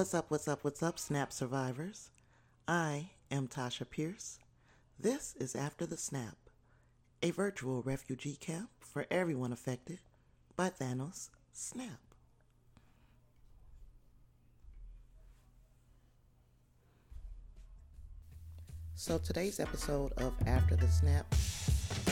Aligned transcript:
What's 0.00 0.14
up, 0.14 0.30
what's 0.30 0.48
up, 0.48 0.64
what's 0.64 0.82
up, 0.82 0.98
Snap 0.98 1.30
survivors? 1.30 2.08
I 2.66 3.10
am 3.30 3.48
Tasha 3.48 3.84
Pierce. 3.90 4.38
This 4.98 5.34
is 5.38 5.54
After 5.54 5.84
the 5.84 5.98
Snap, 5.98 6.38
a 7.22 7.32
virtual 7.32 7.82
refugee 7.82 8.36
camp 8.36 8.70
for 8.80 9.04
everyone 9.10 9.52
affected 9.52 9.98
by 10.56 10.70
Thanos' 10.70 11.28
snap. 11.52 12.00
So, 18.94 19.18
today's 19.18 19.60
episode 19.60 20.14
of 20.14 20.32
After 20.46 20.76
the 20.76 20.88
Snap, 20.88 21.26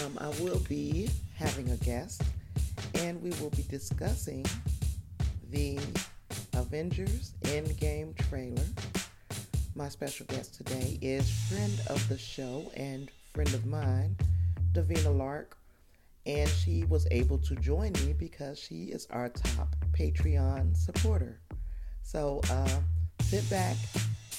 um, 0.05 0.19
I 0.19 0.29
will 0.43 0.61
be 0.69 1.09
having 1.37 1.71
a 1.71 1.77
guest 1.79 2.21
and 2.97 3.23
we 3.23 3.31
will 3.41 3.49
be 3.57 3.65
discussing 3.71 4.45
the 5.51 5.79
Avengers 6.69 7.33
Endgame 7.45 8.15
trailer. 8.29 8.63
My 9.75 9.89
special 9.89 10.27
guest 10.27 10.55
today 10.55 10.99
is 11.01 11.31
friend 11.49 11.73
of 11.87 12.07
the 12.11 12.19
show 12.19 12.71
and 12.77 13.11
friend 13.33 13.55
of 13.55 13.65
mine, 13.65 14.15
Davina 14.75 15.17
Lark, 15.17 15.57
and 16.27 16.47
she 16.47 16.85
was 16.85 17.09
able 17.11 17.39
to 17.39 17.57
join 17.57 17.93
me 18.05 18.13
because 18.13 18.59
she 18.59 18.85
is 18.93 19.07
our 19.09 19.31
top 19.31 19.75
Patreon 19.93 20.77
supporter. 20.77 21.41
So 22.03 22.43
uh, 22.51 22.81
sit 23.23 23.49
back 23.49 23.77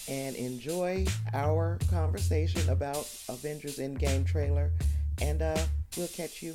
and 0.08 0.36
enjoy 0.36 1.08
our 1.34 1.80
conversation 1.90 2.70
about 2.70 3.12
Avengers 3.28 3.80
Endgame 3.80 4.24
trailer, 4.24 4.70
and 5.20 5.42
uh, 5.42 5.58
we'll 5.98 6.08
catch 6.10 6.44
you 6.44 6.54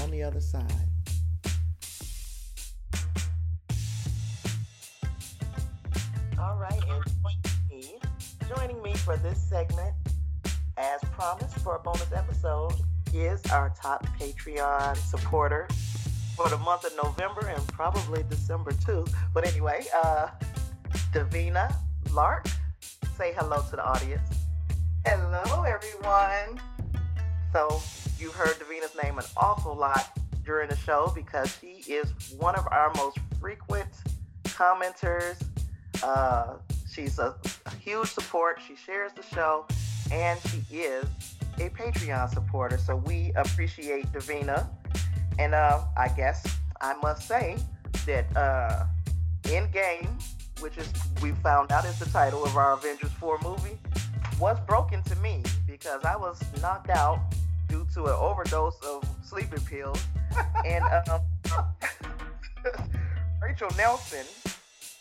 on 0.00 0.12
the 0.12 0.22
other 0.22 0.40
side. 0.40 0.86
All 6.40 6.56
right, 6.56 6.80
and 6.88 7.04
joining 8.48 8.80
me, 8.80 8.94
for 8.94 9.16
this 9.16 9.40
segment, 9.42 9.92
as 10.76 11.00
promised 11.10 11.58
for 11.58 11.76
a 11.76 11.78
bonus 11.80 12.12
episode, 12.12 12.74
is 13.12 13.44
our 13.46 13.70
top 13.70 14.06
Patreon 14.18 14.96
supporter 14.96 15.66
for 16.36 16.48
the 16.48 16.58
month 16.58 16.84
of 16.84 16.92
November 17.02 17.48
and 17.48 17.66
probably 17.68 18.22
December 18.30 18.72
too. 18.86 19.04
But 19.34 19.48
anyway, 19.48 19.84
uh, 20.04 20.28
Davina 21.12 21.74
Lark, 22.12 22.46
say 23.16 23.32
hello 23.36 23.62
to 23.70 23.76
the 23.76 23.84
audience. 23.84 24.28
Hello, 25.04 25.64
everyone. 25.64 26.60
So 27.52 27.80
you 28.18 28.30
heard 28.30 28.56
Davina's 28.60 28.96
name 29.02 29.18
an 29.18 29.24
awful 29.36 29.74
lot 29.74 30.16
during 30.44 30.68
the 30.68 30.76
show 30.76 31.10
because 31.14 31.56
she 31.60 31.82
is 31.90 32.12
one 32.38 32.54
of 32.54 32.66
our 32.70 32.92
most 32.94 33.18
frequent 33.40 33.90
commenters. 34.44 35.42
Uh, 36.02 36.54
she's 36.90 37.18
a, 37.18 37.34
a 37.66 37.74
huge 37.76 38.08
support. 38.08 38.60
She 38.66 38.76
shares 38.76 39.12
the 39.12 39.22
show, 39.22 39.66
and 40.10 40.38
she 40.48 40.62
is 40.76 41.04
a 41.58 41.68
Patreon 41.70 42.32
supporter. 42.32 42.78
So 42.78 42.96
we 42.96 43.32
appreciate 43.36 44.10
Davina. 44.12 44.68
And 45.38 45.54
uh, 45.54 45.84
I 45.96 46.08
guess 46.08 46.44
I 46.80 46.94
must 47.02 47.26
say 47.26 47.58
that 48.06 48.36
uh, 48.36 48.86
Endgame, 49.44 50.08
which 50.60 50.76
is 50.76 50.92
we 51.22 51.32
found 51.32 51.72
out 51.72 51.84
is 51.84 51.98
the 51.98 52.06
title 52.10 52.44
of 52.44 52.56
our 52.56 52.72
Avengers 52.72 53.12
4 53.12 53.38
movie, 53.42 53.78
was 54.40 54.58
broken 54.66 55.02
to 55.04 55.16
me 55.16 55.42
because 55.66 56.04
I 56.04 56.16
was 56.16 56.40
knocked 56.60 56.90
out 56.90 57.20
due 57.68 57.86
to 57.94 58.04
an 58.06 58.12
overdose 58.12 58.78
of 58.80 59.04
sleeping 59.22 59.60
pills. 59.60 60.02
and 60.66 60.84
um, 61.08 61.20
Rachel 63.42 63.70
Nelson 63.76 64.26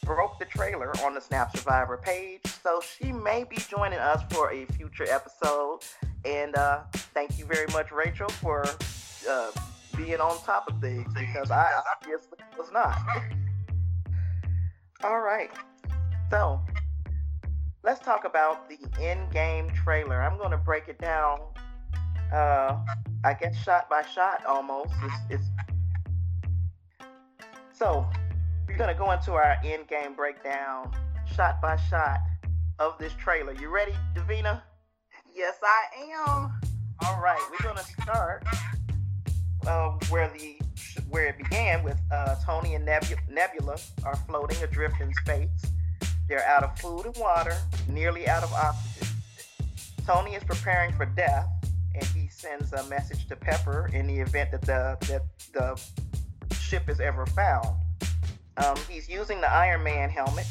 broke 0.04 0.40
the 0.40 0.46
trailer 0.46 0.92
on 1.04 1.14
the 1.14 1.22
Snap 1.22 1.56
Survivor 1.56 1.98
page, 1.98 2.42
so 2.64 2.82
she 2.82 3.12
may 3.12 3.44
be 3.44 3.58
joining 3.58 4.00
us 4.00 4.22
for 4.32 4.52
a 4.52 4.66
future 4.66 5.06
episode. 5.10 5.80
And 6.26 6.56
uh, 6.56 6.82
thank 7.14 7.38
you 7.38 7.46
very 7.46 7.68
much, 7.74 7.92
Rachel, 7.92 8.30
for 8.30 8.66
uh, 9.30 9.52
being 9.96 10.20
on 10.20 10.38
top 10.44 10.70
of 10.70 10.80
things 10.80 11.12
because 11.14 11.52
I 11.52 11.68
obviously 11.96 12.38
was 12.58 12.72
not. 12.72 12.98
All 15.04 15.22
right, 15.22 15.52
so 16.30 16.60
let's 17.84 18.00
talk 18.00 18.26
about 18.26 18.70
the 18.70 18.78
Endgame 19.00 19.74
trailer. 19.84 20.22
I'm 20.22 20.38
going 20.38 20.52
to 20.52 20.58
break 20.58 20.88
it 20.88 21.00
down. 21.00 21.40
Uh, 22.34 22.78
I 23.24 23.34
guess 23.34 23.56
shot 23.64 23.90
by 23.90 24.04
shot 24.04 24.46
almost. 24.46 24.92
It's, 25.30 25.42
it's... 27.00 27.06
so 27.74 28.10
we're 28.78 28.94
to 28.94 29.00
go 29.00 29.12
into 29.12 29.34
our 29.34 29.58
Endgame 29.64 30.16
breakdown, 30.16 30.92
shot 31.36 31.60
by 31.62 31.76
shot 31.90 32.20
of 32.78 32.96
this 33.00 33.12
trailer. 33.14 33.54
You 33.54 33.70
ready, 33.70 33.94
Davina? 34.14 34.62
Yes, 35.34 35.56
I 35.64 36.12
am. 36.14 36.52
All 37.04 37.20
right, 37.20 37.40
we're 37.50 37.74
to 37.78 37.84
start 38.04 38.46
uh, 39.66 39.98
where 40.10 40.30
the 40.30 40.60
where 41.10 41.26
it 41.26 41.40
began 41.40 41.84
with 41.84 42.00
uh, 42.12 42.36
Tony 42.46 42.76
and 42.76 42.86
Nebula, 42.86 43.20
Nebula 43.32 43.78
are 44.04 44.16
floating 44.28 44.62
adrift 44.62 45.02
in 45.02 45.12
space. 45.26 45.72
They're 46.30 46.46
out 46.46 46.64
of 46.64 46.78
food 46.78 47.08
and 47.08 47.18
water, 47.18 47.58
nearly 47.88 48.28
out 48.28 48.44
of 48.44 48.54
oxygen. 48.54 49.08
Tony 50.06 50.36
is 50.36 50.44
preparing 50.44 50.94
for 50.94 51.06
death, 51.06 51.48
and 51.96 52.04
he 52.04 52.28
sends 52.28 52.74
a 52.74 52.84
message 52.86 53.28
to 53.30 53.36
Pepper 53.36 53.90
in 53.92 54.06
the 54.06 54.20
event 54.20 54.52
that 54.52 54.62
the 54.62 54.98
that 55.08 55.24
the 55.54 56.56
ship 56.56 56.90
is 56.90 57.00
ever 57.00 57.26
found. 57.26 57.76
Um, 58.64 58.76
he's 58.90 59.08
using 59.08 59.40
the 59.40 59.52
Iron 59.52 59.84
Man 59.84 60.10
helmet, 60.10 60.48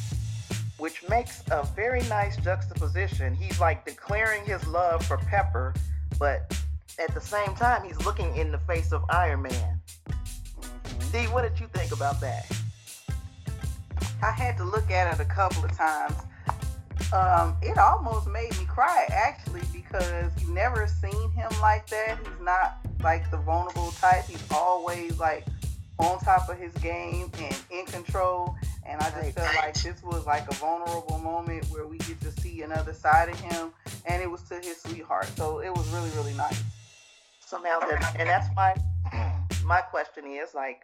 which 0.79 1.03
makes 1.09 1.43
a 1.51 1.67
very 1.75 2.03
nice 2.03 2.37
juxtaposition. 2.37 3.35
He's 3.35 3.59
like 3.59 3.85
declaring 3.85 4.45
his 4.45 4.67
love 4.69 5.05
for 5.05 5.17
Pepper, 5.17 5.75
but 6.19 6.57
at 6.99 7.13
the 7.15 7.21
same 7.21 7.55
time, 7.57 7.83
he's 7.85 8.01
looking 8.05 8.37
in 8.37 8.53
the 8.53 8.59
face 8.59 8.93
of 8.93 9.05
Iron 9.11 9.43
Man. 9.43 9.81
D, 11.13 11.25
what 11.25 11.43
did 11.43 11.59
you 11.59 11.67
think 11.73 11.93
about 11.93 12.21
that? 12.21 12.47
I 14.23 14.31
had 14.31 14.57
to 14.59 14.65
look 14.65 14.91
at 14.91 15.15
it 15.15 15.21
a 15.21 15.29
couple 15.29 15.65
of 15.65 15.77
times. 15.77 16.15
Um, 17.13 17.57
it 17.63 17.79
almost 17.79 18.27
made 18.29 18.51
me 18.59 18.65
cry 18.65 19.07
actually 19.11 19.63
because 19.73 20.31
you've 20.41 20.51
never 20.51 20.87
seen 20.87 21.31
him 21.33 21.51
like 21.61 21.87
that. 21.89 22.19
He's 22.19 22.41
not 22.41 22.79
like 23.03 23.31
the 23.31 23.37
vulnerable 23.37 23.93
type. 23.93 24.25
He's 24.25 24.43
always 24.51 25.19
like 25.19 25.47
on 25.99 26.19
top 26.21 26.49
of 26.49 26.59
his 26.59 26.73
game 26.75 27.31
and 27.39 27.57
in 27.71 27.87
control. 27.87 28.55
And 28.87 29.01
I 29.01 29.11
just 29.11 29.37
felt 29.37 29.55
like 29.57 29.75
this 29.75 30.03
was 30.03 30.27
like 30.27 30.49
a 30.51 30.55
vulnerable 30.55 31.19
moment 31.19 31.65
where 31.67 31.87
we 31.87 31.99
get 31.99 32.21
to 32.21 32.31
see 32.41 32.63
another 32.63 32.93
side 32.93 33.29
of 33.29 33.39
him, 33.41 33.73
and 34.07 34.23
it 34.23 34.31
was 34.31 34.43
to 34.43 34.55
his 34.57 34.81
sweetheart. 34.83 35.27
So 35.37 35.61
it 35.61 35.71
was 35.71 35.89
really, 35.89 36.11
really 36.11 36.35
nice. 36.35 36.63
So 37.41 37.59
now 37.59 37.81
that, 37.81 38.15
and 38.19 38.29
that's 38.29 38.49
my 38.55 38.75
my 39.65 39.81
question 39.81 40.25
is 40.27 40.55
like, 40.55 40.83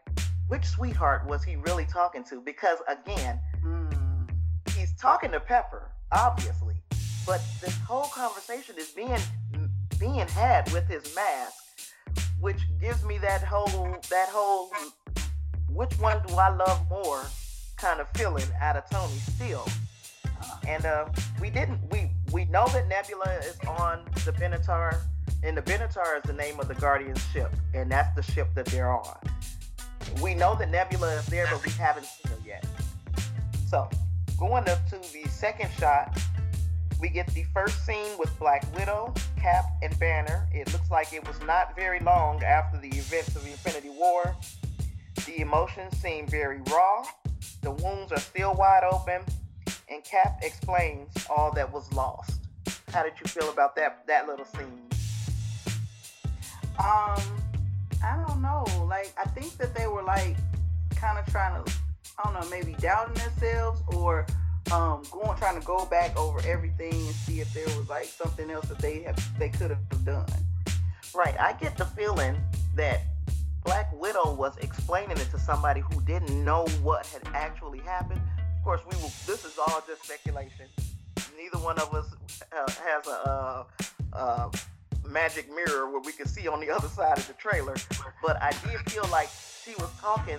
which 0.48 0.64
sweetheart 0.64 1.26
was 1.26 1.44
he 1.44 1.56
really 1.56 1.84
talking 1.86 2.24
to? 2.24 2.40
Because 2.40 2.78
again, 2.88 3.38
Mm. 3.64 4.28
he's 4.74 4.92
talking 4.96 5.30
to 5.30 5.38
Pepper, 5.38 5.92
obviously, 6.10 6.74
but 7.24 7.40
this 7.60 7.76
whole 7.86 8.04
conversation 8.06 8.74
is 8.76 8.88
being 8.90 9.20
being 10.00 10.26
had 10.26 10.68
with 10.72 10.88
his 10.88 11.14
mask, 11.14 11.54
which 12.40 12.58
gives 12.80 13.04
me 13.04 13.18
that 13.18 13.44
whole 13.44 13.96
that 14.10 14.28
whole 14.28 14.70
which 15.74 15.92
one 15.98 16.20
do 16.26 16.34
I 16.34 16.48
love 16.54 16.88
more 16.90 17.22
kind 17.76 18.00
of 18.00 18.08
feeling 18.14 18.44
out 18.60 18.76
of 18.76 18.88
Tony 18.90 19.18
still. 19.34 19.66
And 20.66 20.84
uh, 20.86 21.06
we 21.40 21.50
didn't 21.50 21.80
we 21.90 22.10
we 22.32 22.44
know 22.46 22.66
that 22.68 22.88
Nebula 22.88 23.40
is 23.44 23.58
on 23.68 24.04
the 24.24 24.32
Benatar, 24.32 25.00
and 25.42 25.56
the 25.56 25.62
Benatar 25.62 26.16
is 26.16 26.22
the 26.24 26.32
name 26.32 26.58
of 26.60 26.68
the 26.68 26.74
Guardian 26.74 27.16
ship, 27.32 27.52
and 27.74 27.90
that's 27.90 28.14
the 28.14 28.22
ship 28.32 28.48
that 28.54 28.66
they're 28.66 28.90
on. 28.90 29.18
We 30.22 30.34
know 30.34 30.54
that 30.56 30.70
Nebula 30.70 31.14
is 31.14 31.26
there, 31.26 31.46
but 31.50 31.64
we 31.64 31.72
haven't 31.72 32.06
seen 32.06 32.32
her 32.32 32.38
yet. 32.46 32.66
So, 33.68 33.88
going 34.38 34.68
up 34.68 34.86
to 34.90 34.98
the 35.12 35.28
second 35.28 35.70
shot, 35.78 36.20
we 37.00 37.08
get 37.08 37.26
the 37.34 37.44
first 37.54 37.84
scene 37.84 38.16
with 38.18 38.36
Black 38.38 38.64
Widow, 38.76 39.14
Cap, 39.40 39.64
and 39.82 39.96
Banner. 39.98 40.46
It 40.52 40.72
looks 40.72 40.90
like 40.90 41.12
it 41.12 41.26
was 41.26 41.40
not 41.46 41.74
very 41.74 42.00
long 42.00 42.42
after 42.42 42.78
the 42.78 42.88
events 42.88 43.34
of 43.34 43.46
Infinity 43.46 43.90
War. 43.90 44.36
The 45.26 45.40
emotions 45.40 45.96
seem 45.98 46.26
very 46.26 46.60
raw. 46.70 47.04
The 47.62 47.70
wounds 47.70 48.12
are 48.12 48.20
still 48.20 48.54
wide 48.54 48.82
open, 48.90 49.22
and 49.88 50.02
Cap 50.04 50.40
explains 50.42 51.08
all 51.30 51.52
that 51.52 51.72
was 51.72 51.92
lost. 51.92 52.40
How 52.92 53.02
did 53.02 53.14
you 53.20 53.26
feel 53.26 53.50
about 53.50 53.76
that 53.76 54.06
that 54.06 54.26
little 54.26 54.44
scene? 54.44 54.88
Um, 56.78 57.22
I 58.04 58.22
don't 58.26 58.42
know. 58.42 58.64
Like, 58.88 59.12
I 59.18 59.28
think 59.28 59.56
that 59.58 59.74
they 59.74 59.86
were 59.86 60.02
like 60.02 60.36
kind 60.96 61.18
of 61.18 61.26
trying 61.26 61.62
to, 61.62 61.72
I 62.18 62.24
don't 62.24 62.40
know, 62.40 62.50
maybe 62.50 62.74
doubting 62.80 63.14
themselves 63.14 63.80
or 63.94 64.26
um 64.72 65.02
going 65.10 65.36
trying 65.38 65.58
to 65.60 65.66
go 65.66 65.84
back 65.86 66.16
over 66.16 66.40
everything 66.46 66.94
and 66.94 67.14
see 67.14 67.40
if 67.40 67.52
there 67.52 67.66
was 67.76 67.88
like 67.88 68.04
something 68.04 68.50
else 68.50 68.66
that 68.66 68.78
they 68.78 69.02
have 69.02 69.38
they 69.38 69.48
could 69.48 69.70
have 69.70 70.04
done. 70.04 70.26
Right, 71.14 71.38
I 71.38 71.52
get 71.54 71.76
the 71.76 71.84
feeling 71.84 72.36
that 72.76 73.02
Black 73.64 73.92
Widow 74.00 74.34
was 74.34 74.56
explaining 74.58 75.16
it 75.18 75.30
to 75.30 75.38
somebody 75.38 75.80
who 75.80 76.00
didn't 76.02 76.44
know 76.44 76.66
what 76.82 77.06
had 77.06 77.22
actually 77.34 77.78
happened 77.80 78.20
of 78.62 78.66
course, 78.66 78.82
we 78.88 78.96
will. 78.98 79.10
This 79.26 79.44
is 79.44 79.58
all 79.58 79.82
just 79.88 80.04
speculation. 80.04 80.66
Neither 81.36 81.58
one 81.58 81.80
of 81.80 81.92
us 81.92 82.06
uh, 82.56 82.70
has 82.70 83.06
a, 83.08 83.28
uh, 83.28 83.64
uh, 84.12 84.50
magic 85.04 85.48
mirror 85.52 85.90
where 85.90 86.00
we 86.00 86.12
can 86.12 86.28
see 86.28 86.46
on 86.46 86.60
the 86.60 86.70
other 86.70 86.86
side 86.86 87.18
of 87.18 87.26
the 87.26 87.32
trailer. 87.32 87.74
But 88.22 88.40
I 88.40 88.52
did 88.64 88.78
feel 88.88 89.04
like 89.10 89.28
she 89.64 89.72
was 89.80 89.90
talking 90.00 90.38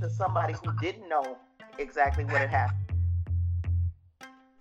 to 0.00 0.08
somebody 0.08 0.54
who 0.54 0.72
didn't 0.80 1.06
know 1.06 1.36
exactly 1.76 2.24
what 2.24 2.38
had 2.38 2.48
happened. 2.48 2.78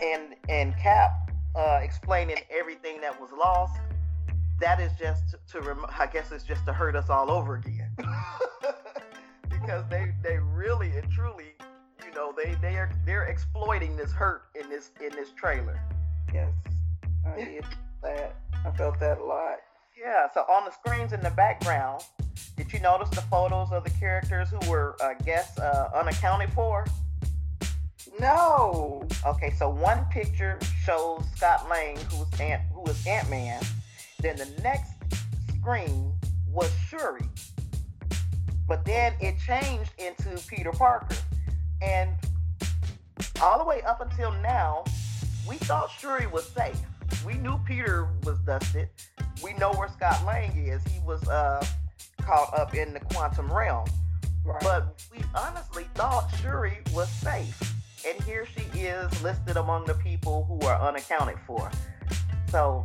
And 0.02 0.36
and 0.50 0.75
Cap 0.75 1.31
uh, 1.56 1.80
explaining 1.81 2.36
everything 2.52 3.00
that 3.00 3.18
was 3.22 3.30
lost. 3.31 3.80
That 4.60 4.81
is 4.81 4.92
just 5.00 5.36
to, 5.52 5.62
rem- 5.62 5.86
I 5.98 6.07
guess 6.07 6.34
it's 6.34 6.44
just 6.44 6.66
to 6.66 6.74
hurt 6.74 6.98
us 6.98 7.10
all 7.10 7.31
over 7.31 7.56
again. 7.56 7.88
because 9.50 9.84
they 9.90 10.13
they 10.24 10.38
really 10.38 10.90
and 10.98 11.10
truly, 11.12 11.54
you 12.06 12.13
know, 12.13 12.34
they 12.36 12.56
they 12.62 12.75
are 12.75 12.92
they're 13.06 13.25
exploiting 13.25 13.96
this 13.96 14.12
hurt 14.12 14.44
in 14.62 14.69
this 14.69 14.92
in 15.04 15.12
this 15.12 15.31
trailer. 15.31 15.80
Yes, 16.34 16.51
I 17.25 17.36
did 17.36 17.66
that. 18.04 18.36
I 18.66 18.72
felt 18.72 19.00
that 19.00 19.19
a 19.19 19.24
lot. 19.24 19.57
Yeah. 20.00 20.28
So 20.34 20.42
on 20.42 20.66
the 20.66 20.72
screens 20.72 21.13
in 21.13 21.22
the 21.22 21.31
background, 21.31 22.04
did 22.56 22.72
you 22.74 22.80
notice 22.80 23.10
the 23.10 23.22
photos 23.22 23.72
of 23.72 23.84
the 23.84 23.90
characters 23.92 24.50
who 24.50 24.69
were, 24.69 24.95
I 25.02 25.13
guess, 25.24 25.57
uh, 25.60 25.90
unaccounted 25.95 26.52
for? 26.54 26.86
No. 28.19 29.07
Okay, 29.25 29.52
so 29.52 29.69
one 29.69 30.06
picture 30.12 30.60
shows 30.84 31.24
Scott 31.36 31.68
Lang, 31.69 31.98
who's 32.12 32.40
Ant, 32.40 32.62
who 32.74 32.84
is 32.90 33.06
Ant 33.07 33.30
Man. 33.30 33.62
Then 34.19 34.36
the 34.38 34.50
next 34.62 34.92
screen 35.57 36.12
was 36.48 36.72
Shuri, 36.88 37.30
but 38.69 38.86
then 38.86 39.13
it 39.19 39.36
changed 39.39 39.92
into 39.98 40.42
Peter 40.48 40.71
Parker, 40.71 41.16
and 41.81 42.12
all 43.42 43.57
the 43.57 43.66
way 43.66 43.81
up 43.81 44.00
until 44.00 44.31
now, 44.44 44.83
we 45.48 45.56
thought 45.56 45.89
Shuri 45.89 46.27
was 46.27 46.48
safe. 46.48 46.80
We 47.25 47.33
knew 47.33 47.60
Peter 47.66 48.07
was 48.24 48.38
dusted. 48.39 48.89
We 49.44 49.54
know 49.54 49.74
where 49.74 49.88
Scott 49.89 50.24
Lang 50.24 50.56
is. 50.56 50.83
He 50.83 51.00
was 51.00 51.27
uh, 51.27 51.66
caught 52.21 52.54
up 52.54 52.75
in 52.75 52.94
the 52.94 53.00
quantum 53.00 53.51
realm. 53.51 53.88
Right. 54.45 54.62
But 54.62 55.04
we 55.12 55.24
honestly 55.33 55.86
thought 55.95 56.30
Shuri 56.42 56.77
was 56.94 57.10
safe. 57.10 57.60
And 58.07 58.21
here 58.24 58.45
she 58.45 58.80
is 58.80 59.24
listed 59.24 59.57
among 59.57 59.86
the 59.86 59.95
people 59.95 60.45
who 60.45 60.66
are 60.68 60.80
unaccounted 60.80 61.39
for. 61.48 61.71
So, 62.50 62.83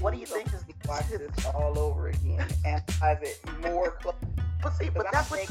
what 0.00 0.14
do 0.14 0.18
you 0.18 0.26
think 0.26 0.52
is 0.54 0.64
the 0.64 0.74
watch 0.88 1.08
this 1.08 1.46
all 1.54 1.78
over 1.78 2.08
again, 2.08 2.46
and 2.64 2.82
analyze 3.00 3.22
it 3.22 3.40
more 3.62 3.90
closely? 4.00 4.45
But 4.66 4.74
see, 4.78 4.88
but 4.92 5.06
that's 5.12 5.30
what 5.30 5.48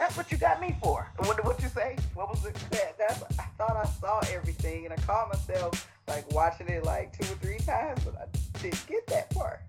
that's 0.00 0.16
what 0.16 0.32
you 0.32 0.36
got 0.36 0.60
me 0.60 0.74
for. 0.82 1.06
What 1.18 1.44
what 1.44 1.62
you 1.62 1.68
say? 1.68 1.94
What 2.14 2.30
was 2.30 2.44
it? 2.44 2.56
that, 2.72 2.98
that's 2.98 3.22
I 3.38 3.44
thought 3.56 3.76
I 3.76 3.84
saw 4.00 4.18
everything, 4.34 4.86
and 4.86 4.92
I 4.92 4.96
caught 5.02 5.28
myself 5.28 5.88
like 6.08 6.28
watching 6.32 6.66
it 6.66 6.82
like 6.82 7.16
two 7.16 7.32
or 7.32 7.36
three 7.36 7.58
times, 7.58 8.02
but 8.02 8.16
I 8.16 8.58
didn't 8.58 8.84
get 8.88 9.06
that 9.06 9.30
part. 9.30 9.60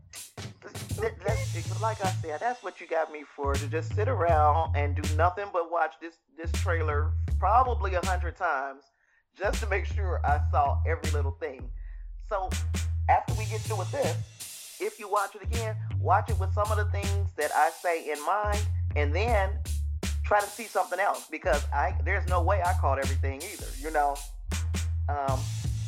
That- 0.99 1.19
that's- 1.19 1.79
like 1.79 2.03
I 2.03 2.09
said, 2.23 2.39
that's 2.39 2.63
what 2.63 2.81
you 2.81 2.87
got 2.87 3.11
me 3.11 3.23
for 3.35 3.53
to 3.53 3.67
just 3.67 3.93
sit 3.93 4.07
around 4.07 4.75
and 4.75 4.95
do 4.95 5.15
nothing 5.15 5.45
but 5.53 5.71
watch 5.71 5.93
this 6.01 6.15
this 6.35 6.51
trailer 6.53 7.11
probably 7.37 7.93
a 7.93 8.03
hundred 8.07 8.35
times 8.35 8.83
just 9.37 9.59
to 9.61 9.67
make 9.67 9.85
sure 9.85 10.21
I 10.25 10.39
saw 10.51 10.79
every 10.87 11.11
little 11.11 11.37
thing. 11.39 11.69
So 12.27 12.49
after 13.09 13.33
we 13.35 13.45
get 13.45 13.61
through 13.61 13.77
with 13.77 13.91
this, 13.91 14.15
if 14.81 14.99
you 14.99 15.09
watch 15.09 15.35
it 15.35 15.43
again, 15.43 15.75
watch 15.99 16.29
it 16.29 16.39
with 16.39 16.53
some 16.53 16.69
of 16.71 16.77
the 16.77 16.85
things 16.85 17.29
that 17.37 17.51
I 17.55 17.69
say 17.69 18.11
in 18.11 18.23
mind, 18.25 18.65
and 18.95 19.15
then 19.15 19.51
try 20.25 20.39
to 20.39 20.47
see 20.47 20.63
something 20.65 20.99
else 20.99 21.27
because 21.29 21.63
I 21.73 21.95
there's 22.03 22.27
no 22.27 22.41
way 22.41 22.61
I 22.65 22.73
caught 22.81 22.97
everything 22.99 23.41
either, 23.41 23.67
you 23.79 23.91
know. 23.91 24.15
Um, 25.09 25.39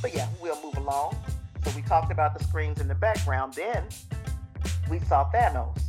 but 0.01 0.13
yeah, 0.13 0.27
we'll 0.41 0.61
move 0.63 0.77
along. 0.77 1.15
So 1.63 1.71
we 1.75 1.81
talked 1.83 2.11
about 2.11 2.37
the 2.37 2.43
screens 2.43 2.79
in 2.81 2.87
the 2.87 2.95
background. 2.95 3.53
Then 3.53 3.83
we 4.89 4.99
saw 4.99 5.29
Thanos, 5.31 5.81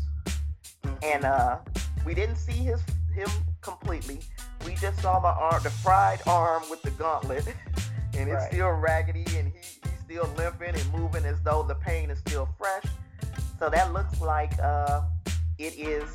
and 1.03 1.25
uh, 1.25 1.59
we 2.07 2.15
didn't 2.15 2.37
see 2.37 2.53
his 2.53 2.81
him 3.15 3.29
completely. 3.61 4.21
We 4.67 4.75
just 4.77 5.01
saw 5.01 5.21
the 5.21 5.29
arm, 5.29 5.63
the 5.63 5.71
fried 5.71 6.21
arm 6.27 6.63
with 6.71 6.83
the 6.83 6.91
gauntlet, 6.93 7.47
and 8.17 8.29
it's 8.29 8.43
Right. 8.43 8.53
still 8.53 8.71
raggedy, 8.71 9.25
and 9.37 9.53
he, 9.53 9.59
he's 9.59 10.01
still 10.05 10.29
limping 10.37 10.75
and 10.75 10.93
moving 10.93 11.25
as 11.25 11.41
though 11.43 11.63
the 11.63 11.75
pain 11.77 12.11
is 12.11 12.19
still 12.21 12.49
fresh. 12.59 12.85
So 13.59 13.71
that 13.71 13.93
looks 13.93 14.21
like 14.21 14.53
uh, 14.63 15.03
it 15.59 15.79
is 15.79 16.09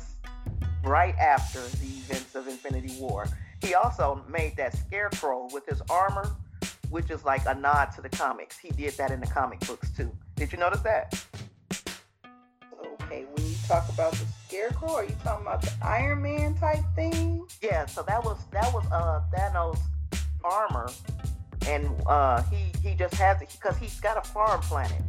right 0.84 1.14
after 1.16 1.60
the 1.60 1.86
events 1.86 2.34
of 2.34 2.48
Infinity 2.48 2.94
War. 3.00 3.26
He 3.62 3.74
also 3.74 4.24
made 4.28 4.56
that 4.56 4.76
scarecrow 4.76 5.48
with 5.52 5.66
his 5.66 5.82
armor, 5.90 6.30
which 6.90 7.10
is 7.10 7.24
like 7.24 7.42
a 7.46 7.54
nod 7.54 7.86
to 7.96 8.02
the 8.02 8.08
comics. 8.08 8.58
He 8.58 8.70
did 8.70 8.94
that 8.94 9.10
in 9.10 9.20
the 9.20 9.26
comic 9.26 9.60
books 9.60 9.90
too. 9.90 10.10
Did 10.36 10.52
you 10.52 10.58
notice 10.58 10.80
that? 10.80 11.24
Okay, 13.02 13.26
when 13.34 13.46
you 13.46 13.54
talk 13.66 13.88
about 13.88 14.12
the 14.12 14.26
scarecrow, 14.46 14.94
are 14.94 15.04
you 15.04 15.16
talking 15.22 15.46
about 15.46 15.62
the 15.62 15.72
Iron 15.82 16.22
Man 16.22 16.54
type 16.54 16.84
thing? 16.94 17.46
Yeah, 17.62 17.86
so 17.86 18.02
that 18.06 18.24
was 18.24 18.38
that 18.52 18.72
was 18.72 18.84
uh 18.92 19.22
Thanos 19.34 19.78
armor, 20.44 20.90
and 21.66 21.90
uh 22.06 22.42
he 22.44 22.72
he 22.82 22.94
just 22.94 23.14
has 23.14 23.42
it 23.42 23.48
because 23.50 23.76
he's 23.76 23.98
got 24.00 24.16
a 24.16 24.28
farm 24.28 24.60
planet. 24.62 25.02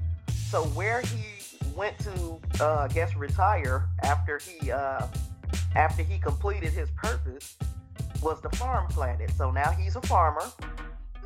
So 0.49 0.63
where 0.63 1.01
he 1.01 1.40
went 1.75 1.97
to 1.99 2.39
uh 2.59 2.79
I 2.79 2.87
guess 2.89 3.15
retire 3.15 3.87
after 4.03 4.39
he 4.39 4.71
uh 4.71 5.07
after 5.75 6.03
he 6.03 6.17
completed 6.19 6.71
his 6.73 6.89
purpose 6.91 7.57
was 8.21 8.41
the 8.41 8.49
farm 8.57 8.87
planet. 8.87 9.31
So 9.37 9.51
now 9.51 9.71
he's 9.71 9.95
a 9.95 10.01
farmer, 10.01 10.43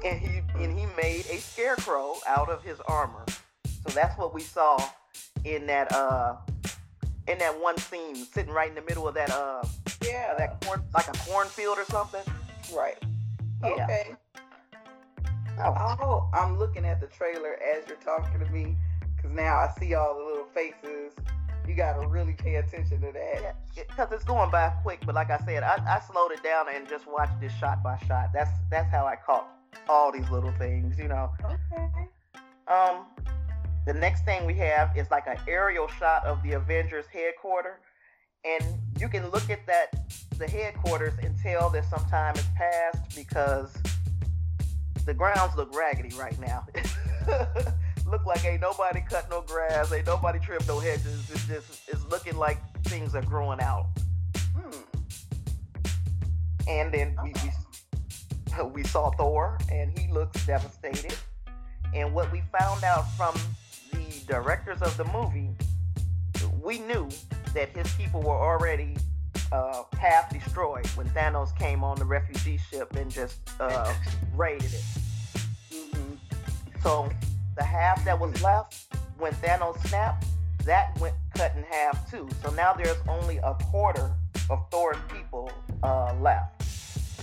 and 0.06 0.20
he 0.20 0.42
and 0.56 0.78
he 0.78 0.86
made 0.98 1.26
a 1.30 1.38
scarecrow 1.38 2.16
out 2.28 2.50
of 2.50 2.64
his 2.64 2.80
armor. 2.82 3.26
So 3.66 3.90
that's 3.94 4.18
what 4.18 4.34
we 4.34 4.42
saw 4.42 4.78
in 5.44 5.66
that 5.68 5.92
uh 5.94 6.38
in 7.28 7.38
that 7.40 7.60
one 7.60 7.78
scene, 7.78 8.16
sitting 8.16 8.54
right 8.54 8.70
in 8.70 8.76
the 8.76 8.82
middle 8.84 9.08
of 9.08 9.16
that 9.16 9.32
uh 9.32 9.64
Yeah, 10.04 10.34
that 10.38 10.62
corn 10.66 10.84
like 10.94 11.08
a 11.08 11.18
cornfield 11.30 11.78
or 11.78 11.86
something. 11.86 12.22
right. 12.74 12.98
Yeah. 13.64 13.70
Okay. 13.84 14.16
Oh, 15.58 15.98
Oh, 16.02 16.30
I'm 16.34 16.58
looking 16.60 16.86
at 16.86 17.00
the 17.00 17.08
trailer 17.08 17.58
as 17.76 17.88
you're 17.88 17.98
talking 17.98 18.40
to 18.40 18.46
me 18.52 18.76
because 19.26 19.36
now 19.36 19.56
I 19.56 19.70
see 19.80 19.94
all 19.94 20.18
the 20.18 20.24
little 20.24 20.48
faces. 20.54 21.14
You 21.68 21.74
gotta 21.74 22.08
really 22.08 22.34
pay 22.34 22.56
attention 22.56 23.02
to 23.02 23.12
that. 23.12 23.56
because 23.76 24.12
it's 24.12 24.24
going 24.24 24.52
by 24.52 24.70
quick. 24.84 25.00
But 25.06 25.16
like 25.16 25.32
I 25.32 25.40
said, 25.40 25.64
I, 25.64 25.82
I 25.88 26.00
slowed 26.12 26.32
it 26.32 26.44
down 26.44 26.68
and 26.74 26.88
just 26.88 27.08
watched 27.08 27.42
it 27.42 27.52
shot 27.60 27.82
by 27.82 27.98
shot. 28.08 28.30
That's 28.34 28.52
that's 28.70 28.92
how 28.92 29.06
I 29.06 29.16
caught 29.16 29.48
all 29.90 30.12
these 30.12 30.30
little 30.30 30.52
things, 30.54 31.00
you 31.00 31.08
know. 31.08 31.32
Okay. 31.44 31.90
Um, 32.68 33.06
the 33.88 33.94
next 33.94 34.26
thing 34.26 34.46
we 34.46 34.54
have 34.56 34.96
is 34.96 35.10
like 35.10 35.28
an 35.28 35.38
aerial 35.48 35.88
shot 35.88 36.26
of 36.26 36.42
the 36.44 36.54
Avengers 36.54 37.06
headquarters, 37.12 37.80
and 38.44 38.64
you 39.00 39.08
can 39.08 39.30
look 39.32 39.50
at 39.50 39.66
that 39.66 40.12
the 40.38 40.48
headquarters 40.48 41.14
and 41.24 41.36
tell 41.42 41.70
that 41.72 41.86
some 41.86 42.06
time 42.10 42.36
has 42.36 42.48
passed 42.56 43.16
because 43.16 43.76
the 45.06 45.14
grounds 45.14 45.56
look 45.56 45.76
raggedy 45.76 46.16
right 46.16 46.38
now. 46.40 46.66
look 48.06 48.26
like 48.26 48.46
ain't 48.46 48.62
nobody 48.62 49.02
cut 49.02 49.30
no 49.30 49.42
grass, 49.42 49.92
ain't 49.92 50.06
nobody 50.06 50.40
trimmed 50.40 50.68
no 50.68 50.80
hedges. 50.80 51.30
It's 51.30 51.48
just 51.48 51.90
it's 51.90 52.06
looking 52.06 52.38
like 52.38 52.58
things 52.84 53.16
are 53.16 53.22
growing 53.22 53.60
out. 53.60 53.88
Hmm. 54.56 54.82
And 56.68 56.94
then 56.94 57.16
we, 57.24 57.34
we 57.44 58.64
we 58.74 58.84
saw 58.84 59.12
Thor, 59.12 59.58
and 59.72 59.98
he 59.98 60.12
looks 60.12 60.46
devastated. 60.46 61.16
And 61.94 62.14
what 62.14 62.32
we 62.32 62.42
found 62.58 62.84
out 62.84 63.10
from 63.14 63.36
the 63.92 64.22
directors 64.28 64.82
of 64.82 64.96
the 64.98 65.06
movie, 65.06 65.50
we 66.62 66.80
knew 66.80 67.10
that 67.54 67.70
his 67.70 67.92
people 67.94 68.22
were 68.22 68.36
already 68.36 68.98
uh, 69.52 69.84
half 69.98 70.30
destroyed 70.30 70.86
when 70.88 71.08
Thanos 71.10 71.56
came 71.58 71.84
on 71.84 71.98
the 71.98 72.06
refugee 72.06 72.58
ship 72.58 72.96
and 72.96 73.10
just 73.10 73.38
uh, 73.60 73.94
raided 74.34 74.74
it. 74.74 74.84
hmm 75.72 76.16
So 76.82 77.10
the 77.56 77.64
half 77.64 78.04
that 78.06 78.20
was 78.20 78.42
left 78.42 78.96
when 79.18 79.34
Thanos 79.34 79.80
snapped, 79.88 80.26
that 80.66 80.98
went 81.00 81.16
cut 81.36 81.54
in 81.56 81.64
half 81.64 82.10
too. 82.10 82.28
So 82.44 82.52
now 82.52 82.74
there's 82.74 82.98
only 83.08 83.38
a 83.38 83.54
quarter 83.72 84.12
of 84.50 84.66
Thor's 84.72 84.98
people 85.12 85.52
uh, 85.84 86.14
left. 86.20 86.64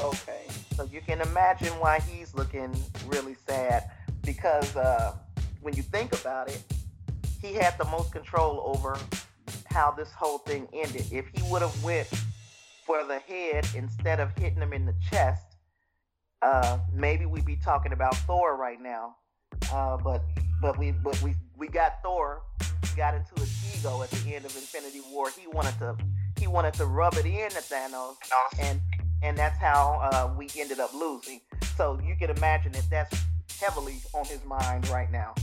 Okay. 0.01 0.43
So 0.77 0.85
you 0.85 1.01
can 1.01 1.21
imagine 1.21 1.73
why 1.81 2.01
he's 2.01 2.35
looking 2.35 2.75
really 3.07 3.37
sad 3.47 3.91
because 4.23 4.75
uh, 4.77 5.15
when 5.61 5.75
you 5.75 5.83
think 5.83 6.12
about 6.19 6.49
it, 6.49 6.62
he 7.41 7.55
had 7.55 7.77
the 7.79 7.85
most 7.87 8.12
control 8.12 8.62
over 8.75 8.99
how 9.67 9.91
this 9.91 10.11
whole 10.12 10.39
thing 10.39 10.69
ended. 10.73 11.07
If 11.12 11.27
he 11.35 11.43
would 11.51 11.62
have 11.62 11.85
went 11.85 12.09
for 12.87 13.05
the 13.05 13.19
head 13.19 13.67
instead 13.75 14.21
of 14.21 14.31
hitting 14.39 14.61
him 14.61 14.73
in 14.73 14.87
the 14.87 14.95
chest, 15.11 15.57
uh, 16.41 16.79
maybe 16.93 17.27
we'd 17.27 17.45
be 17.45 17.57
talking 17.57 17.93
about 17.93 18.17
Thor 18.17 18.57
right 18.57 18.81
now. 18.81 19.17
Uh, 19.73 19.97
but 19.97 20.23
but 20.61 20.79
we 20.79 20.93
but 20.93 21.21
we 21.23 21.35
we 21.57 21.69
got 21.69 22.02
Thor 22.02 22.43
got 22.97 23.14
into 23.14 23.35
his 23.41 23.79
ego 23.79 24.02
at 24.02 24.11
the 24.11 24.35
end 24.35 24.45
of 24.45 24.55
Infinity 24.55 25.00
War. 25.11 25.29
He 25.31 25.47
wanted 25.47 25.79
to 25.79 25.97
he 26.38 26.47
wanted 26.47 26.75
to 26.75 26.87
rub 26.87 27.14
it 27.14 27.25
in 27.25 27.47
at 27.47 27.52
Thanos, 27.52 28.17
and 28.61 28.81
and 29.23 29.37
that's 29.37 29.59
how 29.59 30.00
uh, 30.02 30.35
we 30.37 30.49
ended 30.59 30.81
up 30.81 30.93
losing. 30.93 31.41
So 31.76 31.99
So 31.99 31.99
you 32.05 32.17
can 32.17 32.31
imagine 32.31 32.73
that 32.73 32.85
that's 32.91 33.17
heavily 33.61 33.97
on 34.12 34.25
his 34.26 34.45
mind 34.45 34.88
right 34.88 35.11
now. 35.11 35.35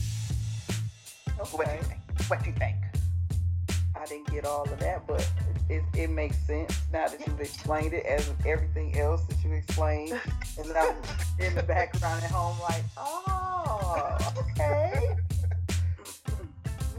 Okay. 1.40 1.58
What 1.58 1.66
do 1.66 1.74
you 1.74 1.84
think? 1.84 2.00
What 2.30 2.44
do 2.44 2.50
you 2.50 2.56
think? 2.56 2.76
I 4.00 4.06
didn't 4.06 4.32
get 4.32 4.46
all 4.46 4.64
of 4.64 4.80
that, 4.80 5.06
but 5.06 5.30
it, 5.68 5.84
it 5.94 6.10
makes 6.10 6.38
sense 6.48 6.80
now 6.94 7.08
that 7.10 7.26
you've 7.28 7.42
explained 7.42 7.94
it 7.94 8.06
as 8.06 8.32
everything 8.46 8.98
else 8.98 9.24
that 9.26 9.44
you 9.44 9.52
explained. 9.54 10.20
and 10.58 10.72
I'm 10.72 10.96
in 11.40 11.54
the 11.54 11.64
background 11.64 12.24
at 12.24 12.32
home 12.32 12.58
like, 12.62 12.84
oh, 12.98 14.18
okay. 14.38 15.16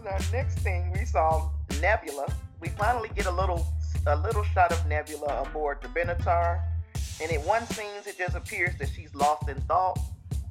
Our 0.06 0.18
next 0.32 0.58
thing 0.58 0.92
we 0.92 1.04
saw 1.06 1.50
Nebula. 1.80 2.26
We 2.60 2.68
finally 2.68 3.10
get 3.14 3.26
a 3.26 3.30
little 3.30 3.66
a 4.06 4.16
little 4.16 4.44
shot 4.44 4.72
of 4.72 4.86
Nebula 4.86 5.42
aboard 5.42 5.78
the 5.82 5.88
Benatar. 5.88 6.60
And 7.22 7.30
in 7.30 7.40
one 7.42 7.66
scene, 7.66 7.86
it 8.06 8.16
just 8.18 8.34
appears 8.34 8.76
that 8.78 8.88
she's 8.88 9.14
lost 9.14 9.48
in 9.48 9.60
thought. 9.62 9.98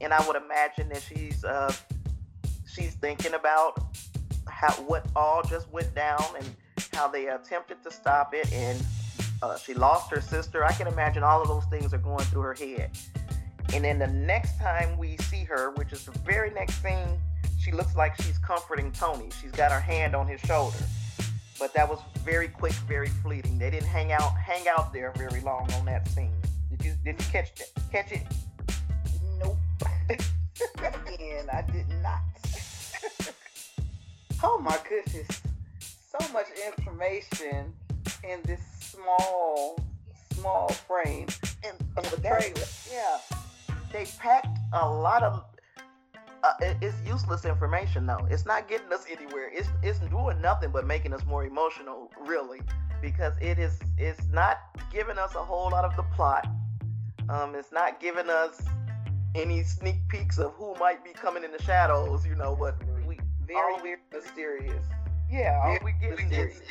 And 0.01 0.13
I 0.13 0.25
would 0.27 0.35
imagine 0.35 0.89
that 0.89 1.01
she's 1.01 1.43
uh, 1.43 1.73
she's 2.65 2.93
thinking 2.95 3.33
about 3.33 3.79
how 4.59 4.73
what 4.83 5.05
all 5.15 5.41
just 5.41 5.71
went 5.71 5.93
down 5.95 6.21
and 6.37 6.45
how 6.91 7.07
they 7.07 7.27
attempted 7.27 7.81
to 7.81 7.89
stop 7.89 8.33
it 8.33 8.51
and 8.51 8.77
uh, 9.41 9.57
she 9.57 9.73
lost 9.73 10.11
her 10.11 10.19
sister. 10.19 10.65
I 10.65 10.73
can 10.73 10.85
imagine 10.87 11.23
all 11.23 11.41
of 11.41 11.47
those 11.47 11.63
things 11.65 11.93
are 11.93 11.97
going 11.99 12.25
through 12.25 12.41
her 12.41 12.53
head. 12.53 12.91
And 13.73 13.85
then 13.85 13.99
the 13.99 14.07
next 14.07 14.59
time 14.59 14.97
we 14.97 15.15
see 15.17 15.45
her, 15.45 15.71
which 15.75 15.93
is 15.93 16.03
the 16.03 16.11
very 16.25 16.51
next 16.51 16.83
scene, 16.83 17.17
she 17.57 17.71
looks 17.71 17.95
like 17.95 18.21
she's 18.21 18.37
comforting 18.37 18.91
Tony. 18.91 19.29
She's 19.41 19.51
got 19.51 19.71
her 19.71 19.79
hand 19.79 20.13
on 20.13 20.27
his 20.27 20.41
shoulder. 20.41 20.83
But 21.57 21.73
that 21.73 21.87
was 21.87 21.99
very 22.25 22.49
quick, 22.49 22.73
very 22.73 23.07
fleeting. 23.07 23.59
They 23.59 23.69
didn't 23.69 23.87
hang 23.87 24.11
out 24.11 24.35
hang 24.35 24.67
out 24.67 24.91
there 24.91 25.13
very 25.15 25.39
long 25.39 25.71
on 25.73 25.85
that 25.85 26.05
scene. 26.09 26.33
Did 26.69 26.83
you 26.83 26.93
did 27.05 27.15
you 27.17 27.31
catch 27.31 27.61
it? 27.61 27.71
Catch 27.91 28.11
it? 28.11 28.23
Nope. 29.39 29.57
Again, 31.07 31.47
I 31.53 31.61
did 31.61 31.87
not. 32.01 32.19
Oh 34.43 34.59
my 34.59 34.77
goodness. 34.87 35.41
So 35.79 36.33
much 36.33 36.47
information 36.65 37.73
in 38.23 38.41
this 38.43 38.61
small, 38.79 39.79
small 40.33 40.69
frame. 40.69 41.27
And, 41.63 41.77
trailer. 42.21 42.53
Yeah. 42.91 43.17
They 43.91 44.05
packed 44.17 44.57
a 44.73 44.87
lot 44.87 45.23
of 45.23 45.43
uh, 46.43 46.53
it's 46.81 46.95
useless 47.05 47.45
information 47.45 48.05
though. 48.05 48.25
It's 48.29 48.45
not 48.45 48.67
getting 48.67 48.91
us 48.93 49.05
anywhere. 49.09 49.51
It's 49.53 49.67
it's 49.83 49.99
doing 49.99 50.39
nothing 50.41 50.71
but 50.71 50.85
making 50.87 51.13
us 51.13 51.25
more 51.25 51.45
emotional, 51.45 52.11
really, 52.25 52.61
because 53.01 53.33
it 53.41 53.59
is 53.59 53.77
it's 53.97 54.25
not 54.31 54.57
giving 54.91 55.17
us 55.17 55.35
a 55.35 55.43
whole 55.43 55.69
lot 55.71 55.85
of 55.85 55.95
the 55.95 56.03
plot. 56.15 56.47
Um, 57.29 57.55
it's 57.55 57.71
not 57.71 57.99
giving 57.99 58.29
us 58.29 58.61
any 59.35 59.63
sneak 59.63 59.95
peeks 60.07 60.39
of 60.39 60.53
who 60.53 60.75
might 60.75 61.03
be 61.03 61.11
coming 61.11 61.43
in 61.43 61.51
the 61.51 61.61
shadows, 61.61 62.25
you 62.25 62.35
know. 62.35 62.55
But 62.57 62.75
very 63.53 63.81
weird, 63.81 63.99
mysterious. 64.13 64.85
Yeah, 65.31 65.59
all 65.63 65.77
we 65.83 65.93
getting 66.01 66.31
is 66.31 66.61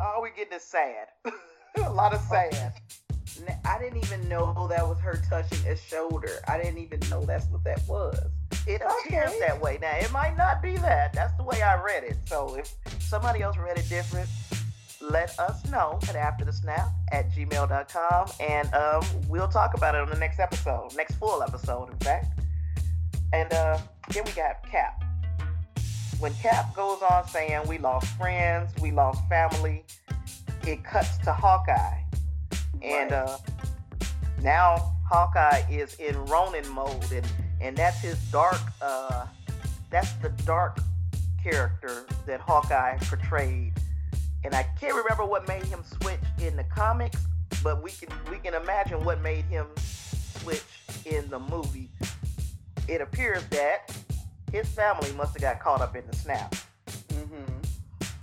all 0.00 0.22
we 0.22 0.30
getting 0.36 0.52
is 0.54 0.62
sad. 0.62 1.08
a 1.84 1.90
lot 1.90 2.14
of 2.14 2.20
sad. 2.22 2.72
I 3.64 3.78
didn't 3.78 4.04
even 4.04 4.28
know 4.28 4.68
that 4.68 4.86
was 4.86 4.98
her 5.00 5.20
touching 5.28 5.58
his 5.64 5.80
shoulder. 5.80 6.40
I 6.46 6.56
didn't 6.56 6.78
even 6.78 7.00
know 7.10 7.24
that's 7.24 7.46
what 7.46 7.64
that 7.64 7.80
was. 7.88 8.18
It 8.66 8.80
appears 8.80 9.30
okay. 9.30 9.38
that 9.40 9.60
way. 9.60 9.78
Now, 9.80 9.96
it 9.96 10.10
might 10.12 10.36
not 10.36 10.62
be 10.62 10.76
that. 10.76 11.12
That's 11.12 11.36
the 11.36 11.42
way 11.42 11.60
I 11.60 11.82
read 11.82 12.04
it. 12.04 12.16
So 12.26 12.54
if 12.54 12.72
somebody 13.00 13.42
else 13.42 13.56
read 13.56 13.76
it 13.76 13.88
different, 13.88 14.28
let 15.00 15.38
us 15.38 15.68
know 15.70 15.98
at 16.08 16.16
after 16.16 16.44
the 16.44 16.52
snap 16.52 16.88
at 17.12 17.30
gmail.com 17.32 18.30
and 18.40 18.72
um, 18.74 19.04
we'll 19.28 19.48
talk 19.48 19.74
about 19.74 19.94
it 19.94 20.00
on 20.00 20.08
the 20.08 20.16
next 20.16 20.38
episode, 20.38 20.94
next 20.96 21.16
full 21.16 21.42
episode, 21.42 21.90
in 21.90 21.98
fact. 21.98 22.38
And 23.32 23.52
uh, 23.52 23.78
then 24.10 24.24
we 24.24 24.32
got 24.32 24.66
Cap. 24.70 25.03
When 26.24 26.32
Cap 26.36 26.74
goes 26.74 27.02
on 27.02 27.28
saying 27.28 27.68
we 27.68 27.76
lost 27.76 28.06
friends, 28.16 28.72
we 28.80 28.90
lost 28.92 29.20
family, 29.28 29.84
it 30.66 30.82
cuts 30.82 31.18
to 31.18 31.34
Hawkeye 31.34 32.00
and 32.82 33.12
uh, 33.12 33.36
now 34.40 34.94
Hawkeye 35.06 35.64
is 35.70 35.92
in 35.96 36.16
Ronin 36.24 36.66
mode, 36.70 37.12
and 37.12 37.26
and 37.60 37.76
that's 37.76 38.00
his 38.00 38.16
dark. 38.32 38.58
Uh, 38.80 39.26
that's 39.90 40.12
the 40.22 40.30
dark 40.46 40.78
character 41.42 42.06
that 42.24 42.40
Hawkeye 42.40 42.96
portrayed, 43.02 43.74
and 44.44 44.54
I 44.54 44.62
can't 44.80 44.94
remember 44.94 45.26
what 45.26 45.46
made 45.46 45.64
him 45.64 45.82
switch 46.00 46.20
in 46.40 46.56
the 46.56 46.64
comics, 46.64 47.20
but 47.62 47.82
we 47.82 47.90
can 47.90 48.08
we 48.30 48.38
can 48.38 48.54
imagine 48.54 49.04
what 49.04 49.20
made 49.20 49.44
him 49.44 49.66
switch 49.76 50.64
in 51.04 51.28
the 51.28 51.38
movie. 51.38 51.90
It 52.88 53.02
appears 53.02 53.44
that 53.48 53.94
his 54.54 54.68
family 54.68 55.12
must 55.12 55.34
have 55.34 55.42
got 55.42 55.60
caught 55.60 55.80
up 55.80 55.96
in 55.96 56.06
the 56.06 56.16
snap. 56.16 56.54
Mm-hmm. 57.08 57.44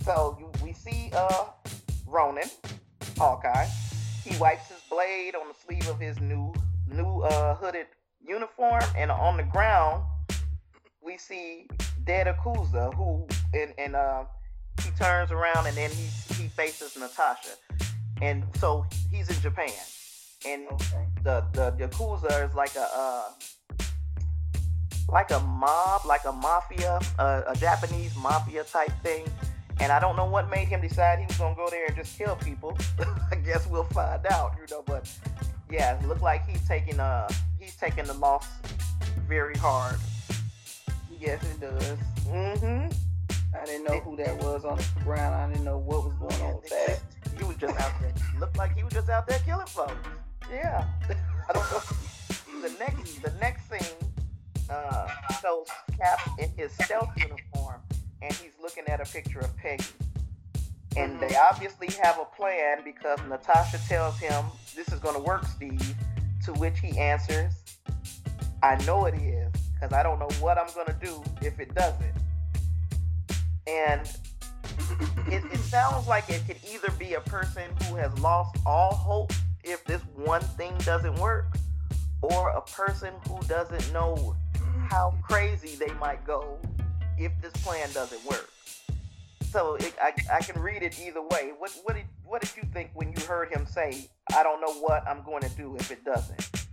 So 0.04 0.38
we 0.64 0.72
see 0.72 1.10
uh, 1.14 1.44
Ronin, 2.06 2.48
Hawkeye 3.18 3.66
he 4.24 4.36
wipes 4.38 4.68
his 4.68 4.80
blade 4.88 5.34
on 5.34 5.48
the 5.48 5.54
sleeve 5.54 5.88
of 5.88 5.98
his 5.98 6.20
new 6.20 6.52
new 6.88 7.22
uh, 7.22 7.54
hooded 7.56 7.86
uniform, 8.26 8.82
and 8.96 9.10
on 9.10 9.36
the 9.36 9.42
ground 9.42 10.04
we 11.00 11.16
see 11.16 11.66
Dead 12.04 12.26
Yakuza, 12.26 12.94
who 12.94 13.26
and 13.54 13.72
and 13.78 13.96
uh, 13.96 14.24
he 14.82 14.90
turns 14.92 15.30
around 15.30 15.66
and 15.66 15.76
then 15.76 15.90
he 15.90 16.34
he 16.34 16.48
faces 16.48 16.96
Natasha, 16.96 17.56
and 18.20 18.44
so 18.58 18.86
he's 19.10 19.28
in 19.28 19.40
Japan, 19.40 19.72
and 20.46 20.68
okay. 20.72 21.06
the 21.24 21.44
the 21.52 21.72
Yakuza 21.86 22.48
is 22.48 22.54
like 22.54 22.74
a 22.76 22.86
uh, 22.94 23.30
like 25.12 25.30
a 25.30 25.40
mob, 25.40 26.04
like 26.06 26.24
a 26.24 26.32
mafia, 26.32 26.98
uh, 27.18 27.42
a 27.46 27.54
Japanese 27.56 28.16
mafia 28.16 28.64
type 28.64 28.92
thing 29.02 29.24
and 29.80 29.90
I 29.90 29.98
don't 29.98 30.16
know 30.16 30.26
what 30.26 30.48
made 30.48 30.68
him 30.68 30.80
decide 30.80 31.18
he 31.18 31.26
was 31.26 31.36
gonna 31.36 31.56
go 31.56 31.68
there 31.68 31.86
and 31.86 31.96
just 31.96 32.16
kill 32.16 32.36
people. 32.36 32.78
I 33.32 33.36
guess 33.36 33.66
we'll 33.66 33.84
find 33.84 34.24
out, 34.26 34.52
you 34.56 34.66
know. 34.70 34.82
But 34.86 35.10
yeah, 35.68 35.98
it 35.98 36.06
looked 36.06 36.22
like 36.22 36.46
he's 36.46 36.66
taking 36.68 37.00
uh 37.00 37.28
he's 37.58 37.74
taking 37.76 38.04
the 38.04 38.14
loss 38.14 38.46
very 39.28 39.56
hard. 39.56 39.96
Yes, 41.18 41.42
it 41.44 41.60
does. 41.60 41.98
Mm-hmm. 42.28 42.92
I 43.60 43.64
didn't 43.66 43.84
know 43.84 44.00
who 44.00 44.16
that 44.16 44.36
was 44.38 44.64
on 44.64 44.78
the 44.78 45.04
ground. 45.04 45.34
I 45.34 45.48
didn't 45.48 45.64
know 45.64 45.78
what 45.78 46.04
was 46.04 46.14
going 46.14 46.42
on 46.42 46.56
with 46.56 46.68
that. 46.70 47.00
He 47.36 47.44
was 47.44 47.56
just 47.56 47.78
out 47.80 47.92
there. 48.00 48.14
Looked 48.38 48.56
like 48.56 48.76
he 48.76 48.82
was 48.82 48.92
just 48.92 49.08
out 49.08 49.26
there 49.26 49.40
killing 49.40 49.66
folks. 49.66 49.94
Yeah. 50.50 50.86
I 51.48 51.52
don't 51.52 51.72
know. 51.72 51.80
The 52.68 52.74
next 52.78 53.22
the 53.22 53.32
next 53.40 53.68
scene 53.68 54.11
uh, 54.70 55.08
Cap 55.98 56.20
in 56.38 56.50
his 56.56 56.72
stealth 56.84 57.10
uniform 57.16 57.80
and 58.22 58.32
he's 58.34 58.52
looking 58.60 58.84
at 58.86 59.00
a 59.00 59.12
picture 59.12 59.40
of 59.40 59.56
Peggy. 59.56 59.84
And 60.96 61.18
they 61.20 61.28
mm-hmm. 61.28 61.54
obviously 61.54 61.88
have 62.02 62.18
a 62.18 62.24
plan 62.36 62.78
because 62.84 63.18
Natasha 63.28 63.78
tells 63.88 64.18
him, 64.18 64.44
This 64.76 64.88
is 64.88 65.00
going 65.00 65.16
to 65.16 65.22
work, 65.22 65.44
Steve. 65.46 65.94
To 66.44 66.52
which 66.54 66.80
he 66.80 66.98
answers, 66.98 67.52
I 68.62 68.76
know 68.84 69.06
it 69.06 69.14
is 69.14 69.52
because 69.74 69.92
I 69.92 70.02
don't 70.02 70.18
know 70.18 70.28
what 70.40 70.58
I'm 70.58 70.72
going 70.74 70.86
to 70.86 70.96
do 71.00 71.22
if 71.40 71.60
it 71.60 71.74
doesn't. 71.74 72.14
And 73.66 74.00
it, 75.28 75.44
it 75.52 75.58
sounds 75.58 76.08
like 76.08 76.28
it 76.28 76.42
could 76.46 76.58
either 76.72 76.90
be 76.98 77.14
a 77.14 77.20
person 77.20 77.70
who 77.84 77.96
has 77.96 78.16
lost 78.18 78.56
all 78.66 78.94
hope 78.94 79.32
if 79.64 79.84
this 79.84 80.02
one 80.16 80.42
thing 80.42 80.74
doesn't 80.78 81.14
work, 81.16 81.46
or 82.22 82.50
a 82.50 82.60
person 82.60 83.14
who 83.28 83.40
doesn't 83.42 83.92
know 83.92 84.36
how 84.90 85.14
crazy 85.22 85.76
they 85.76 85.92
might 85.94 86.24
go 86.26 86.58
if 87.18 87.32
this 87.40 87.52
plan 87.64 87.88
doesn't 87.92 88.24
work. 88.24 88.50
So 89.52 89.74
it, 89.76 89.94
I, 90.00 90.14
I 90.32 90.40
can 90.40 90.60
read 90.60 90.82
it 90.82 90.98
either 90.98 91.20
way. 91.20 91.52
What 91.58 91.72
what 91.84 91.94
did 91.94 92.06
what 92.24 92.40
did 92.40 92.56
you 92.56 92.62
think 92.72 92.90
when 92.94 93.12
you 93.12 93.22
heard 93.26 93.52
him 93.52 93.66
say, 93.66 94.08
"I 94.34 94.42
don't 94.42 94.60
know 94.60 94.72
what 94.80 95.06
I'm 95.06 95.22
going 95.24 95.42
to 95.42 95.50
do 95.50 95.76
if 95.76 95.90
it 95.90 96.04
doesn't"? 96.04 96.66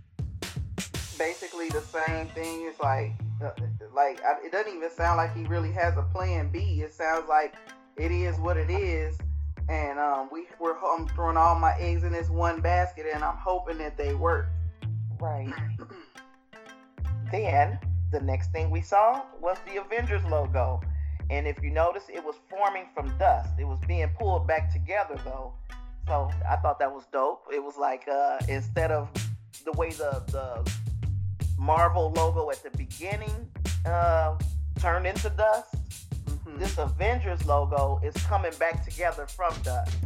Basically, 1.18 1.68
the 1.68 1.82
same 1.82 2.26
thing. 2.28 2.66
It's 2.66 2.80
like 2.80 3.12
uh, 3.44 3.50
like 3.94 4.22
it 4.42 4.50
doesn't 4.50 4.74
even 4.74 4.90
sound 4.90 5.18
like 5.18 5.36
he 5.36 5.44
really 5.44 5.72
has 5.72 5.96
a 5.98 6.02
plan 6.02 6.50
B. 6.50 6.80
It 6.80 6.94
sounds 6.94 7.28
like 7.28 7.54
it 7.96 8.10
is 8.10 8.38
what 8.38 8.56
it 8.56 8.70
is, 8.70 9.18
and 9.68 9.98
um, 9.98 10.30
we 10.32 10.46
we're 10.58 10.78
I'm 10.78 11.06
throwing 11.08 11.36
all 11.36 11.56
my 11.56 11.74
eggs 11.78 12.04
in 12.04 12.12
this 12.12 12.30
one 12.30 12.62
basket, 12.62 13.04
and 13.12 13.22
I'm 13.22 13.36
hoping 13.36 13.76
that 13.76 13.98
they 13.98 14.14
work. 14.14 14.46
Right. 15.20 15.52
then 17.30 17.78
the 18.10 18.20
next 18.20 18.50
thing 18.52 18.70
we 18.70 18.80
saw 18.80 19.22
was 19.40 19.56
the 19.66 19.80
Avengers 19.80 20.24
logo. 20.24 20.80
And 21.30 21.46
if 21.46 21.62
you 21.62 21.70
notice, 21.70 22.04
it 22.12 22.24
was 22.24 22.34
forming 22.48 22.86
from 22.94 23.16
dust. 23.18 23.50
It 23.58 23.64
was 23.64 23.78
being 23.86 24.08
pulled 24.18 24.48
back 24.48 24.72
together 24.72 25.16
though. 25.24 25.54
So 26.06 26.28
I 26.48 26.56
thought 26.56 26.78
that 26.80 26.92
was 26.92 27.04
dope. 27.12 27.46
It 27.52 27.62
was 27.62 27.76
like 27.76 28.08
uh, 28.08 28.38
instead 28.48 28.90
of 28.90 29.08
the 29.64 29.72
way 29.72 29.90
the 29.90 30.22
the 30.32 30.68
Marvel 31.56 32.12
logo 32.16 32.50
at 32.50 32.62
the 32.62 32.70
beginning 32.76 33.48
uh, 33.86 34.36
turned 34.80 35.06
into 35.06 35.30
dust, 35.30 35.76
mm-hmm. 36.24 36.58
this 36.58 36.78
Avengers 36.78 37.44
logo 37.46 38.00
is 38.02 38.14
coming 38.24 38.52
back 38.58 38.84
together 38.84 39.26
from 39.26 39.54
dust. 39.62 39.96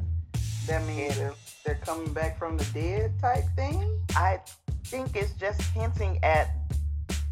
That 0.67 0.85
means 0.85 1.17
they're, 1.17 1.33
they're 1.65 1.75
coming 1.77 2.13
back 2.13 2.39
from 2.39 2.59
the 2.59 2.65
dead 2.75 3.19
type 3.21 3.45
thing. 3.57 3.99
I 4.17 4.41
think 4.85 5.17
it's 5.17 5.33
just 5.35 5.61
hinting 5.73 6.19
at 6.23 6.64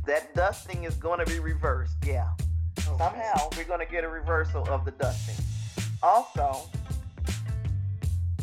that 0.07 0.35
dusting 0.35 0.85
is 0.85 0.95
going 0.95 1.25
to 1.25 1.27
be 1.27 1.39
reversed. 1.39 1.95
Yeah. 2.05 2.29
Okay. 2.79 2.99
Somehow 2.99 3.49
we're 3.57 3.65
going 3.65 3.85
to 3.85 3.91
get 3.91 4.05
a 4.05 4.09
reversal 4.09 4.67
of 4.69 4.85
the 4.85 4.91
dusting. 4.93 5.45
Also, 6.03 6.69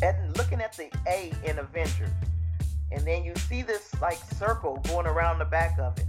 and 0.02 0.36
looking 0.36 0.60
at 0.60 0.72
the 0.76 0.88
A 1.06 1.32
in 1.44 1.58
Avengers, 1.58 2.10
and 2.90 3.06
then 3.06 3.24
you 3.24 3.34
see 3.36 3.62
this 3.62 3.92
like 4.00 4.18
circle 4.38 4.82
going 4.88 5.06
around 5.06 5.38
the 5.38 5.44
back 5.44 5.78
of 5.78 5.98
it. 5.98 6.06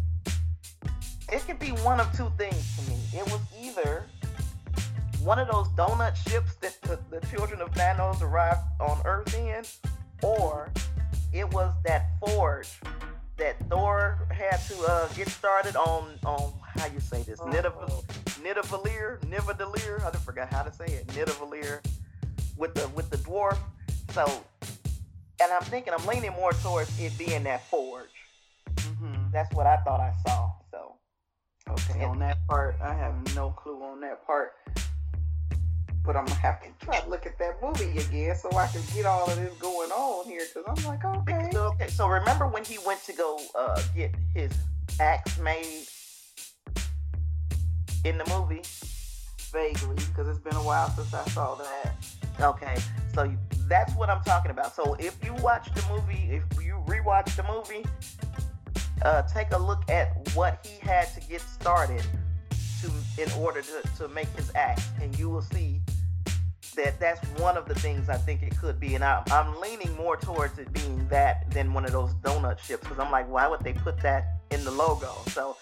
It 1.32 1.46
could 1.46 1.60
be 1.60 1.70
one 1.70 2.00
of 2.00 2.12
two 2.16 2.32
things 2.38 2.78
to 2.78 2.90
me. 2.90 2.98
It 3.14 3.24
was 3.26 3.42
either 3.62 4.04
one 5.24 5.40
of 5.40 5.48
those 5.50 5.68
donut 5.70 6.16
ships 6.30 6.56
that 6.56 6.82
the, 6.82 7.00
the 7.10 7.26
children 7.28 7.62
of 7.62 7.72
Thanos 7.72 8.22
arrived 8.22 8.62
on 8.80 9.00
Earth 9.06 9.34
in, 9.38 9.64
or 10.24 10.72
it 11.34 11.50
was 11.54 11.74
that 11.86 12.08
forge 12.20 12.80
that 13.42 13.58
Thor 13.70 14.20
had 14.30 14.58
to 14.68 14.76
uh, 14.88 15.08
get 15.10 15.28
started 15.28 15.76
on 15.76 16.14
on 16.26 16.54
how 16.76 16.86
you 16.94 17.00
say 17.00 17.24
this, 17.24 17.40
oh. 17.42 17.48
Nidavellir, 17.48 19.20
Nidavellir. 19.22 20.06
I 20.06 20.12
forgot 20.18 20.54
how 20.54 20.62
to 20.62 20.72
say 20.72 20.86
it, 20.86 21.08
Nidavellir, 21.08 21.84
with 22.56 22.76
the 22.76 22.88
with 22.90 23.10
the 23.10 23.18
dwarf. 23.18 23.58
So, 24.12 24.26
and 25.42 25.52
I'm 25.52 25.64
thinking 25.64 25.94
I'm 25.98 26.06
leaning 26.06 26.34
more 26.34 26.54
towards 26.54 26.92
it 27.00 27.18
being 27.18 27.44
that 27.46 27.68
forge. 27.68 28.06
Mm-hmm. 28.76 29.32
That's 29.34 29.52
what 29.56 29.66
I 29.66 29.78
thought 29.78 30.00
I 30.00 30.14
saw. 30.24 30.52
So, 30.70 30.96
okay, 31.70 32.02
and, 32.02 32.12
on 32.12 32.20
that 32.20 32.38
part, 32.48 32.76
I 32.80 32.94
have 32.94 33.36
no 33.36 33.50
clue 33.50 33.82
on 33.82 34.02
that 34.02 34.24
part 34.26 34.54
but 36.04 36.16
I'm 36.16 36.26
gonna 36.26 36.40
have 36.40 36.62
to 36.62 36.86
try 36.86 37.00
to 37.00 37.10
look 37.10 37.26
at 37.26 37.38
that 37.38 37.62
movie 37.62 37.98
again 37.98 38.36
so 38.36 38.50
I 38.58 38.68
can 38.68 38.82
get 38.94 39.06
all 39.06 39.30
of 39.30 39.36
this 39.36 39.54
going 39.56 39.92
on 39.92 40.26
here. 40.26 40.42
Cause 40.54 40.64
I'm 40.68 40.84
like, 40.86 41.06
okay. 41.06 41.50
So, 41.52 41.64
okay. 41.74 41.88
So 41.88 42.08
remember 42.08 42.48
when 42.48 42.64
he 42.64 42.78
went 42.86 43.04
to 43.04 43.14
go 43.14 43.40
uh, 43.56 43.82
get 43.96 44.12
his 44.34 44.52
axe 45.00 45.40
made 45.40 45.86
in 48.04 48.18
the 48.18 48.26
movie? 48.30 48.62
Vaguely, 49.52 49.96
because 49.96 50.28
it's 50.28 50.40
been 50.40 50.56
a 50.56 50.64
while 50.64 50.90
since 50.92 51.14
I 51.14 51.24
saw 51.30 51.56
that. 51.56 51.94
Okay. 52.40 52.78
So 53.14 53.32
that's 53.68 53.94
what 53.96 54.10
I'm 54.10 54.24
talking 54.24 54.52
about. 54.52 54.76
So 54.76 54.96
if 54.96 55.24
you 55.24 55.34
watch 55.36 55.74
the 55.74 55.84
movie, 55.94 56.30
if 56.32 56.44
you 56.64 56.82
rewatch 56.88 57.36
the 57.36 57.44
movie, 57.44 57.86
uh, 59.04 59.22
take 59.24 59.52
a 59.52 59.58
look 59.58 59.90
at 59.90 60.30
what 60.36 60.66
he 60.66 60.80
had 60.86 61.14
to 61.14 61.22
get 61.28 61.42
started 61.42 62.04
to 62.82 62.92
in 63.22 63.32
order 63.34 63.62
to, 63.62 63.82
to 63.98 64.08
make 64.10 64.28
his 64.36 64.52
act, 64.56 64.82
and 65.02 65.18
you 65.18 65.30
will 65.30 65.42
see 65.42 65.81
that 66.72 67.00
that's 67.00 67.26
one 67.40 67.58
of 67.58 67.68
the 67.68 67.76
things 67.76 68.10
I 68.10 68.18
think 68.18 68.44
it 68.44 68.58
could 68.58 68.80
be. 68.80 68.96
And 68.96 69.04
I, 69.04 69.24
I'm 69.32 69.60
leaning 69.60 69.96
more 69.96 70.18
towards 70.18 70.58
it 70.60 70.72
being 70.74 71.08
that 71.10 71.50
than 71.52 71.74
one 71.74 71.86
of 71.86 71.92
those 71.92 72.14
donut 72.16 72.60
ships 72.60 72.84
because 72.84 73.00
I'm 73.00 73.12
like, 73.12 73.30
why 73.30 73.48
would 73.48 73.62
they 73.62 73.74
put 73.74 74.00
that 74.02 74.38
in 74.52 74.64
the 74.64 74.72
logo? 74.72 75.12
So 75.28 75.58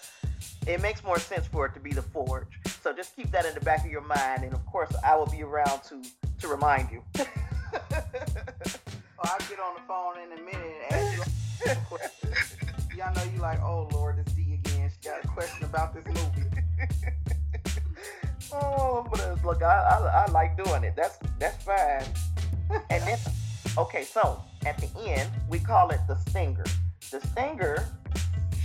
it 0.66 0.80
makes 0.80 1.02
more 1.02 1.18
sense 1.18 1.46
for 1.46 1.66
it 1.66 1.74
to 1.74 1.80
be 1.80 1.92
the 1.92 2.02
Forge. 2.02 2.46
So 2.82 2.92
just 2.92 3.14
keep 3.16 3.30
that 3.32 3.44
in 3.44 3.54
the 3.54 3.60
back 3.60 3.84
of 3.84 3.90
your 3.90 4.02
mind, 4.02 4.44
and 4.44 4.52
of 4.52 4.64
course, 4.66 4.90
I 5.04 5.16
will 5.16 5.26
be 5.26 5.42
around 5.42 5.82
to 5.88 6.02
to 6.40 6.48
remind 6.48 6.90
you. 6.90 7.02
Oh, 9.22 9.24
well, 9.24 9.36
I'll 9.38 9.48
get 9.48 9.60
on 9.60 9.74
the 9.74 9.80
phone 9.86 10.14
in 10.18 10.32
a 10.32 10.42
minute 10.42 10.76
and 10.90 10.92
ask 10.92 11.16
you 11.64 11.70
a 11.70 11.76
question. 11.86 12.30
Y'all 12.96 13.14
know 13.14 13.22
you 13.34 13.38
like, 13.38 13.60
oh 13.60 13.86
Lord, 13.92 14.16
this 14.16 14.32
D 14.32 14.54
again. 14.54 14.90
She 14.90 15.08
got 15.08 15.22
a 15.22 15.28
question 15.28 15.64
about 15.64 15.94
this 15.94 16.06
movie. 16.06 16.48
oh, 18.52 19.06
but 19.10 19.20
uh, 19.20 19.36
look, 19.44 19.62
I, 19.62 19.66
I, 19.66 20.24
I 20.26 20.30
like 20.30 20.62
doing 20.62 20.84
it. 20.84 20.94
That's 20.96 21.18
that's 21.38 21.62
fine. 21.62 22.04
and 22.90 23.02
then, 23.04 23.18
okay, 23.78 24.04
so 24.04 24.42
at 24.66 24.78
the 24.78 24.88
end 25.06 25.30
we 25.48 25.58
call 25.58 25.90
it 25.90 26.00
the 26.08 26.16
stinger. 26.28 26.64
The 27.10 27.20
stinger 27.20 27.86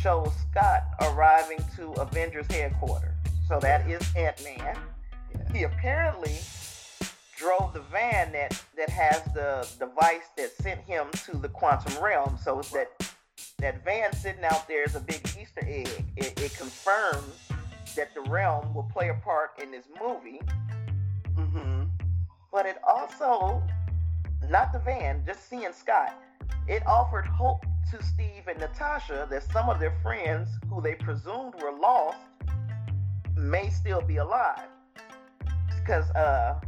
shows 0.02 0.32
Scott 0.52 0.84
arriving 1.02 1.64
to 1.76 1.92
Avengers 1.94 2.46
headquarters. 2.50 3.16
So 3.48 3.60
that 3.60 3.90
is 3.90 4.02
Ant 4.16 4.44
Man. 4.44 4.78
He 5.52 5.64
apparently 5.64 6.38
drove 7.36 7.74
the 7.74 7.82
van 7.92 8.32
that 8.32 8.60
that 8.78 8.90
has 8.90 9.24
the 9.34 9.68
device 9.80 10.28
that 10.38 10.52
sent 10.62 10.80
him 10.82 11.08
to 11.26 11.38
the 11.38 11.50
quantum 11.50 12.02
realm. 12.04 12.38
So 12.44 12.62
that 12.74 12.92
that 13.60 13.84
van 13.84 14.14
sitting 14.14 14.44
out 14.44 14.68
there 14.68 14.84
is 14.84 14.96
a 14.96 15.00
big 15.00 15.22
Easter 15.40 15.66
egg. 15.66 16.06
It, 16.18 16.40
it 16.40 16.56
confirms 16.58 17.50
that 17.94 18.14
the 18.16 18.22
realm 18.30 18.74
will 18.74 18.90
play 18.92 19.10
a 19.10 19.14
part 19.14 19.52
in 19.62 19.72
this 19.72 19.86
movie. 20.02 20.42
Mm-hmm. 21.36 21.84
But 22.52 22.66
it 22.66 22.78
also, 22.88 23.62
not 24.50 24.74
the 24.74 24.80
van, 24.80 25.24
just 25.26 25.50
seeing 25.50 25.72
Scott, 25.74 26.14
it 26.68 26.86
offered 26.88 27.28
hope 27.28 27.66
to 27.92 28.04
Steve 28.04 28.48
and 28.48 28.60
Natasha 28.60 29.28
that 29.30 29.44
some 29.52 29.70
of 29.70 29.80
their 29.80 29.94
friends 30.02 30.50
who 30.70 30.82
they 30.82 30.96
presumed 30.96 31.54
were 31.62 31.72
lost 31.72 32.18
may 33.36 33.70
still 33.70 34.02
be 34.02 34.18
alive. 34.18 34.68
Because 35.80 36.10
uh, 36.12 36.60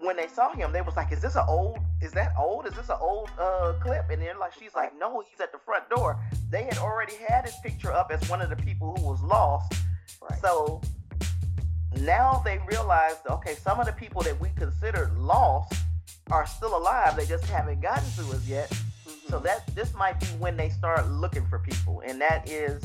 when 0.00 0.16
they 0.16 0.28
saw 0.28 0.52
him, 0.54 0.72
they 0.72 0.80
was 0.80 0.96
like, 0.96 1.12
"Is 1.12 1.20
this 1.20 1.34
an 1.34 1.44
old? 1.48 1.78
Is 2.00 2.12
that 2.12 2.32
old? 2.38 2.66
Is 2.66 2.74
this 2.74 2.88
an 2.88 2.98
old 3.00 3.30
uh, 3.38 3.74
clip?" 3.80 4.08
And 4.10 4.22
they're 4.22 4.38
like, 4.38 4.52
"She's 4.52 4.74
like, 4.74 4.92
no, 4.98 5.22
he's 5.28 5.40
at 5.40 5.52
the 5.52 5.58
front 5.58 5.88
door." 5.90 6.20
They 6.50 6.62
had 6.62 6.78
already 6.78 7.14
had 7.28 7.44
his 7.44 7.54
picture 7.62 7.92
up 7.92 8.10
as 8.12 8.28
one 8.30 8.40
of 8.40 8.50
the 8.50 8.56
people 8.56 8.94
who 8.96 9.06
was 9.06 9.20
lost, 9.22 9.74
Right. 10.20 10.40
So 10.40 10.80
now 12.00 12.42
they 12.44 12.58
realize, 12.66 13.16
okay, 13.28 13.54
some 13.54 13.80
of 13.80 13.86
the 13.86 13.92
people 13.92 14.22
that 14.22 14.40
we 14.40 14.50
considered 14.56 15.16
lost 15.18 15.74
are 16.30 16.46
still 16.46 16.76
alive. 16.76 17.16
They 17.16 17.26
just 17.26 17.44
haven't 17.46 17.80
gotten 17.80 18.10
to 18.12 18.32
us 18.32 18.46
yet. 18.46 18.70
Mm-hmm. 18.70 19.30
So 19.30 19.38
that 19.40 19.66
this 19.74 19.94
might 19.94 20.20
be 20.20 20.26
when 20.38 20.56
they 20.56 20.68
start 20.68 21.08
looking 21.08 21.46
for 21.46 21.58
people, 21.58 22.02
and 22.04 22.20
that 22.20 22.48
is 22.48 22.82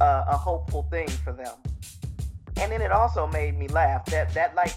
uh, 0.00 0.24
a 0.28 0.36
hopeful 0.36 0.86
thing 0.90 1.08
for 1.08 1.32
them. 1.32 1.54
And 2.60 2.70
then 2.70 2.82
it 2.82 2.92
also 2.92 3.26
made 3.26 3.58
me 3.58 3.68
laugh 3.68 4.04
that 4.06 4.32
that 4.34 4.54
like 4.54 4.74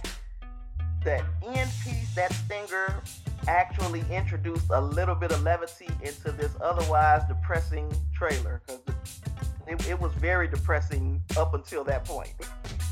the 1.03 1.23
end 1.45 1.69
piece, 1.83 2.13
that 2.15 2.33
stinger, 2.33 3.01
actually 3.47 4.03
introduced 4.11 4.65
a 4.71 4.81
little 4.81 5.15
bit 5.15 5.31
of 5.31 5.41
levity 5.43 5.87
into 6.01 6.31
this 6.31 6.51
otherwise 6.61 7.21
depressing 7.27 7.89
trailer 8.13 8.61
because 8.65 8.81
it, 9.69 9.87
it 9.87 9.99
was 9.99 10.11
very 10.13 10.47
depressing 10.47 11.21
up 11.37 11.53
until 11.53 11.83
that 11.85 12.05
point. 12.05 12.33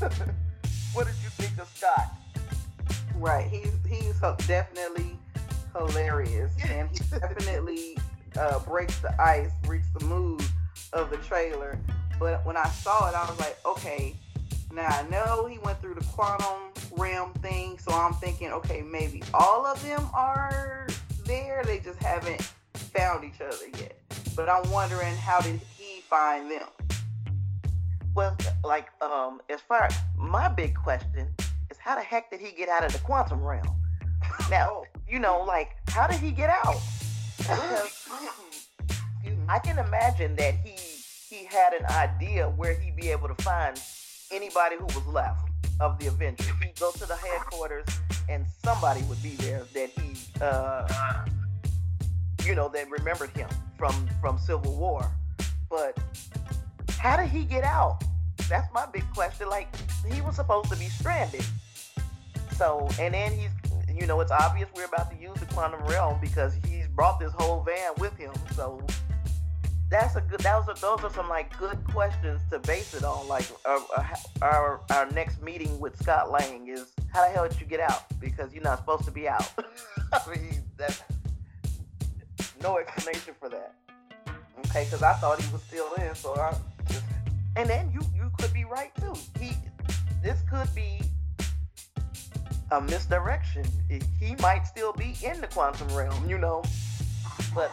what 0.92 1.06
did 1.06 1.16
you 1.22 1.30
think 1.30 1.58
of 1.58 1.68
Scott? 1.74 2.12
Right, 3.16 3.46
he's 3.46 3.72
he's 3.88 4.20
definitely 4.46 5.18
hilarious, 5.74 6.52
and 6.68 6.88
he 6.90 6.98
definitely 7.18 7.98
uh, 8.38 8.58
breaks 8.60 8.98
the 9.00 9.20
ice, 9.20 9.50
breaks 9.62 9.88
the 9.98 10.04
mood 10.04 10.42
of 10.92 11.10
the 11.10 11.16
trailer. 11.18 11.78
But 12.18 12.44
when 12.46 12.56
I 12.56 12.68
saw 12.68 13.08
it, 13.08 13.14
I 13.14 13.28
was 13.28 13.38
like, 13.38 13.58
okay, 13.64 14.14
now 14.72 14.86
I 14.88 15.06
know 15.08 15.46
he 15.46 15.58
went 15.58 15.80
through 15.80 15.94
the 15.94 16.04
quantum 16.04 16.72
realm 16.96 17.32
thing, 17.34 17.78
so 17.78 17.92
I'm 17.92 18.14
thinking, 18.14 18.52
okay, 18.52 18.82
maybe 18.82 19.22
all 19.34 19.66
of 19.66 19.82
them 19.82 20.06
are 20.14 20.86
there. 21.24 21.62
They 21.64 21.78
just 21.78 21.98
haven't 21.98 22.42
found 22.74 23.24
each 23.24 23.40
other 23.40 23.68
yet. 23.78 23.98
But 24.34 24.48
I'm 24.48 24.70
wondering 24.70 25.14
how 25.16 25.40
did 25.40 25.60
find 26.08 26.50
them? 26.50 26.68
Well, 28.14 28.36
like, 28.64 28.88
um, 29.02 29.40
as 29.50 29.60
far 29.60 29.84
as 29.84 29.96
my 30.16 30.48
big 30.48 30.74
question 30.74 31.28
is 31.70 31.78
how 31.78 31.96
the 31.96 32.02
heck 32.02 32.30
did 32.30 32.40
he 32.40 32.52
get 32.52 32.68
out 32.68 32.84
of 32.84 32.92
the 32.92 32.98
quantum 32.98 33.42
realm? 33.42 33.68
Now, 34.50 34.82
you 35.08 35.18
know, 35.18 35.42
like, 35.42 35.76
how 35.88 36.06
did 36.06 36.20
he 36.20 36.30
get 36.30 36.50
out? 36.50 36.80
I 39.48 39.58
can 39.62 39.78
imagine 39.78 40.36
that 40.36 40.54
he 40.64 40.76
he 41.28 41.44
had 41.44 41.72
an 41.72 41.84
idea 41.86 42.48
where 42.48 42.74
he'd 42.74 42.96
be 42.96 43.10
able 43.10 43.28
to 43.28 43.42
find 43.42 43.80
anybody 44.30 44.76
who 44.76 44.84
was 44.84 45.06
left 45.06 45.48
of 45.80 45.98
the 45.98 46.06
Avengers. 46.06 46.46
He'd 46.62 46.78
go 46.78 46.92
to 46.92 47.06
the 47.06 47.16
headquarters 47.16 47.86
and 48.28 48.46
somebody 48.64 49.02
would 49.02 49.22
be 49.22 49.36
there 49.36 49.64
that 49.74 49.90
he 49.90 50.16
uh 50.40 51.24
you 52.44 52.54
know, 52.54 52.68
that 52.68 52.88
remembered 52.90 53.30
him 53.30 53.48
from 53.76 54.08
from 54.20 54.38
Civil 54.38 54.76
War. 54.76 55.10
But 55.68 55.98
how 56.98 57.16
did 57.16 57.28
he 57.28 57.44
get 57.44 57.64
out? 57.64 58.02
That's 58.48 58.72
my 58.72 58.86
big 58.86 59.04
question. 59.12 59.48
Like, 59.48 59.68
he 60.10 60.20
was 60.20 60.36
supposed 60.36 60.70
to 60.70 60.76
be 60.76 60.86
stranded. 60.86 61.44
So, 62.56 62.88
and 63.00 63.12
then 63.14 63.32
he's, 63.32 63.50
you 63.94 64.06
know, 64.06 64.20
it's 64.20 64.30
obvious 64.30 64.68
we're 64.74 64.84
about 64.84 65.10
to 65.10 65.16
use 65.20 65.38
the 65.38 65.46
quantum 65.46 65.82
realm 65.86 66.18
because 66.20 66.54
he's 66.66 66.86
brought 66.88 67.18
this 67.18 67.32
whole 67.32 67.62
van 67.62 67.92
with 67.98 68.16
him. 68.16 68.32
So, 68.54 68.80
that's 69.88 70.16
a 70.16 70.20
good. 70.20 70.40
Those 70.40 70.68
are 70.68 70.74
those 70.74 71.04
are 71.04 71.12
some 71.12 71.28
like 71.28 71.56
good 71.58 71.78
questions 71.84 72.40
to 72.50 72.58
base 72.60 72.94
it 72.94 73.04
on. 73.04 73.28
Like 73.28 73.44
our 73.64 73.80
our, 74.42 74.80
our 74.90 75.10
next 75.12 75.40
meeting 75.42 75.78
with 75.78 76.00
Scott 76.02 76.30
Lang 76.30 76.66
is 76.68 76.92
how 77.12 77.24
the 77.26 77.32
hell 77.32 77.48
did 77.48 77.60
you 77.60 77.66
get 77.66 77.80
out? 77.80 78.04
Because 78.20 78.52
you're 78.52 78.64
not 78.64 78.78
supposed 78.78 79.04
to 79.04 79.10
be 79.12 79.28
out. 79.28 79.48
I 80.12 80.20
mean, 80.28 80.62
that's 80.76 81.02
no 82.62 82.78
explanation 82.78 83.34
for 83.38 83.48
that. 83.48 83.74
Okay, 84.58 84.84
because 84.84 85.02
I 85.02 85.12
thought 85.14 85.40
he 85.40 85.52
was 85.52 85.62
still 85.62 85.92
in, 85.94 86.14
so 86.14 86.34
I 86.34 86.54
just. 86.88 87.04
And 87.56 87.68
then 87.68 87.90
you 87.92 88.00
you 88.14 88.30
could 88.38 88.52
be 88.52 88.64
right 88.64 88.92
too. 88.96 89.14
He 89.38 89.52
this 90.22 90.40
could 90.50 90.68
be 90.74 91.00
a 92.70 92.80
misdirection. 92.80 93.64
He 94.20 94.34
might 94.36 94.66
still 94.66 94.92
be 94.92 95.16
in 95.22 95.40
the 95.40 95.46
quantum 95.46 95.88
realm, 95.94 96.28
you 96.28 96.38
know. 96.38 96.62
But 97.54 97.70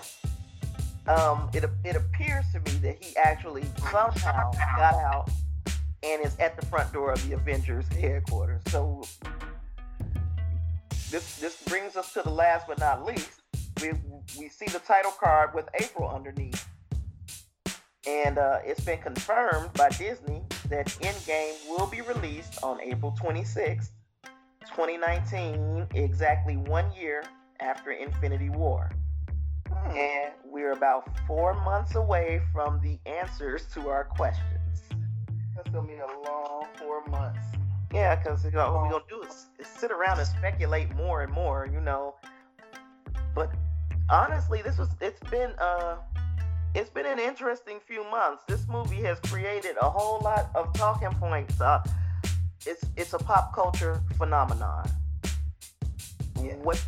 um, 1.07 1.49
it 1.53 1.63
it 1.83 1.95
appears 1.95 2.45
to 2.53 2.59
me 2.59 2.77
that 2.79 3.03
he 3.03 3.15
actually 3.17 3.65
somehow 3.91 4.51
got 4.77 4.95
out 4.95 5.29
and 6.03 6.25
is 6.25 6.37
at 6.37 6.59
the 6.59 6.65
front 6.67 6.91
door 6.93 7.11
of 7.11 7.27
the 7.27 7.35
Avengers 7.35 7.87
headquarters. 7.87 8.61
So 8.69 9.03
this 11.09 11.37
this 11.37 11.61
brings 11.63 11.95
us 11.95 12.13
to 12.13 12.21
the 12.21 12.29
last 12.29 12.67
but 12.67 12.79
not 12.79 13.05
least. 13.05 13.41
We 13.81 13.91
we 14.37 14.49
see 14.49 14.65
the 14.65 14.79
title 14.79 15.11
card 15.11 15.53
with 15.53 15.67
April 15.79 16.09
underneath, 16.09 16.67
and 18.05 18.37
uh, 18.37 18.59
it's 18.63 18.83
been 18.83 18.99
confirmed 18.99 19.71
by 19.73 19.89
Disney 19.89 20.41
that 20.69 20.87
Endgame 21.01 21.53
will 21.69 21.87
be 21.87 22.01
released 22.01 22.63
on 22.63 22.81
April 22.81 23.13
26th, 23.21 23.89
2019, 24.67 25.87
exactly 25.93 26.57
one 26.57 26.91
year 26.93 27.23
after 27.59 27.91
Infinity 27.91 28.49
War. 28.49 28.91
Hmm. 29.71 29.91
And 29.91 30.33
we're 30.45 30.71
about 30.71 31.09
four 31.25 31.53
months 31.53 31.95
away 31.95 32.41
from 32.51 32.81
the 32.81 32.99
answers 33.09 33.65
to 33.73 33.89
our 33.89 34.05
questions. 34.05 34.81
That's 35.55 35.69
gonna 35.69 35.87
be 35.87 35.95
a 35.95 36.29
long 36.29 36.65
four 36.75 37.05
months. 37.07 37.45
Yeah, 37.93 38.15
because 38.15 38.43
you 38.43 38.51
know, 38.51 38.73
what 38.73 38.83
we're 38.83 38.89
gonna 38.89 39.03
do 39.07 39.21
is, 39.21 39.45
is 39.59 39.67
sit 39.67 39.91
around 39.91 40.19
and 40.19 40.27
speculate 40.27 40.93
more 40.95 41.21
and 41.21 41.31
more, 41.31 41.69
you 41.71 41.79
know. 41.79 42.15
But 43.35 43.51
honestly, 44.09 44.61
this 44.61 44.77
was 44.77 44.89
it's 44.99 45.19
been 45.29 45.51
uh 45.59 45.97
it's 46.75 46.89
been 46.89 47.05
an 47.05 47.19
interesting 47.19 47.79
few 47.85 48.03
months. 48.09 48.43
This 48.47 48.67
movie 48.67 49.01
has 49.01 49.19
created 49.19 49.75
a 49.81 49.89
whole 49.89 50.19
lot 50.21 50.49
of 50.55 50.73
talking 50.73 51.11
points. 51.11 51.59
Uh, 51.61 51.83
it's 52.65 52.85
it's 52.95 53.13
a 53.13 53.17
pop 53.17 53.53
culture 53.53 54.01
phenomenon. 54.17 54.89
Yeah. 56.41 56.55
What 56.55 56.83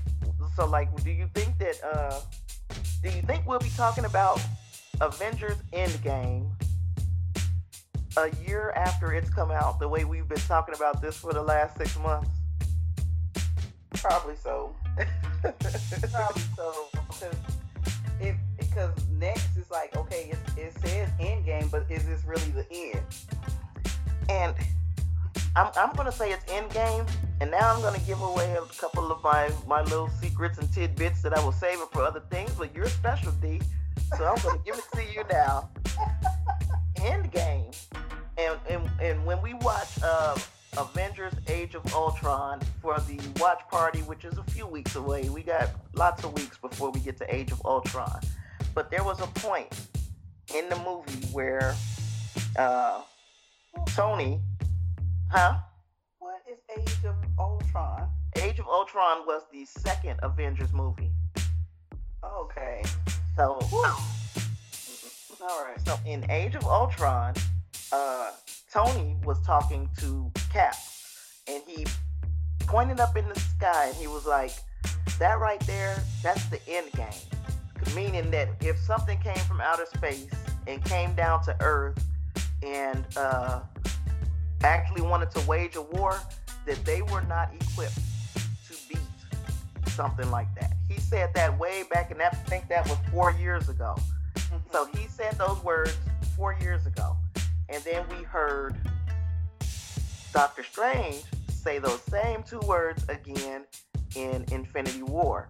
so 0.56 0.66
like 0.66 0.96
do 1.04 1.12
you 1.12 1.30
think 1.34 1.58
that 1.60 1.78
uh 1.84 2.20
do 3.04 3.10
you 3.10 3.22
think 3.22 3.46
we'll 3.46 3.60
be 3.60 3.72
talking 3.78 4.06
about 4.06 4.42
Avengers 5.02 5.58
Endgame 5.74 6.50
a 8.18 8.32
year 8.48 8.72
after 8.76 9.14
it's 9.14 9.30
come 9.30 9.52
out, 9.52 9.80
the 9.80 9.88
way 9.88 10.06
we've 10.06 10.28
been 10.28 10.38
talking 10.40 10.74
about 10.74 11.02
this 11.02 11.18
for 11.18 11.34
the 11.34 11.42
last 11.42 11.78
six 11.78 11.98
months? 12.00 12.30
Probably 13.96 14.36
so. 14.38 14.76
Probably 16.12 16.44
so. 16.56 16.88
Because 16.92 17.36
if 18.20 18.36
because 18.76 19.08
next 19.10 19.56
is 19.56 19.72
like 19.72 19.96
okay, 19.96 20.32
it, 20.32 20.60
it 20.60 20.74
says 20.80 21.10
end 21.20 21.46
game, 21.46 21.68
but 21.72 21.86
is 21.90 22.06
this 22.06 22.24
really 22.26 22.52
the 22.52 22.66
end? 22.72 23.02
And 24.30 24.54
I'm 25.56 25.72
I'm 25.78 25.96
gonna 25.96 26.12
say 26.12 26.32
it's 26.32 26.44
end 26.52 26.72
game, 26.72 27.06
and 27.40 27.50
now 27.50 27.74
I'm 27.74 27.82
gonna 27.82 28.00
give 28.00 28.22
away 28.22 28.54
a 28.54 28.66
couple 28.80 29.12
of 29.12 29.24
my 29.24 29.50
my 29.66 29.82
little 29.84 30.10
secrets 30.22 30.58
and 30.58 30.72
tidbits 30.74 31.22
that 31.22 31.38
I 31.38 31.46
was 31.46 31.56
saving 31.56 31.88
for 31.92 32.04
other 32.04 32.22
things. 32.30 32.52
But 32.52 32.76
you're 32.76 32.90
special, 32.90 33.32
D, 33.42 33.62
so 34.18 34.26
I'm 34.26 34.42
gonna 34.44 34.60
give 34.66 34.76
it 34.76 34.86
to 34.94 35.04
you 35.14 35.24
now. 35.32 35.70
End 37.02 37.32
game 37.32 37.72
and 38.38 38.58
and, 38.70 38.90
and 39.02 39.26
when 39.26 39.42
we 39.42 39.54
watch 39.54 40.02
uh, 40.04 40.38
Avengers: 40.78 41.34
Age 41.48 41.76
of 41.76 41.94
Ultron 41.94 42.60
for 42.82 43.00
the 43.02 43.20
watch 43.40 43.62
party, 43.72 44.00
which 44.02 44.26
is 44.26 44.38
a 44.38 44.44
few 44.44 44.68
weeks 44.68 44.96
away, 44.96 45.30
we 45.30 45.44
got 45.44 45.70
lots 45.94 46.26
of 46.26 46.34
weeks 46.34 46.58
before 46.58 46.92
we 46.92 47.00
get 47.00 47.18
to 47.18 47.36
Age 47.36 47.52
of 47.52 47.62
Ultron. 47.66 48.20
But 48.76 48.92
there 48.92 49.06
was 49.06 49.22
a 49.22 49.28
point 49.28 49.74
in 50.54 50.68
the 50.68 50.76
movie 50.76 51.26
where 51.28 51.74
uh, 52.60 53.02
Tony, 53.88 54.42
huh? 55.32 55.56
What 56.20 56.42
is 56.52 56.60
Age 56.78 57.06
of 57.06 57.16
Ultron? 57.40 58.10
Age 58.36 58.60
of 58.60 58.68
Ultron 58.68 59.26
was 59.26 59.44
the 59.54 59.64
second 59.64 60.20
Avengers 60.24 60.74
movie. 60.74 61.10
Okay. 62.22 62.84
So, 63.38 63.60
all 63.72 65.64
right. 65.64 65.80
So 65.86 65.98
in 66.06 66.30
Age 66.30 66.56
of 66.56 66.66
Ultron, 66.66 67.34
uh, 67.94 68.32
Tony 68.70 69.16
was 69.24 69.42
talking 69.46 69.90
to 70.00 70.30
Cap, 70.52 70.76
and 71.48 71.64
he 71.66 71.86
pointed 72.68 73.00
up 73.00 73.16
in 73.16 73.28
the 73.30 73.40
sky, 73.40 73.88
and 73.88 73.96
he 73.96 74.08
was 74.08 74.26
like, 74.26 74.52
"That 75.18 75.40
right 75.40 75.62
there, 75.62 75.96
that's 76.22 76.46
the 76.48 76.60
end 76.68 76.92
game." 76.92 77.35
Meaning 77.94 78.32
that 78.32 78.50
if 78.62 78.78
something 78.80 79.18
came 79.20 79.38
from 79.48 79.62
outer 79.62 79.86
space 79.96 80.28
and 80.68 80.84
came 80.86 81.14
down 81.16 81.44
to 81.44 81.56
Earth 81.62 82.04
and 82.64 83.06
uh, 83.16 83.62
actually 84.64 85.02
wanted 85.02 85.32
to 85.32 85.48
wage 85.48 85.76
a 85.76 85.82
war, 85.82 86.20
that 86.66 86.84
they 86.86 87.02
were 87.04 87.22
not 87.22 87.54
equipped 87.54 88.00
to 88.68 88.76
beat 88.90 89.00
something 89.88 90.30
like 90.32 90.54
that. 90.56 90.74
He 90.90 91.00
said 91.00 91.34
that 91.36 91.58
way 91.58 91.84
back, 91.92 92.12
and 92.12 92.22
I 92.22 92.30
think 92.30 92.68
that 92.70 92.88
was 92.90 92.98
four 93.12 93.32
years 93.32 93.70
ago. 93.70 93.96
Mm-hmm. 94.36 94.58
So 94.72 94.86
he 94.98 95.08
said 95.08 95.38
those 95.38 95.64
words 95.64 95.98
four 96.36 96.56
years 96.60 96.86
ago. 96.86 97.16
And 97.70 97.84
then 97.84 98.04
we 98.10 98.24
heard 98.24 98.76
Doctor 100.34 100.64
Strange 100.64 101.24
say 101.48 101.80
those 101.80 102.02
same 102.04 102.44
two 102.44 102.60
words 102.60 103.06
again 103.10 103.64
in 104.16 104.46
Infinity 104.52 105.04
War. 105.04 105.50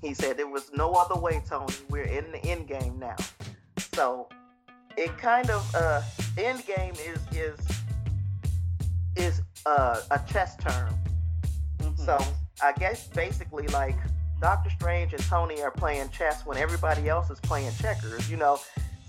He 0.00 0.14
said 0.14 0.36
there 0.36 0.48
was 0.48 0.70
no 0.72 0.92
other 0.92 1.18
way, 1.18 1.42
Tony. 1.48 1.74
We're 1.88 2.04
in 2.04 2.30
the 2.32 2.38
end 2.44 2.68
game 2.68 2.98
now. 2.98 3.16
So 3.94 4.28
it 4.96 5.16
kind 5.18 5.50
of 5.50 5.74
uh 5.74 6.02
end 6.36 6.64
game 6.66 6.94
is 6.94 7.20
is 7.32 7.58
is 9.16 9.42
uh, 9.66 10.00
a 10.10 10.20
chess 10.32 10.56
term. 10.56 10.94
Mm-hmm. 11.78 12.04
So 12.04 12.18
I 12.62 12.72
guess 12.72 13.08
basically 13.08 13.66
like 13.68 13.96
Doctor 14.40 14.70
Strange 14.70 15.12
and 15.12 15.22
Tony 15.24 15.60
are 15.62 15.72
playing 15.72 16.10
chess 16.10 16.46
when 16.46 16.56
everybody 16.56 17.08
else 17.08 17.28
is 17.30 17.40
playing 17.40 17.72
checkers, 17.80 18.30
you 18.30 18.36
know. 18.36 18.58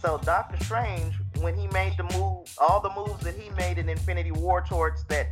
So 0.01 0.19
Doctor 0.23 0.63
Strange 0.63 1.13
when 1.41 1.55
he 1.55 1.67
made 1.67 1.95
the 1.97 2.03
move, 2.17 2.53
all 2.57 2.79
the 2.81 2.91
moves 2.95 3.23
that 3.23 3.35
he 3.35 3.49
made 3.51 3.77
in 3.77 3.89
Infinity 3.89 4.31
War 4.31 4.61
towards 4.61 5.03
that, 5.05 5.27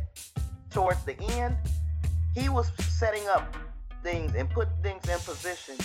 towards 0.70 1.04
the 1.04 1.20
end, 1.32 1.56
he 2.34 2.48
was 2.48 2.70
setting 2.78 3.26
up 3.28 3.56
things 4.02 4.34
and 4.34 4.48
put 4.50 4.68
things 4.82 5.08
in 5.08 5.18
position 5.20 5.76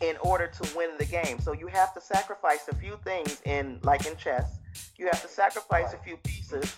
in 0.00 0.16
order 0.22 0.48
to 0.48 0.76
win 0.76 0.90
the 0.98 1.04
game. 1.04 1.38
So 1.38 1.52
you 1.52 1.68
have 1.68 1.94
to 1.94 2.00
sacrifice 2.00 2.66
a 2.68 2.74
few 2.74 2.98
things 3.04 3.40
in, 3.44 3.78
like 3.82 4.06
in 4.06 4.16
chess, 4.16 4.58
you 4.96 5.06
have 5.06 5.22
to 5.22 5.28
sacrifice 5.28 5.92
a 5.92 5.98
few 5.98 6.16
pieces 6.18 6.76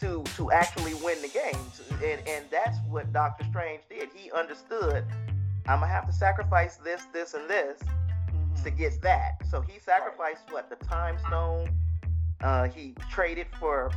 to 0.00 0.24
to 0.36 0.50
actually 0.50 0.94
win 0.94 1.20
the 1.22 1.28
game. 1.28 1.56
And 2.02 2.26
and 2.26 2.44
that's 2.50 2.78
what 2.88 3.12
Doctor 3.12 3.44
Strange 3.50 3.82
did. 3.88 4.08
He 4.14 4.30
understood. 4.32 5.04
I'm 5.66 5.80
gonna 5.80 5.92
have 5.92 6.06
to 6.06 6.12
sacrifice 6.12 6.76
this, 6.76 7.04
this, 7.12 7.34
and 7.34 7.48
this 7.48 7.78
to 8.64 8.70
get 8.70 9.00
that. 9.02 9.46
So 9.50 9.60
he 9.60 9.78
sacrificed 9.78 10.50
what 10.50 10.70
the 10.70 10.76
time 10.84 11.16
stone. 11.26 11.70
Uh, 12.40 12.68
he 12.68 12.94
traded 13.10 13.46
for. 13.58 13.92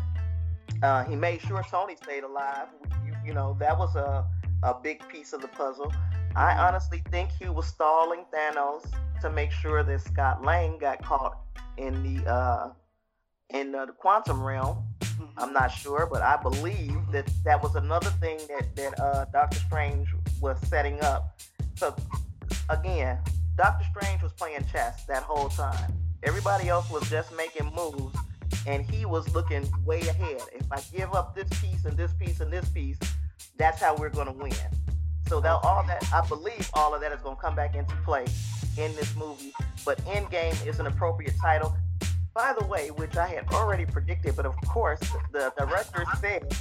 Uh, 0.82 1.04
he 1.06 1.16
made 1.16 1.42
sure 1.42 1.64
Tony 1.70 1.96
stayed 1.96 2.24
alive. 2.24 2.68
You, 3.06 3.14
you 3.26 3.34
know 3.34 3.56
that 3.60 3.78
was 3.78 3.96
a 3.96 4.26
a 4.64 4.80
big 4.82 5.08
piece 5.10 5.34
of 5.34 5.42
the 5.42 5.48
puzzle. 5.48 5.94
I 6.36 6.58
honestly 6.58 7.04
think 7.12 7.30
he 7.32 7.50
was 7.50 7.68
stalling 7.68 8.26
Thanos 8.34 8.86
to 9.22 9.30
make 9.30 9.52
sure 9.52 9.84
that 9.84 10.02
Scott 10.02 10.44
Lang 10.44 10.78
got 10.80 11.02
caught 11.04 11.38
in 11.78 12.02
the 12.04 12.30
uh, 12.30 12.70
in 13.50 13.72
the 13.72 13.88
quantum 13.98 14.42
realm. 14.44 14.84
I'm 15.38 15.54
not 15.54 15.68
sure, 15.68 16.08
but 16.12 16.22
I 16.22 16.38
believe 16.42 16.96
that 17.12 17.30
that 17.46 17.62
was 17.62 17.76
another 17.76 18.10
thing 18.22 18.40
that 18.48 18.76
that 18.76 19.00
uh, 19.00 19.26
Doctor 19.32 19.60
Strange 19.60 20.08
was 20.42 20.58
setting 20.68 21.00
up. 21.02 21.40
So 21.76 21.96
again, 22.70 23.20
Doctor 23.56 23.86
Strange 23.92 24.24
was 24.24 24.34
playing 24.34 24.66
chess 24.72 25.06
that 25.06 25.24
whole 25.24 25.50
time. 25.50 25.94
Everybody 26.24 26.70
else 26.70 26.90
was 26.90 27.08
just 27.10 27.36
making 27.36 27.72
moves, 27.76 28.18
and 28.66 28.90
he 28.90 29.06
was 29.06 29.34
looking 29.36 29.68
way 29.86 30.00
ahead. 30.02 30.42
If 30.54 30.72
I 30.72 30.82
give 30.96 31.14
up 31.14 31.36
this 31.36 31.50
piece 31.62 31.86
and 31.86 31.98
this 31.98 32.14
piece 32.14 32.40
and 32.40 32.52
this 32.52 32.68
piece, 32.70 32.98
that's 33.58 33.82
how 33.82 33.96
we're 33.96 34.10
going 34.10 34.28
to 34.28 34.34
win. 34.34 34.54
So 35.28 35.40
that 35.40 35.60
all 35.64 35.84
that 35.88 36.06
I 36.14 36.26
believe 36.28 36.70
all 36.74 36.94
of 36.94 37.02
that 37.02 37.12
is 37.12 37.22
going 37.22 37.36
to 37.36 37.42
come 37.42 37.56
back 37.56 37.76
into 37.76 37.96
play 38.04 38.26
in 38.78 38.96
this 38.96 39.16
movie. 39.16 39.54
But 39.86 39.98
Endgame 40.06 40.66
is 40.66 40.80
an 40.80 40.88
appropriate 40.88 41.36
title. 41.42 41.76
By 42.34 42.54
the 42.60 42.66
way, 42.66 42.90
which 42.90 43.16
I 43.16 43.28
had 43.28 43.48
already 43.54 43.86
predicted, 43.86 44.36
but 44.36 44.46
of 44.46 44.56
course 44.68 45.00
the 45.32 45.54
director 45.58 46.04
said 46.20 46.56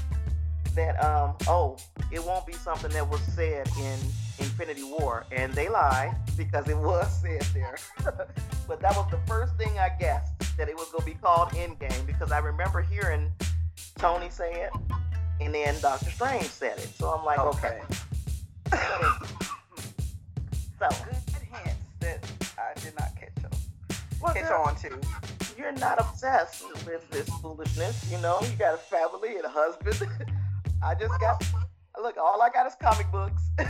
that 0.75 1.03
um 1.05 1.35
oh 1.49 1.77
it 2.11 2.25
won't 2.25 2.47
be 2.47 2.53
something 2.55 2.91
that 2.93 3.09
was 3.09 3.21
said 3.35 3.67
in 3.79 3.99
Infinity 4.39 4.85
War, 4.85 5.25
and 5.33 5.53
they 5.55 5.69
lie 5.69 6.15
because 6.37 6.69
it 6.69 6.77
was 6.77 7.21
said 7.23 7.43
there. 7.55 7.77
but 8.69 8.81
that 8.81 8.95
was 8.97 9.11
the 9.11 9.21
first 9.27 9.57
thing 9.57 9.79
I 9.79 9.91
guessed 9.99 10.33
that 10.57 10.69
it 10.69 10.77
was 10.77 10.89
gonna 10.91 11.05
be 11.05 11.15
called 11.15 11.49
Endgame 11.51 12.07
because 12.07 12.33
I 12.33 12.39
remember 12.39 12.83
hearing 12.83 13.33
Tony 13.97 14.29
say 14.31 14.53
it, 14.63 14.73
and 15.45 15.55
then 15.55 15.81
Doctor 15.81 16.11
Strange 16.11 16.45
said 16.45 16.79
it. 16.79 16.89
So 16.97 17.09
I'm 17.11 17.25
like, 17.25 17.39
okay. 17.39 17.81
okay. 18.73 18.79
so 20.79 20.89
good 20.89 21.17
hints 21.51 21.77
that 22.01 22.25
I 22.59 22.79
did 22.81 22.95
not 22.99 23.11
catch 23.19 23.45
on. 23.45 23.51
Well, 24.21 24.35
catch 24.35 24.51
on 24.51 24.77
to. 24.77 24.99
You're 25.59 25.73
not 25.73 26.01
obsessed 26.01 26.65
with 26.87 27.09
this 27.11 27.29
foolishness, 27.41 28.11
you 28.11 28.19
know. 28.19 28.39
You 28.43 28.57
got 28.57 28.75
a 28.75 28.79
family 28.79 29.37
and 29.37 29.45
a 29.45 29.49
husband. 29.49 30.09
I 30.83 30.95
just 30.95 31.19
got 31.21 31.45
look. 32.01 32.17
All 32.17 32.41
I 32.41 32.51
got 32.51 32.67
is 32.67 32.75
comic 32.81 33.11
books. 33.13 33.43
well, 33.59 33.69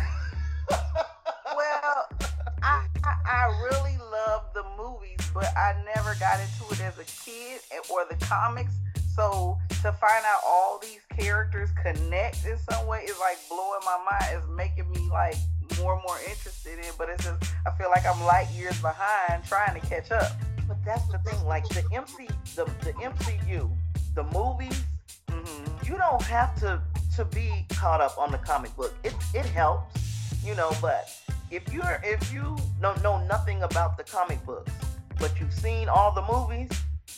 I, 2.62 2.86
I, 3.04 3.14
I 3.26 3.68
really 3.70 3.98
love 4.10 4.44
the 4.54 4.64
movies, 4.78 5.18
but 5.34 5.46
I 5.56 5.74
never 5.94 6.14
got 6.20 6.38
into 6.40 6.72
it 6.72 6.80
as 6.82 6.98
a 6.98 7.04
kid 7.04 7.60
or 7.90 8.04
the 8.08 8.16
comics. 8.24 8.72
So 9.14 9.58
to 9.82 9.90
find 9.90 10.24
out 10.24 10.40
all 10.46 10.78
these 10.80 11.00
characters 11.10 11.70
connect 11.82 12.46
in 12.46 12.56
some 12.70 12.86
way 12.86 13.00
is 13.00 13.18
like 13.18 13.36
blowing 13.48 13.80
my 13.84 13.98
mind. 14.08 14.24
It's 14.38 14.48
making 14.56 14.88
me 14.92 15.10
like 15.10 15.34
more 15.78 15.94
and 15.94 16.02
more 16.06 16.18
interested 16.28 16.78
in. 16.78 16.92
But 16.96 17.08
it's 17.08 17.24
just 17.24 17.52
I 17.66 17.70
feel 17.76 17.90
like 17.90 18.06
I'm 18.06 18.22
light 18.22 18.48
years 18.54 18.80
behind 18.80 19.44
trying 19.44 19.78
to 19.80 19.84
catch 19.86 20.12
up. 20.12 20.30
But 20.68 20.78
that's 20.84 21.06
the 21.08 21.18
thing. 21.18 21.44
Like 21.44 21.68
the 21.70 21.84
MC, 21.92 22.28
the 22.54 22.64
the 22.84 22.92
MCU, 22.92 23.70
the 24.14 24.22
movies. 24.24 24.84
Mm-hmm. 25.28 25.92
You 25.92 25.98
don't 25.98 26.22
have 26.22 26.54
to 26.60 26.80
to 27.16 27.24
be 27.24 27.66
caught 27.70 28.00
up 28.00 28.16
on 28.18 28.30
the 28.30 28.38
comic 28.38 28.74
book. 28.76 28.94
It 29.02 29.14
it 29.34 29.46
helps, 29.46 30.00
you 30.44 30.54
know. 30.54 30.70
But 30.80 31.12
if 31.50 31.72
you're 31.72 32.00
if 32.04 32.32
you 32.32 32.56
don't 32.80 33.02
know 33.02 33.24
nothing 33.26 33.64
about 33.64 33.96
the 33.96 34.04
comic 34.04 34.44
books, 34.46 34.70
but 35.18 35.32
you've 35.40 35.52
seen 35.52 35.88
all 35.88 36.12
the 36.12 36.22
movies, 36.22 36.70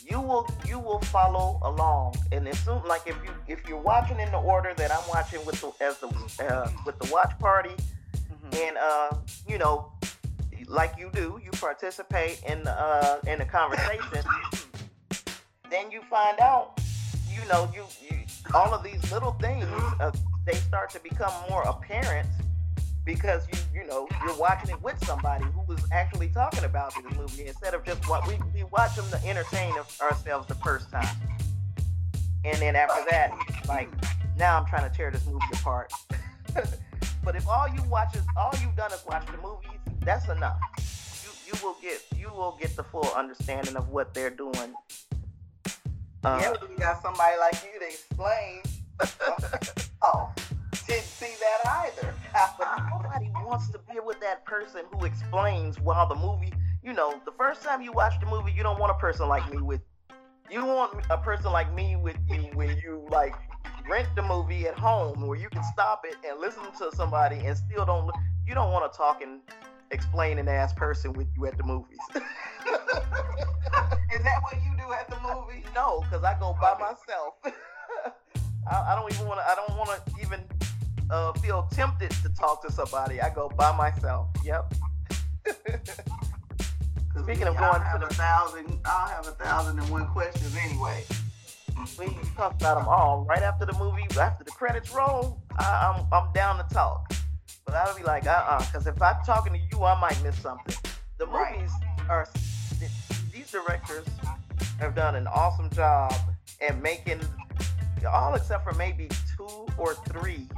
you 0.08 0.20
will 0.20 0.46
you 0.66 0.78
will 0.78 1.00
follow 1.00 1.58
along. 1.62 2.16
And 2.32 2.46
as 2.48 2.58
soon 2.58 2.82
like 2.84 3.02
if 3.06 3.16
you 3.24 3.30
if 3.46 3.66
you're 3.68 3.80
watching 3.80 4.20
in 4.20 4.30
the 4.30 4.38
order 4.38 4.74
that 4.74 4.90
I'm 4.90 5.08
watching 5.08 5.44
with 5.46 5.60
the 5.60 5.72
as 5.84 5.98
the 5.98 6.08
uh, 6.44 6.70
with 6.84 6.98
the 6.98 7.10
watch 7.12 7.38
party, 7.38 7.70
mm-hmm. 7.70 8.54
and 8.54 8.76
uh, 8.76 9.16
you 9.48 9.58
know, 9.58 9.92
like 10.66 10.94
you 10.98 11.10
do, 11.12 11.40
you 11.44 11.50
participate 11.52 12.42
in 12.48 12.64
the 12.64 12.72
uh, 12.72 13.20
in 13.26 13.38
the 13.38 13.44
conversation. 13.44 14.24
then 15.70 15.90
you 15.90 16.00
find 16.02 16.38
out, 16.40 16.78
you 17.30 17.46
know, 17.48 17.70
you, 17.74 17.84
you 18.08 18.18
all 18.52 18.74
of 18.74 18.82
these 18.84 19.10
little 19.10 19.32
things 19.32 19.64
uh, 20.00 20.12
they 20.44 20.54
start 20.54 20.90
to 20.90 21.00
become 21.00 21.32
more 21.48 21.62
apparent 21.62 22.28
because 23.04 23.46
you 23.52 23.80
you 23.80 23.86
know 23.86 24.08
you're 24.24 24.36
watching 24.36 24.70
it 24.70 24.82
with 24.82 25.02
somebody 25.04 25.44
who 25.44 25.60
was 25.66 25.80
actually 25.92 26.28
talking 26.28 26.64
about 26.64 26.94
this 26.94 27.16
movie 27.16 27.46
instead 27.46 27.74
of 27.74 27.84
just 27.84 28.08
what 28.08 28.26
we, 28.26 28.38
we 28.54 28.64
watch 28.64 28.96
them 28.96 29.04
to 29.10 29.28
entertain 29.28 29.72
ourselves 30.00 30.46
the 30.48 30.54
first 30.56 30.90
time. 30.90 31.16
And 32.44 32.56
then 32.58 32.76
after 32.76 33.04
that 33.10 33.32
like 33.68 33.88
now 34.36 34.58
i'm 34.58 34.66
trying 34.66 34.88
to 34.90 34.94
tear 34.94 35.10
this 35.10 35.26
movie 35.26 35.44
apart. 35.52 35.92
But 37.22 37.36
if 37.36 37.48
all 37.48 37.66
you 37.74 37.82
watch 37.84 38.14
is 38.14 38.22
all 38.36 38.52
you've 38.60 38.76
done 38.76 38.92
is 38.92 39.02
watch 39.08 39.24
the 39.24 39.38
movies 39.38 39.80
that's 40.00 40.28
enough. 40.28 40.58
You 41.24 41.30
you 41.54 41.66
will 41.66 41.76
get 41.80 42.04
you 42.14 42.28
will 42.28 42.58
get 42.60 42.76
the 42.76 42.84
full 42.84 43.10
understanding 43.16 43.76
of 43.76 43.88
what 43.88 44.12
they're 44.12 44.28
doing. 44.28 44.74
Uh, 46.22 46.38
yeah, 46.40 46.52
you 46.70 46.76
got 46.78 47.00
somebody 47.00 47.34
like 47.40 47.54
you 47.64 47.80
to 47.80 47.86
explain. 47.86 48.60
Oh 50.06 50.30
didn't 50.86 51.04
see 51.04 51.32
that 51.40 51.70
either. 51.86 52.13
But 52.58 52.82
nobody 52.90 53.30
wants 53.46 53.68
to 53.70 53.78
be 53.90 54.00
with 54.04 54.20
that 54.20 54.44
person 54.44 54.82
who 54.92 55.04
explains 55.04 55.78
while 55.80 56.08
the 56.08 56.14
movie, 56.14 56.52
you 56.82 56.92
know, 56.92 57.20
the 57.24 57.32
first 57.32 57.62
time 57.62 57.80
you 57.80 57.92
watch 57.92 58.14
the 58.20 58.26
movie, 58.26 58.52
you 58.52 58.62
don't 58.62 58.78
want 58.78 58.90
a 58.90 58.98
person 58.98 59.28
like 59.28 59.50
me 59.52 59.62
with, 59.62 59.80
you 60.50 60.64
want 60.64 61.04
a 61.10 61.18
person 61.18 61.52
like 61.52 61.72
me 61.74 61.96
with 61.96 62.16
you 62.28 62.48
when 62.54 62.76
you 62.78 63.06
like 63.10 63.34
rent 63.88 64.08
the 64.16 64.22
movie 64.22 64.66
at 64.66 64.78
home 64.78 65.26
where 65.26 65.38
you 65.38 65.48
can 65.48 65.62
stop 65.72 66.04
it 66.04 66.16
and 66.26 66.40
listen 66.40 66.64
to 66.78 66.94
somebody 66.94 67.36
and 67.36 67.56
still 67.56 67.84
don't, 67.84 68.10
you 68.46 68.54
don't 68.54 68.72
want 68.72 68.90
to 68.90 68.96
talk 68.96 69.22
and 69.22 69.40
explaining 69.90 70.48
ass 70.48 70.72
person 70.72 71.12
with 71.12 71.28
you 71.36 71.46
at 71.46 71.56
the 71.56 71.64
movies. 71.64 71.98
Is 72.14 72.22
that 74.22 74.42
what 74.42 74.54
you 74.64 74.76
do 74.76 74.92
at 74.92 75.08
the 75.08 75.16
movies? 75.22 75.64
No, 75.74 76.00
because 76.02 76.24
I 76.24 76.38
go 76.38 76.56
by 76.60 76.72
myself. 76.78 77.34
I, 78.70 78.92
I, 78.92 78.94
don't 78.94 79.12
even 79.12 79.26
want 79.26 79.40
to. 79.40 79.46
I 79.46 79.54
don't 79.54 79.76
want 79.76 79.90
to 79.90 80.12
even 80.22 80.40
uh, 81.10 81.32
feel 81.34 81.68
tempted 81.70 82.10
to 82.10 82.28
talk 82.34 82.62
to 82.62 82.72
somebody, 82.72 83.20
I 83.20 83.32
go 83.34 83.48
by 83.56 83.76
myself. 83.76 84.28
Yep. 84.44 84.74
Speaking 87.22 87.44
of 87.44 87.56
going 87.56 87.80
to 87.80 87.98
the 88.00 88.14
thousand, 88.14 88.80
I'll 88.84 89.08
have 89.08 89.26
a 89.26 89.32
thousand 89.32 89.78
and 89.78 89.88
one 89.88 90.06
questions 90.08 90.56
anyway. 90.56 91.04
We 91.98 92.06
talk 92.36 92.54
about 92.54 92.78
them 92.78 92.88
all 92.88 93.24
right 93.28 93.42
after 93.42 93.66
the 93.66 93.72
movie, 93.74 94.04
after 94.18 94.44
the 94.44 94.50
credits 94.50 94.92
roll. 94.92 95.40
I, 95.58 95.94
am 95.94 96.06
I'm, 96.12 96.26
I'm 96.26 96.32
down 96.32 96.56
to 96.56 96.74
talk, 96.74 97.12
but 97.64 97.74
I'll 97.74 97.96
be 97.96 98.02
like, 98.02 98.26
uh, 98.26 98.44
uh 98.48 98.58
because 98.64 98.86
if 98.86 99.00
I'm 99.00 99.16
talking 99.24 99.52
to 99.52 99.58
you, 99.58 99.84
I 99.84 99.98
might 100.00 100.20
miss 100.22 100.38
something. 100.38 100.74
The 101.18 101.26
movies 101.26 101.70
are 102.08 102.28
these 103.32 103.50
directors 103.50 104.06
have 104.78 104.94
done 104.94 105.14
an 105.14 105.26
awesome 105.26 105.70
job 105.70 106.12
at 106.60 106.80
making 106.82 107.20
all 108.06 108.34
except 108.34 108.64
for 108.64 108.74
maybe 108.74 109.08
two 109.36 109.66
or 109.78 109.94
three 110.08 110.48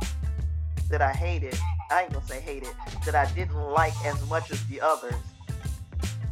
that 0.88 1.03
I 1.03 1.12
hated, 1.12 1.59
I 1.90 2.03
ain't 2.03 2.12
gonna 2.12 2.27
say 2.27 2.40
hated, 2.40 2.70
that 3.05 3.14
I 3.14 3.31
didn't 3.33 3.61
like 3.70 3.94
as 4.05 4.25
much 4.29 4.51
as 4.51 4.64
the 4.66 4.81
others. 4.81 5.14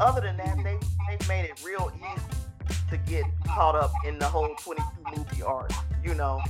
Other 0.00 0.20
than 0.20 0.36
that, 0.38 0.56
they 0.58 0.78
they 1.08 1.28
made 1.28 1.44
it 1.44 1.62
real 1.64 1.92
easy 1.96 2.78
to 2.90 2.96
get 3.10 3.24
caught 3.46 3.74
up 3.74 3.92
in 4.06 4.18
the 4.18 4.26
whole 4.26 4.54
22 4.56 5.16
movie 5.16 5.42
arc, 5.42 5.70
you 6.02 6.14
know. 6.14 6.40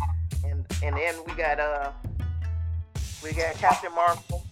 And 0.44 0.64
and 0.82 0.96
then 0.96 1.14
we 1.26 1.34
got 1.34 1.60
uh 1.60 1.92
we 3.22 3.32
got 3.32 3.54
Captain 3.56 3.92
Marvel, 3.94 4.44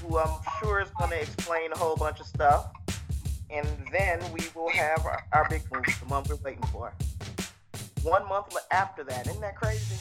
who 0.00 0.18
I'm 0.18 0.40
sure 0.60 0.80
is 0.80 0.88
gonna 0.98 1.16
explain 1.16 1.72
a 1.72 1.78
whole 1.78 1.96
bunch 1.96 2.20
of 2.20 2.26
stuff. 2.26 2.70
And 3.50 3.68
then 3.92 4.18
we 4.32 4.40
will 4.54 4.70
have 4.70 5.04
our, 5.04 5.22
our 5.34 5.46
big 5.50 5.62
movie, 5.70 5.92
the 6.00 6.06
one 6.06 6.24
we're 6.26 6.36
waiting 6.36 6.64
for. 6.72 6.94
One 8.02 8.26
month 8.26 8.56
after 8.70 9.04
that, 9.04 9.26
isn't 9.26 9.42
that 9.42 9.56
crazy? 9.56 9.96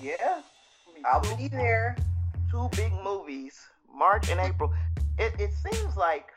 Yeah. 0.00 0.42
I'll 1.06 1.36
be 1.36 1.48
there. 1.48 1.96
Two 2.50 2.68
big 2.76 2.92
movies, 3.04 3.58
March 3.94 4.28
and 4.30 4.40
April. 4.40 4.72
It, 5.18 5.32
it 5.38 5.50
seems 5.52 5.96
like 5.96 6.28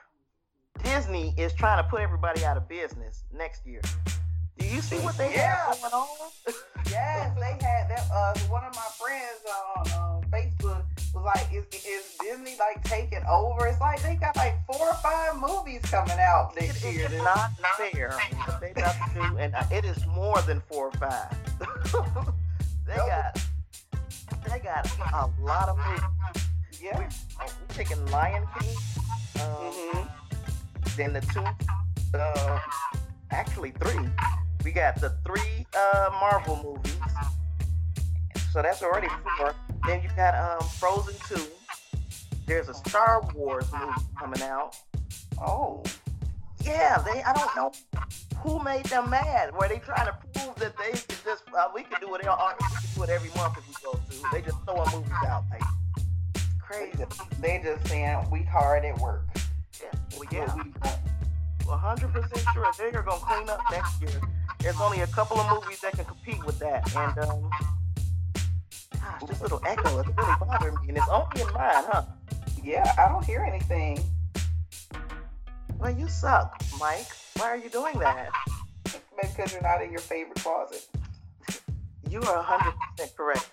Disney 0.84 1.34
is 1.38 1.54
trying 1.54 1.84
to 1.84 1.90
put 1.90 2.02
everybody 2.02 2.46
out 2.46 2.58
of 2.58 2.68
business 2.68 3.24
next 3.34 3.66
year. 3.66 3.82
Do 4.58 4.68
you 4.68 4.82
see 4.82 4.98
what 4.98 5.18
they 5.18 5.34
yeah. 5.34 5.56
have 5.68 5.82
going 5.82 5.94
on? 5.94 6.08
yes, 6.92 7.36
they 7.40 7.66
had 7.66 7.90
that. 7.90 8.06
Uh, 8.14 8.38
one 8.50 8.64
of 8.64 8.76
my 8.76 8.88
friends 8.98 9.42
on 9.48 9.88
uh, 9.88 10.28
Facebook 10.28 10.84
was 11.14 11.24
like, 11.24 11.48
is, 11.54 11.64
"Is 11.86 12.18
Disney 12.22 12.56
like 12.60 12.84
taking 12.84 13.24
over?" 13.30 13.68
It's 13.68 13.80
like 13.80 14.02
they 14.02 14.16
got 14.16 14.36
like 14.36 14.56
four 14.66 14.88
or 14.88 14.94
five 14.96 15.38
movies 15.38 15.82
coming 15.84 16.20
out 16.20 16.54
next 16.60 16.84
it, 16.84 16.94
year. 16.94 17.08
It's 17.12 17.24
not 17.24 17.52
fair 17.78 18.12
what 18.46 18.60
they 18.60 18.74
got 18.74 18.94
to 18.94 19.14
do, 19.14 19.38
and 19.38 19.56
it 19.72 19.86
is 19.86 20.06
more 20.08 20.42
than 20.42 20.62
four 20.68 20.88
or 20.88 20.92
five. 20.92 21.38
they 22.86 22.96
got 22.96 23.40
they 24.48 24.60
got 24.60 24.90
a 25.14 25.30
lot 25.42 25.70
of 25.70 25.78
movies. 25.78 26.48
Yeah, 26.82 26.98
we, 26.98 27.06
are 27.40 27.50
taking 27.70 28.04
Lion 28.08 28.46
King. 28.60 28.76
Um, 29.36 29.42
mm-hmm. 29.42 30.08
Then 30.96 31.14
the 31.14 31.22
two, 31.22 31.46
uh, 32.18 32.60
actually 33.32 33.72
three. 33.72 34.08
We 34.64 34.72
got 34.72 35.00
the 35.00 35.16
three 35.26 35.66
uh, 35.78 36.10
Marvel 36.12 36.62
movies. 36.64 36.98
So 38.52 38.62
that's 38.62 38.82
already 38.82 39.08
four. 39.38 39.54
Then 39.86 40.02
you 40.02 40.10
got 40.16 40.36
um, 40.36 40.68
Frozen 40.68 41.16
2. 41.28 41.42
There's 42.48 42.68
a 42.68 42.74
Star 42.74 43.22
Wars 43.36 43.66
movie 43.72 44.02
coming 44.18 44.42
out. 44.42 44.76
Oh. 45.40 45.84
Yeah, 46.64 46.98
they 47.06 47.22
I 47.24 47.34
don't 47.34 47.56
know 47.56 47.72
who 48.38 48.62
made 48.64 48.86
them 48.86 49.10
mad. 49.10 49.54
Were 49.54 49.68
they 49.68 49.78
trying 49.80 50.08
to 50.08 50.18
prove 50.40 50.56
that 50.56 50.78
they 50.78 50.92
could 50.92 51.24
just 51.24 51.44
uh, 51.58 51.68
we 51.74 51.84
can 51.84 52.00
do 52.00 52.14
it 52.16 52.28
all, 52.28 52.52
we 52.60 52.66
can 52.68 52.96
do 52.96 53.04
it 53.04 53.10
every 53.10 53.30
month 53.36 53.58
if 53.58 53.68
we 53.68 53.74
go 53.84 53.94
to. 53.94 54.32
They 54.32 54.42
just 54.42 54.58
throw 54.66 54.84
throwing 54.84 55.04
movies 55.04 55.14
out 55.28 55.44
like 55.50 55.62
crazy. 56.62 57.04
They 57.40 57.62
just 57.64 57.88
saying 57.88 58.28
we 58.32 58.44
hard 58.44 58.86
at 58.86 58.98
work. 59.00 59.26
Yeah, 59.82 60.00
well, 60.18 60.28
yeah. 60.32 60.56
We, 60.56 60.64
100% 61.66 62.54
sure 62.54 62.72
they're 62.78 63.04
gonna 63.04 63.20
clean 63.20 63.50
up 63.50 63.62
next 63.72 64.02
year. 64.02 64.22
There's 64.60 64.80
only 64.82 65.02
a 65.02 65.08
couple 65.08 65.40
of 65.40 65.50
movies 65.50 65.80
that 65.82 65.94
can 65.94 66.06
compete 66.06 66.44
with 66.46 66.60
that, 66.60 66.94
and 66.96 67.18
um, 67.20 67.50
gosh, 69.00 69.30
this 69.30 69.42
little 69.42 69.62
echo 69.66 70.00
is 70.00 70.08
really 70.08 70.34
bothering 70.40 70.76
me, 70.82 70.90
and 70.90 70.98
it's 70.98 71.08
only 71.10 71.42
in 71.42 71.48
mine, 71.54 71.86
huh? 71.88 72.04
Yeah, 72.64 72.92
I 72.98 73.08
don't 73.08 73.24
hear 73.24 73.44
anything. 73.44 74.04
Well, 75.78 75.92
you 75.92 76.10
suck, 76.10 76.62
Mike. 76.80 77.08
Why 77.38 77.50
are 77.50 77.58
you 77.58 77.70
doing 77.70 77.98
that? 78.00 78.32
Maybe 79.22 79.34
because 79.36 79.52
you're 79.52 79.62
not 79.62 79.82
in 79.82 79.92
your 79.92 80.02
favorite 80.02 80.36
closet. 80.36 80.88
You 82.10 82.22
are 82.22 82.44
100% 82.44 83.16
correct. 83.16 83.50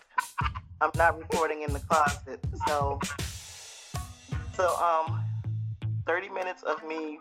I'm 0.80 0.90
not 0.96 1.18
recording 1.18 1.62
in 1.62 1.72
the 1.72 1.80
closet. 1.80 2.40
So, 2.66 3.00
so 4.54 4.76
um, 4.76 5.24
30 6.06 6.28
minutes 6.30 6.62
of 6.62 6.86
me 6.86 7.18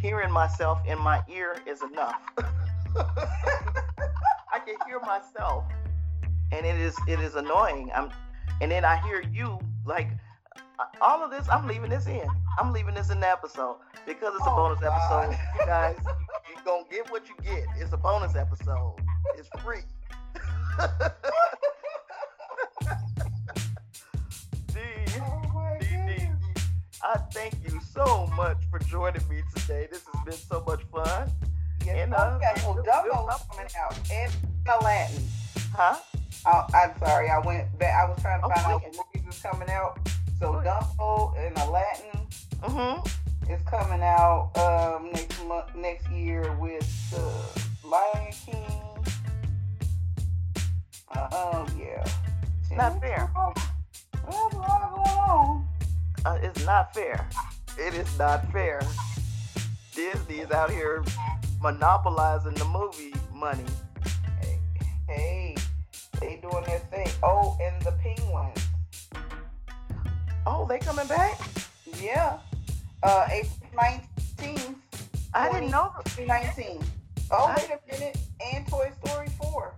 hearing 0.00 0.30
myself 0.30 0.80
in 0.86 0.98
my 0.98 1.22
ear 1.32 1.56
is 1.66 1.82
enough. 1.82 2.20
I 2.96 4.58
can 4.58 4.76
hear 4.86 5.00
myself, 5.00 5.64
and 6.52 6.66
it 6.66 6.76
is 6.76 6.94
it 7.08 7.20
is 7.20 7.36
annoying. 7.36 7.90
I'm, 7.94 8.10
and 8.60 8.70
then 8.70 8.84
I 8.84 8.98
hear 8.98 9.22
you 9.32 9.58
like 9.86 10.08
all 11.00 11.24
of 11.24 11.30
this. 11.30 11.48
I'm 11.48 11.66
leaving 11.66 11.88
this 11.88 12.06
in. 12.06 12.26
I'm 12.58 12.72
leaving 12.72 12.94
this 12.94 13.10
in 13.10 13.20
the 13.20 13.28
episode 13.28 13.76
because 14.06 14.34
it's 14.34 14.46
a 14.46 14.50
oh, 14.50 14.56
bonus 14.56 14.80
God. 14.80 15.30
episode. 15.30 15.40
You 15.58 15.66
guys, 15.66 15.96
you're 16.54 16.64
gonna 16.64 16.84
get 16.90 17.10
what 17.10 17.28
you 17.28 17.34
get. 17.42 17.64
It's 17.78 17.92
a 17.92 17.96
bonus 17.96 18.36
episode. 18.36 18.96
It's 19.36 19.48
free. 19.62 19.80
D, 24.72 24.80
oh 25.20 25.76
D, 25.80 25.86
D, 25.86 26.16
D, 26.16 26.28
I 27.02 27.16
thank 27.32 27.54
you 27.64 27.80
so 27.94 28.26
much 28.36 28.58
for 28.70 28.78
joining 28.78 29.26
me 29.28 29.42
today. 29.54 29.88
This 29.90 30.02
has 30.12 30.24
been 30.24 30.34
so 30.34 30.64
much 30.66 30.82
fun. 30.84 31.30
Yes, 31.84 32.04
and, 32.04 32.14
uh, 32.14 32.36
okay. 32.36 32.62
Well, 32.64 32.82
Dumbo's 32.84 33.42
coming 33.50 33.70
out 33.78 33.98
and 34.10 34.32
Aladdin. 34.80 35.22
Huh? 35.74 35.96
Oh, 36.46 36.66
I'm 36.74 36.98
sorry. 36.98 37.28
I 37.28 37.38
went 37.38 37.78
back. 37.78 37.94
I 38.02 38.08
was 38.08 38.20
trying 38.22 38.40
to 38.40 38.48
find 38.48 38.66
out 38.66 38.82
what 38.82 39.06
movies 39.14 39.34
is 39.34 39.42
coming 39.42 39.68
out. 39.68 39.98
So 40.38 40.62
Dumbo 40.64 41.36
and 41.38 41.56
Aladdin 41.58 42.26
mm-hmm. 42.62 43.21
Is 43.52 43.62
coming 43.64 44.02
out 44.02 44.50
um, 44.56 45.10
next 45.12 45.44
month, 45.44 45.74
next 45.76 46.10
year 46.10 46.56
with 46.58 47.14
uh, 47.14 47.86
Lion 47.86 48.32
King. 48.32 49.04
Uh, 51.14 51.52
um, 51.52 51.66
yeah. 51.78 52.04
Not 52.74 52.98
fair. 53.00 53.30
There's 54.24 54.54
a 54.54 54.56
lot 54.56 54.94
going 54.94 55.18
on. 55.18 55.68
Uh, 56.24 56.38
it's 56.42 56.64
not 56.64 56.94
fair. 56.94 57.28
It 57.78 57.92
is 57.94 58.18
not 58.18 58.50
fair. 58.50 58.80
Disney 59.94 60.38
is 60.38 60.50
out 60.50 60.70
here 60.70 61.04
monopolizing 61.60 62.54
the 62.54 62.64
movie 62.64 63.12
money. 63.34 63.64
Hey, 64.40 64.58
hey, 65.08 65.56
they 66.20 66.40
doing 66.40 66.64
their 66.64 66.78
thing. 66.78 67.08
Oh, 67.22 67.58
and 67.60 67.82
the 67.82 67.92
Penguins. 67.92 68.66
Oh, 70.46 70.66
they 70.66 70.78
coming 70.78 71.06
back? 71.06 71.38
Yeah. 72.00 72.38
Uh, 73.02 73.26
April 73.30 73.68
19th. 73.74 74.74
I 75.34 75.50
didn't 75.50 75.70
know. 75.70 75.92
2019. 76.04 76.80
Oh, 77.30 77.46
I, 77.46 77.56
wait 77.56 77.70
a 77.70 77.92
minute. 77.92 78.18
And 78.54 78.66
Toy 78.68 78.90
Story 79.04 79.28
4. 79.40 79.74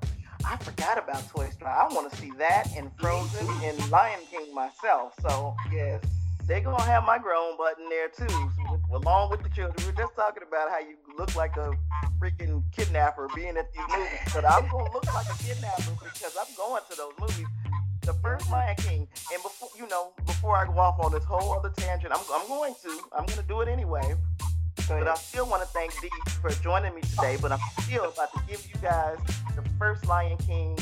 I 0.46 0.56
forgot 0.58 0.98
about 0.98 1.26
Toy 1.30 1.48
Story. 1.50 1.70
I 1.70 1.88
want 1.94 2.10
to 2.10 2.16
see 2.18 2.32
that 2.38 2.68
and 2.76 2.90
Frozen 3.00 3.48
and 3.62 3.90
Lion 3.90 4.20
King 4.30 4.54
myself. 4.54 5.14
So 5.22 5.54
yes, 5.72 6.02
they're 6.46 6.60
gonna 6.60 6.82
have 6.82 7.04
my 7.04 7.18
grown 7.18 7.56
button 7.56 7.88
there 7.88 8.08
too, 8.08 8.50
along 8.92 9.30
with 9.30 9.42
the 9.42 9.48
children. 9.48 9.74
We 9.78 9.92
are 9.92 9.96
just 10.04 10.14
talking 10.14 10.42
about 10.46 10.68
how 10.68 10.80
you 10.80 10.96
look 11.16 11.34
like 11.34 11.56
a 11.56 11.72
freaking 12.20 12.62
kidnapper 12.72 13.28
being 13.34 13.56
at 13.56 13.72
these 13.72 13.82
movies, 13.88 14.34
but 14.34 14.44
I'm 14.44 14.68
gonna 14.68 14.92
look 14.92 15.14
like 15.14 15.26
a 15.32 15.42
kidnapper 15.42 15.92
because 16.02 16.36
I'm 16.38 16.54
going 16.56 16.82
to 16.90 16.96
those 16.96 17.12
movies. 17.18 17.46
The 18.04 18.12
first 18.22 18.50
Lion 18.50 18.76
King, 18.76 19.08
and 19.32 19.42
before 19.42 19.70
you 19.78 19.88
know, 19.88 20.12
before 20.26 20.56
I 20.56 20.66
go 20.66 20.78
off 20.78 21.02
on 21.02 21.10
this 21.10 21.24
whole 21.24 21.54
other 21.54 21.70
tangent, 21.74 22.12
I'm, 22.14 22.20
I'm 22.34 22.46
going 22.48 22.74
to, 22.82 22.90
I'm 23.16 23.24
gonna 23.24 23.42
do 23.48 23.62
it 23.62 23.68
anyway. 23.68 24.14
But 24.88 25.08
I 25.08 25.14
still 25.14 25.48
want 25.48 25.62
to 25.62 25.68
thank 25.68 25.98
Dee 26.02 26.10
for 26.42 26.50
joining 26.50 26.94
me 26.94 27.00
today. 27.00 27.38
But 27.40 27.52
I'm 27.52 27.60
still 27.80 28.04
about 28.04 28.30
to 28.34 28.40
give 28.46 28.66
you 28.68 28.74
guys 28.82 29.16
the 29.56 29.66
first 29.78 30.06
Lion 30.06 30.36
King. 30.38 30.76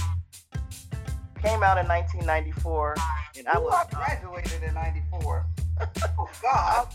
Came 1.40 1.62
out 1.62 1.78
in 1.78 1.87
1994, 1.87 2.96
and 3.38 3.46
I 3.46 3.58
was 3.58 3.87
graduated 3.92 4.62
in 4.64 4.74
'94. 4.74 5.46
oh 6.18 6.30
God! 6.42 6.88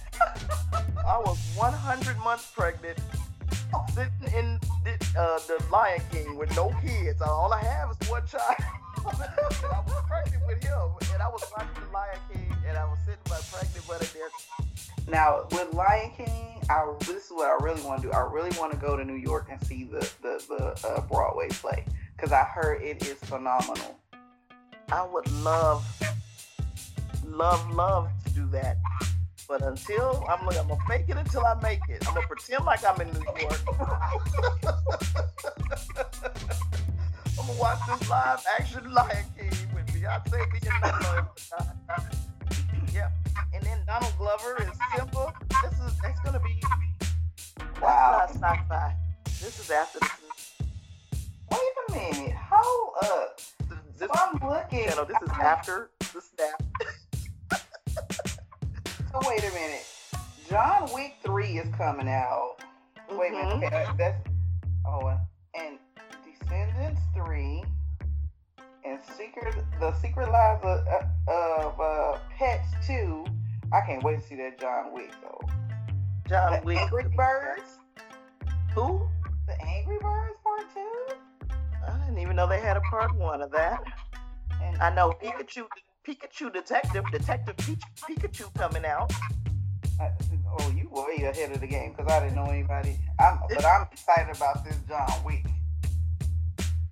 I 1.08 1.18
was 1.20 1.40
100 1.56 2.18
months 2.20 2.52
pregnant, 2.52 3.00
sitting 3.94 4.38
in 4.38 4.60
the, 4.84 4.92
uh, 5.18 5.40
the 5.48 5.64
Lion 5.72 6.02
King 6.12 6.36
with 6.38 6.54
no 6.56 6.76
kids. 6.82 7.22
All 7.22 7.54
I 7.54 7.62
have 7.64 7.92
is 7.92 8.10
one 8.10 8.28
child. 8.28 8.56
I 9.08 9.84
was 9.86 10.04
pregnant 10.08 10.44
with 10.48 10.64
him, 10.64 10.90
and 11.14 11.22
I 11.22 11.30
was 11.30 11.44
watching 11.56 11.84
the 11.84 11.92
Lion 11.94 12.20
King, 12.32 12.56
and 12.68 12.78
I 12.78 12.86
was 12.86 13.00
sitting 13.06 13.20
my 13.30 13.40
pregnant 13.52 14.14
there. 14.14 14.30
Now 15.08 15.48
with 15.52 15.74
Lion 15.74 16.12
King, 16.18 16.62
I 16.70 16.94
this 17.00 17.26
is 17.26 17.32
what 17.32 17.48
I 17.48 17.64
really 17.64 17.82
want 17.84 18.02
to 18.02 18.10
do. 18.10 18.14
I 18.14 18.20
really 18.20 18.52
want 18.60 18.74
to 18.74 18.78
go 18.78 18.98
to 18.98 19.06
New 19.06 19.16
York 19.16 19.48
and 19.50 19.64
see 19.66 19.86
the 19.86 20.00
the, 20.22 20.44
the 20.50 20.88
uh, 20.88 21.02
Broadway 21.08 21.48
play 21.50 21.86
because 22.16 22.32
I 22.32 22.44
heard 22.44 22.82
it 22.82 23.08
is 23.08 23.18
phenomenal. 23.20 23.98
I 24.92 25.06
would 25.06 25.30
love, 25.44 25.86
love, 27.26 27.70
love 27.72 28.10
to 28.26 28.32
do 28.32 28.48
that. 28.48 28.78
But 29.48 29.62
until 29.62 30.26
I'm 30.30 30.48
I'm 30.50 30.68
gonna 30.68 30.78
fake 30.90 31.06
it 31.08 31.16
until 31.16 31.46
I 31.46 31.58
make 31.62 31.80
it. 31.88 32.06
I'm 32.06 32.14
gonna 32.14 32.28
pretend 32.28 32.66
like 32.66 32.84
I'm 32.84 33.00
in 33.00 33.14
New 33.14 33.24
York. 33.40 33.62
Gonna 37.48 37.60
watch 37.60 37.80
this 37.88 38.10
live 38.10 38.44
action 38.60 38.94
Lion 38.94 39.26
King 39.38 39.50
with 39.74 39.88
Beyonce 39.88 40.52
being 40.52 40.74
Nala. 40.82 41.30
Yep. 42.94 43.12
And 43.54 43.64
then 43.64 43.80
Donald 43.88 44.14
Glover 44.18 44.58
is 44.62 44.68
Simba. 44.94 45.34
This 45.64 45.80
is 45.80 45.98
that's 46.04 46.20
gonna 46.26 46.42
be 46.42 46.62
wow. 47.82 48.28
Sci-fi. 48.30 48.96
This 49.24 49.60
is 49.62 49.72
after 49.72 50.00
Wait 51.50 51.60
a 51.88 51.92
minute. 51.94 52.36
Hold 52.36 52.96
up. 53.04 53.40
This, 53.98 54.10
I'm 54.14 54.34
looking. 54.46 54.80
You 54.80 54.96
know, 54.98 55.06
this 55.06 55.22
is 55.22 55.30
after 55.30 55.92
the 56.00 56.22
snap. 56.22 56.64
so 59.10 59.20
wait 59.26 59.40
a 59.40 59.54
minute. 59.54 59.86
John 60.50 60.90
Wick 60.94 61.16
3 61.24 61.60
is 61.60 61.76
coming 61.76 62.10
out. 62.10 62.56
Mm-hmm. 63.10 63.18
Wait 63.18 63.32
a 63.32 63.58
minute. 63.58 63.74
Okay, 63.74 63.86
that's 63.98 64.28
oh 64.86 65.18
and 65.56 65.80
Descendants 66.48 67.02
3 67.14 67.64
and 68.86 69.00
Secret 69.18 69.56
the 69.82 69.94
Secret 69.96 70.32
Lives 70.32 70.64
of, 70.64 70.88
of 71.28 71.80
uh, 71.80 72.20
Pets 72.38 72.88
2. 72.88 73.26
I 73.74 73.82
can't 73.82 74.02
wait 74.02 74.22
to 74.22 74.28
see 74.28 74.36
that 74.36 74.60
John 74.60 74.94
Wick 74.94 75.12
though. 75.22 75.42
John 76.30 76.54
the 76.54 76.66
Wick. 76.66 76.78
Angry 76.78 77.04
Birds. 77.16 77.80
Who? 78.74 79.06
The 79.48 79.62
Angry 79.62 79.98
Birds 80.00 80.38
Part 80.42 80.74
2? 80.74 81.50
I 81.86 82.06
didn't 82.06 82.20
even 82.20 82.36
know 82.38 82.48
they 82.48 82.62
had 82.62 82.78
a 82.78 82.82
part 82.82 83.14
one 83.16 83.42
of 83.42 83.52
that. 83.52 83.84
And 84.62 84.78
I 84.78 84.94
know 84.94 85.14
Pikachu, 85.22 85.66
Pikachu 86.08 86.54
Detective, 86.54 87.04
Detective 87.12 87.58
Pikachu 87.58 88.54
coming 88.54 88.86
out. 88.86 89.12
Uh, 90.00 90.10
oh, 90.60 90.72
you 90.72 90.88
way 90.92 91.26
ahead 91.26 91.52
of 91.52 91.60
the 91.60 91.68
game 91.68 91.92
because 91.92 92.10
I 92.10 92.22
didn't 92.22 92.36
know 92.36 92.46
anybody. 92.46 92.98
I'm, 93.20 93.40
but 93.50 93.66
I'm 93.66 93.88
excited 93.92 94.36
about 94.36 94.64
this 94.64 94.78
John 94.88 95.12
Wick 95.26 95.46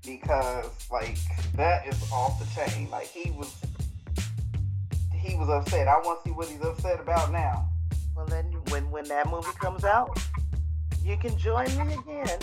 because 0.06 0.66
like 0.92 1.18
that 1.56 1.88
is 1.88 2.12
off 2.12 2.40
the 2.40 2.46
chain. 2.54 2.90
Like 2.90 3.08
he 3.08 3.32
was, 3.32 3.56
he 5.14 5.36
was 5.36 5.50
upset. 5.50 5.88
I 5.88 5.98
want 6.00 6.24
to 6.24 6.30
see 6.30 6.34
what 6.34 6.48
he's 6.48 6.62
upset 6.62 7.00
about 7.00 7.32
now. 7.32 7.70
Well, 8.16 8.26
then 8.26 8.46
when 8.70 8.90
when 8.92 9.06
that 9.10 9.30
movie 9.30 9.48
comes 9.60 9.84
out, 9.84 10.20
you 11.04 11.18
can 11.18 11.38
join 11.38 11.68
me 11.86 11.94
again. 11.94 12.40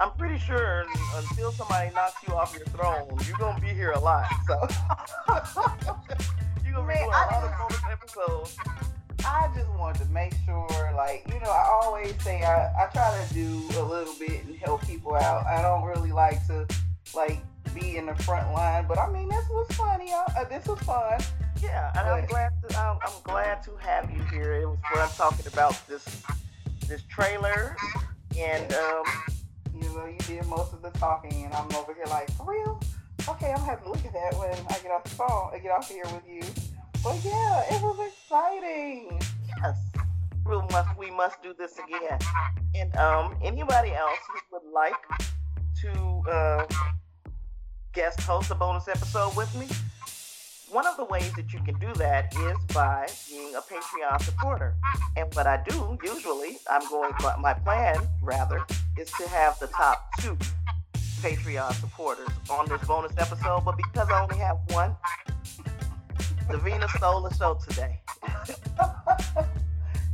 I'm 0.00 0.12
pretty 0.12 0.38
sure 0.38 0.86
until 1.16 1.50
somebody 1.50 1.92
knocks 1.92 2.22
you 2.26 2.34
off 2.34 2.54
your 2.54 2.66
throne, 2.66 3.08
you're 3.26 3.36
gonna 3.36 3.60
be 3.60 3.68
here 3.68 3.90
a 3.92 3.98
lot. 3.98 4.26
So 4.46 4.54
you're 6.64 6.74
gonna 6.74 6.86
be 6.86 6.94
doing 6.94 7.04
a 7.04 7.08
lot 7.08 7.44
of 7.44 7.52
bonus 7.58 7.82
episodes. 7.90 8.56
I 9.24 9.50
just 9.54 9.68
wanted 9.70 10.04
to 10.04 10.08
make 10.10 10.32
sure, 10.46 10.92
like, 10.96 11.24
you 11.26 11.40
know, 11.40 11.50
I 11.50 11.80
always 11.82 12.14
say 12.22 12.42
I, 12.42 12.72
I 12.80 12.86
try 12.92 13.26
to 13.26 13.34
do 13.34 13.62
a 13.78 13.82
little 13.82 14.14
bit 14.18 14.44
and 14.44 14.56
help 14.56 14.86
people 14.86 15.16
out. 15.16 15.44
I 15.46 15.60
don't 15.60 15.84
really 15.84 16.12
like 16.12 16.46
to, 16.46 16.66
like, 17.14 17.40
be 17.74 17.96
in 17.96 18.06
the 18.06 18.14
front 18.16 18.52
line, 18.52 18.86
but 18.88 18.98
I 18.98 19.10
mean, 19.10 19.28
this 19.28 19.44
was 19.50 19.68
funny. 19.72 20.10
Uh, 20.12 20.44
this 20.44 20.66
was 20.66 20.78
fun. 20.80 21.20
Yeah, 21.62 21.90
and 21.96 22.08
I'm 22.08 22.26
glad 22.26 22.52
to, 22.62 22.78
I'm, 22.78 22.98
I'm 23.02 23.22
glad 23.24 23.62
to 23.64 23.76
have 23.76 24.10
you 24.10 24.22
here. 24.24 24.54
It 24.54 24.66
was 24.66 24.78
fun 24.92 25.08
talking 25.16 25.46
about 25.52 25.76
this 25.88 26.22
this 26.86 27.02
trailer, 27.02 27.76
and 28.38 28.72
um, 28.72 29.04
you 29.74 29.88
know, 29.90 30.06
you 30.06 30.18
did 30.26 30.46
most 30.46 30.72
of 30.72 30.82
the 30.82 30.90
talking, 30.90 31.44
and 31.44 31.52
I'm 31.52 31.70
over 31.74 31.94
here 31.94 32.06
like, 32.08 32.30
for 32.32 32.52
real? 32.52 32.80
Okay, 33.28 33.50
I'm 33.50 33.56
gonna 33.56 33.70
have 33.70 33.82
to 33.82 33.88
look 33.90 34.04
at 34.04 34.12
that 34.12 34.38
when 34.38 34.56
I 34.70 34.78
get 34.82 34.90
off 34.90 35.04
the 35.04 35.10
phone, 35.10 35.50
I 35.52 35.58
get 35.58 35.72
off 35.72 35.88
here 35.88 36.04
with 36.04 36.26
you. 36.26 36.42
But 37.02 37.20
yeah, 37.24 37.74
it 37.74 37.82
was 37.82 37.98
exciting. 38.08 39.20
Yes, 39.62 39.76
we 40.46 40.56
must 40.70 40.98
we 40.98 41.10
must 41.10 41.42
do 41.42 41.54
this 41.58 41.78
again. 41.78 42.18
And 42.74 42.94
um, 42.96 43.36
anybody 43.42 43.92
else 43.92 44.18
who 44.32 44.56
would 44.56 44.72
like 44.72 44.94
to 45.82 46.22
uh, 46.30 46.66
guest 47.92 48.20
host 48.20 48.50
a 48.50 48.54
bonus 48.54 48.88
episode 48.88 49.36
with 49.36 49.54
me, 49.54 49.66
one 50.70 50.86
of 50.86 50.96
the 50.96 51.04
ways 51.04 51.32
that 51.34 51.52
you 51.52 51.60
can 51.60 51.78
do 51.78 51.92
that 51.94 52.34
is 52.34 52.58
by 52.74 53.06
being 53.28 53.54
a 53.54 53.60
Patreon 53.60 54.22
supporter. 54.22 54.74
And 55.16 55.32
what 55.34 55.46
I 55.46 55.62
do 55.68 55.98
usually, 56.04 56.58
I'm 56.70 56.88
going, 56.90 57.12
my 57.40 57.54
plan 57.54 57.96
rather, 58.22 58.64
is 58.98 59.10
to 59.12 59.28
have 59.28 59.58
the 59.60 59.68
top 59.68 60.10
two 60.20 60.36
Patreon 61.20 61.72
supporters 61.74 62.28
on 62.50 62.68
this 62.68 62.82
bonus 62.84 63.12
episode. 63.16 63.64
But 63.64 63.76
because 63.76 64.08
I 64.10 64.22
only 64.22 64.38
have 64.38 64.58
one, 64.70 64.96
Davina 66.48 66.88
stole 66.96 67.22
the 67.22 67.34
show 67.34 67.58
today. 67.68 68.00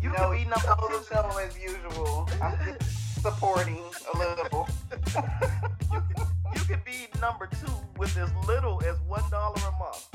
you 0.03 0.11
know, 0.11 0.17
can 0.17 0.33
be 0.33 0.45
number 0.45 0.75
two. 0.89 0.99
the 0.99 1.05
show 1.11 1.39
as 1.39 1.59
usual. 1.59 2.29
I'm 3.25 3.33
supporting 3.33 3.79
a 4.13 4.19
little. 4.19 4.69
you, 5.93 6.03
can, 6.15 6.27
you 6.55 6.61
can 6.61 6.81
be 6.85 7.07
number 7.21 7.47
two 7.47 7.73
with 7.97 8.17
as 8.17 8.31
little 8.47 8.83
as 8.85 8.99
one 9.07 9.23
dollar 9.31 9.57
a 9.57 9.79
month 9.79 10.09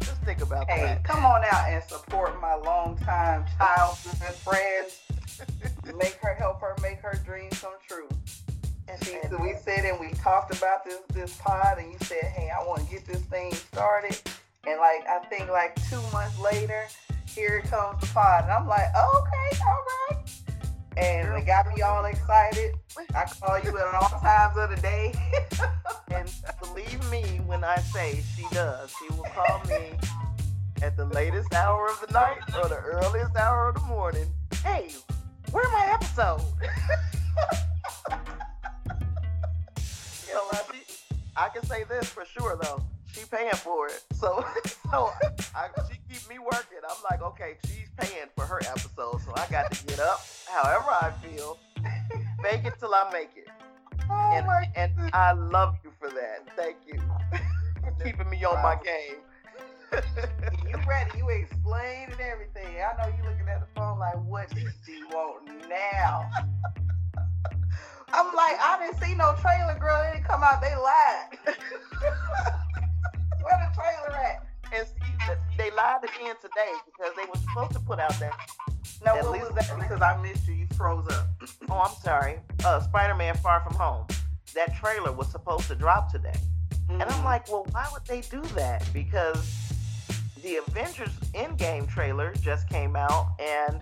Just 0.00 0.20
think 0.22 0.42
about 0.42 0.68
hey, 0.68 0.82
that. 0.82 1.04
come 1.04 1.24
on 1.24 1.42
out 1.50 1.68
and 1.68 1.82
support 1.84 2.38
my 2.40 2.54
longtime 2.54 3.46
childhood 3.56 4.34
friend. 4.34 4.86
make 5.96 6.18
her 6.22 6.34
help 6.34 6.60
her 6.60 6.76
make 6.82 6.98
her 7.00 7.18
dreams 7.24 7.58
come 7.60 7.72
true. 7.88 8.08
And 8.88 9.02
she, 9.04 9.16
so 9.28 9.38
we 9.40 9.54
said 9.62 9.84
and 9.84 9.98
we 10.00 10.12
talked 10.14 10.54
about 10.54 10.84
this 10.84 11.00
this 11.14 11.36
pod, 11.36 11.78
and 11.78 11.92
you 11.92 11.98
said, 12.02 12.24
"Hey, 12.34 12.50
I 12.50 12.62
want 12.66 12.84
to 12.84 12.90
get 12.90 13.06
this 13.06 13.22
thing 13.22 13.54
started." 13.54 14.20
And 14.66 14.78
like 14.78 15.06
I 15.08 15.24
think 15.30 15.48
like 15.48 15.74
two 15.88 16.00
months 16.12 16.38
later, 16.38 16.86
here 17.34 17.62
comes 17.62 18.00
the 18.00 18.06
pod. 18.08 18.44
And 18.44 18.52
I'm 18.52 18.66
like, 18.66 18.88
okay, 18.88 19.62
all 19.64 19.84
right. 20.10 20.39
And 21.00 21.36
it 21.36 21.46
got 21.46 21.66
me 21.74 21.82
all 21.82 22.04
excited. 22.04 22.74
I 23.14 23.24
call 23.24 23.58
you 23.60 23.78
at 23.78 23.94
all 23.94 24.20
times 24.20 24.56
of 24.58 24.70
the 24.70 24.76
day. 24.82 25.14
and 26.12 26.30
believe 26.60 27.10
me 27.10 27.40
when 27.46 27.64
I 27.64 27.76
say 27.76 28.22
she 28.36 28.44
does. 28.52 28.92
She 28.98 29.08
will 29.14 29.24
call 29.34 29.62
me 29.68 29.92
at 30.82 30.96
the 30.96 31.06
latest 31.06 31.54
hour 31.54 31.88
of 31.88 32.06
the 32.06 32.12
night 32.12 32.38
or 32.62 32.68
the 32.68 32.76
earliest 32.76 33.34
hour 33.36 33.68
of 33.68 33.76
the 33.76 33.82
morning. 33.82 34.26
Hey, 34.62 34.90
where 35.52 35.68
my 35.70 35.86
episode? 35.92 36.42
you 40.28 40.34
know, 40.34 40.42
I, 40.52 40.60
I 41.36 41.48
can 41.48 41.64
say 41.64 41.84
this 41.84 42.08
for 42.08 42.24
sure 42.26 42.58
though 42.62 42.84
she 43.12 43.24
paying 43.30 43.52
for 43.52 43.86
it. 43.88 44.02
So, 44.14 44.44
so 44.90 45.10
I, 45.54 45.68
she 45.90 45.98
keep 46.08 46.28
me 46.28 46.38
working. 46.38 46.78
I'm 46.88 46.96
like, 47.10 47.22
okay, 47.22 47.56
she's 47.66 47.90
paying 47.96 48.28
for 48.36 48.44
her 48.44 48.60
episode, 48.60 49.20
so 49.22 49.32
I 49.36 49.46
got 49.50 49.70
to 49.72 49.86
get 49.86 50.00
up 50.00 50.20
however 50.46 50.90
I 50.90 51.12
feel, 51.22 51.58
make 52.42 52.64
it 52.64 52.74
till 52.78 52.94
I 52.94 53.10
make 53.12 53.30
it. 53.36 53.48
Oh 54.10 54.32
and, 54.34 54.46
my 54.46 54.68
and 54.74 54.92
I 55.12 55.32
love 55.32 55.76
you 55.84 55.92
for 55.98 56.08
that. 56.08 56.48
Thank 56.56 56.76
you 56.86 57.00
for 57.82 58.04
keeping 58.04 58.28
me 58.28 58.44
on 58.44 58.62
my 58.62 58.76
game. 58.82 59.20
you 60.68 60.76
ready? 60.88 61.18
You 61.18 61.28
explained 61.28 62.12
and 62.12 62.20
everything. 62.20 62.66
I 62.78 62.96
know 63.02 63.14
you 63.16 63.24
looking 63.24 63.48
at 63.48 63.60
the 63.60 63.66
phone 63.74 63.98
like, 63.98 64.16
what 64.24 64.48
does 64.50 64.72
she 64.86 65.02
want 65.12 65.46
now? 65.68 66.28
I'm 68.12 68.26
like, 68.34 68.58
I 68.60 68.78
didn't 68.80 69.02
see 69.02 69.14
no 69.14 69.34
trailer, 69.40 69.78
girl. 69.78 70.02
It 70.02 70.14
didn't 70.14 70.26
come 70.26 70.42
out. 70.42 70.60
They 70.60 70.74
lied. 70.74 72.56
Where 73.50 73.68
the 73.68 73.74
trailer 73.74 74.16
at? 74.16 74.46
And 74.72 74.86
see, 74.86 75.34
they 75.56 75.70
lied 75.72 76.04
again 76.04 76.36
today 76.40 76.72
because 76.86 77.12
they 77.16 77.24
were 77.24 77.40
supposed 77.48 77.72
to 77.72 77.80
put 77.80 77.98
out 77.98 78.14
that. 78.20 78.32
No, 79.04 79.16
what 79.16 79.40
was 79.40 79.50
that? 79.56 79.76
Because 79.78 80.00
I 80.00 80.20
missed 80.22 80.46
you. 80.46 80.54
You 80.54 80.66
froze 80.76 81.08
up. 81.08 81.26
oh, 81.70 81.80
I'm 81.80 81.94
sorry. 82.02 82.38
Uh, 82.64 82.80
Spider-Man: 82.80 83.36
Far 83.38 83.60
From 83.62 83.74
Home. 83.74 84.06
That 84.54 84.74
trailer 84.76 85.12
was 85.12 85.28
supposed 85.30 85.66
to 85.68 85.74
drop 85.74 86.12
today, 86.12 86.32
mm-hmm. 86.34 86.92
and 86.92 87.02
I'm 87.02 87.08
mm-hmm. 87.08 87.24
like, 87.24 87.50
well, 87.50 87.66
why 87.72 87.86
would 87.92 88.04
they 88.06 88.20
do 88.20 88.42
that? 88.54 88.84
Because 88.92 89.72
the 90.42 90.56
Avengers 90.56 91.12
Endgame 91.34 91.88
trailer 91.88 92.32
just 92.40 92.68
came 92.68 92.94
out, 92.94 93.32
and 93.40 93.80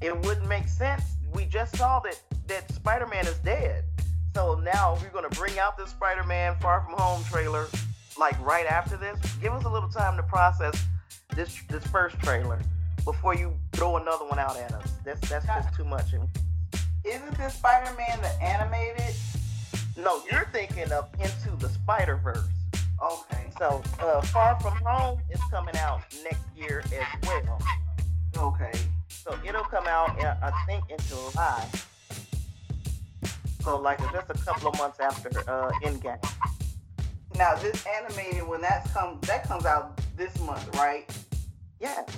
it 0.00 0.18
wouldn't 0.22 0.48
make 0.48 0.66
sense. 0.66 1.02
We 1.32 1.46
just 1.46 1.76
saw 1.76 2.00
that 2.00 2.20
that 2.48 2.72
Spider-Man 2.72 3.26
is 3.26 3.38
dead. 3.38 3.84
So 4.34 4.56
now 4.56 4.98
we're 5.00 5.10
gonna 5.10 5.28
bring 5.30 5.58
out 5.60 5.76
this 5.78 5.90
Spider-Man 5.90 6.56
Far 6.60 6.80
From 6.80 6.98
Home 6.98 7.22
trailer 7.24 7.68
like 8.18 8.38
right 8.44 8.66
after 8.66 8.96
this, 8.96 9.18
give 9.36 9.52
us 9.52 9.64
a 9.64 9.68
little 9.68 9.88
time 9.88 10.16
to 10.16 10.22
process 10.22 10.84
this 11.34 11.60
this 11.68 11.84
first 11.86 12.18
trailer 12.20 12.60
before 13.04 13.34
you 13.34 13.54
throw 13.72 13.96
another 13.96 14.24
one 14.26 14.38
out 14.38 14.56
at 14.56 14.72
us. 14.72 14.92
That's 15.04 15.28
that's 15.28 15.46
just 15.46 15.74
too 15.74 15.84
much. 15.84 16.14
Isn't 17.04 17.36
this 17.36 17.54
Spider-Man 17.54 18.20
the 18.22 18.42
animated? 18.42 19.14
No, 19.96 20.22
you're 20.30 20.48
thinking 20.52 20.90
of 20.90 21.08
Into 21.20 21.54
the 21.58 21.68
Spider 21.68 22.16
Verse. 22.16 22.48
Okay. 23.02 23.50
So 23.58 23.82
uh, 24.00 24.22
Far 24.22 24.58
From 24.60 24.76
Home 24.84 25.20
is 25.30 25.40
coming 25.50 25.76
out 25.76 26.00
next 26.22 26.44
year 26.56 26.82
as 26.86 27.28
well. 27.28 27.60
Okay. 28.36 28.72
So 29.08 29.38
it'll 29.46 29.62
come 29.64 29.86
out, 29.86 30.18
uh, 30.22 30.34
I 30.42 30.52
think, 30.66 30.84
in 30.90 30.98
July. 31.06 31.68
So 33.62 33.78
like 33.80 33.98
just 34.12 34.30
a 34.30 34.34
couple 34.34 34.68
of 34.68 34.78
months 34.78 35.00
after 35.00 35.28
uh, 35.48 35.70
Endgame. 35.82 36.18
Now 37.36 37.56
this 37.56 37.84
animated 37.86 38.46
when 38.46 38.60
that 38.60 38.92
comes 38.92 39.26
that 39.26 39.48
comes 39.48 39.66
out 39.66 40.00
this 40.16 40.38
month, 40.40 40.68
right? 40.76 41.04
Yes. 41.80 42.08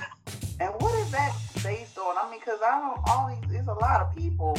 And 0.61 0.73
what 0.79 0.95
is 0.99 1.11
that 1.11 1.35
based 1.63 1.97
on? 1.99 2.17
I 2.19 2.31
mean, 2.31 2.41
because 2.41 2.61
I 2.63 2.79
don't 2.81 3.01
all 3.09 3.29
these. 3.29 3.51
There's 3.51 3.69
a 3.69 3.73
lot 3.73 4.03
of 4.03 4.15
people. 4.15 4.59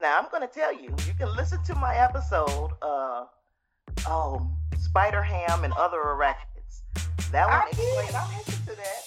Now 0.00 0.18
I'm 0.18 0.26
gonna 0.32 0.46
tell 0.46 0.72
you. 0.72 0.94
You 1.06 1.14
can 1.18 1.34
listen 1.36 1.62
to 1.64 1.74
my 1.74 1.94
episode. 1.94 2.70
Uh, 2.80 3.26
um, 4.08 4.56
Spider 4.78 5.22
Ham 5.22 5.64
and 5.64 5.74
other 5.74 5.98
arachnids. 5.98 6.80
That 7.30 7.46
one. 7.46 7.56
I 7.56 7.70
did. 7.72 8.14
I 8.14 8.36
listened 8.36 8.66
to 8.66 8.76
that. 8.76 9.02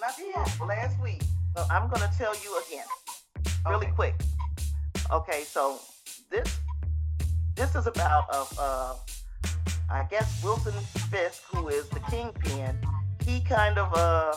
Not 0.00 0.14
yet. 0.18 0.66
Last 0.66 1.02
week. 1.02 1.22
So 1.54 1.64
I'm 1.70 1.90
gonna 1.90 2.10
tell 2.16 2.34
you 2.42 2.62
again, 2.66 2.84
really 3.66 3.86
okay. 3.86 3.94
quick. 3.94 4.14
Okay, 5.10 5.44
so 5.44 5.80
this 6.30 6.60
this 7.54 7.74
is 7.74 7.86
about 7.86 8.24
a. 8.32 8.46
Uh, 8.58 8.94
I 9.90 10.04
guess 10.10 10.42
Wilson 10.42 10.72
Fisk, 11.10 11.42
who 11.44 11.68
is 11.68 11.88
the 11.88 12.00
kingpin, 12.10 12.76
he 13.24 13.40
kind 13.40 13.78
of 13.78 13.92
uh, 13.94 14.34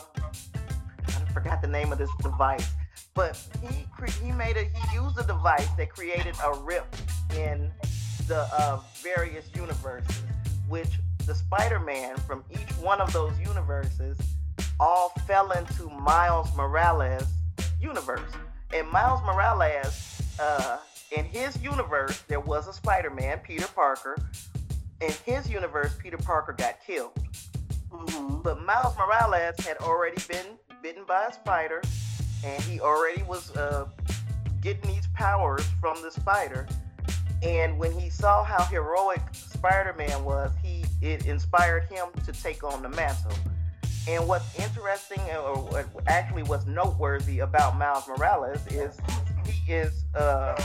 I 1.07 1.33
forgot 1.33 1.61
the 1.61 1.67
name 1.67 1.91
of 1.91 1.97
this 1.97 2.09
device, 2.21 2.69
but 3.13 3.39
he 3.61 3.85
he 4.23 4.31
made 4.31 4.57
it. 4.57 4.67
He 4.73 4.95
used 4.95 5.17
a 5.19 5.23
device 5.23 5.67
that 5.77 5.89
created 5.89 6.35
a 6.43 6.53
rip 6.59 6.95
in 7.35 7.71
the 8.27 8.47
uh, 8.53 8.79
various 9.01 9.45
universes, 9.55 10.21
which 10.67 10.89
the 11.25 11.33
Spider-Man 11.35 12.15
from 12.17 12.43
each 12.51 12.71
one 12.81 13.01
of 13.01 13.11
those 13.11 13.37
universes 13.39 14.17
all 14.79 15.09
fell 15.27 15.51
into 15.51 15.89
Miles 15.89 16.55
Morales' 16.55 17.27
universe. 17.81 18.31
And 18.73 18.87
Miles 18.89 19.21
Morales, 19.23 20.21
uh, 20.39 20.77
in 21.15 21.25
his 21.25 21.61
universe, 21.61 22.23
there 22.27 22.39
was 22.39 22.67
a 22.67 22.73
Spider-Man, 22.73 23.39
Peter 23.39 23.67
Parker, 23.67 24.15
in 25.01 25.13
his 25.25 25.49
universe, 25.49 25.95
Peter 26.01 26.17
Parker 26.17 26.53
got 26.53 26.79
killed. 26.85 27.13
Mm-hmm. 27.91 28.41
But 28.41 28.63
Miles 28.63 28.95
Morales 28.97 29.55
had 29.59 29.77
already 29.77 30.21
been 30.27 30.45
bitten 30.81 31.03
by 31.07 31.25
a 31.25 31.33
spider, 31.33 31.81
and 32.43 32.61
he 32.63 32.79
already 32.79 33.23
was 33.23 33.55
uh, 33.55 33.87
getting 34.61 34.89
these 34.89 35.07
powers 35.13 35.65
from 35.79 36.01
the 36.01 36.11
spider. 36.11 36.67
And 37.41 37.77
when 37.77 37.91
he 37.97 38.09
saw 38.09 38.43
how 38.43 38.63
heroic 38.65 39.21
Spider-Man 39.31 40.23
was, 40.23 40.51
he 40.61 40.83
it 41.01 41.25
inspired 41.25 41.85
him 41.85 42.07
to 42.25 42.33
take 42.33 42.63
on 42.63 42.81
the 42.81 42.89
mantle. 42.89 43.31
And 44.07 44.27
what's 44.27 44.57
interesting, 44.59 45.21
or 45.31 45.55
what 45.57 45.87
actually 46.07 46.43
what's 46.43 46.65
noteworthy 46.65 47.39
about 47.39 47.77
Miles 47.77 48.07
Morales 48.07 48.65
is 48.67 48.97
he 49.45 49.71
is 49.71 50.03
uh, 50.15 50.61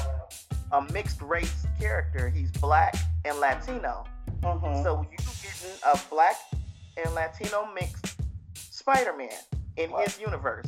a 0.72 0.82
mixed 0.93 1.22
race 1.22 1.66
character. 1.78 2.28
He's 2.28 2.51
black 2.53 2.97
and 3.24 3.39
Latino. 3.39 4.05
Mm-hmm. 4.45 4.82
So 4.82 5.07
you 5.11 5.16
getting 5.16 5.78
a 5.84 5.99
black 6.11 6.36
and 7.03 7.14
Latino 7.14 7.68
mixed 7.74 8.16
Spider-Man 8.55 9.30
in 9.76 9.90
wow. 9.90 10.01
his 10.05 10.20
universe. 10.20 10.66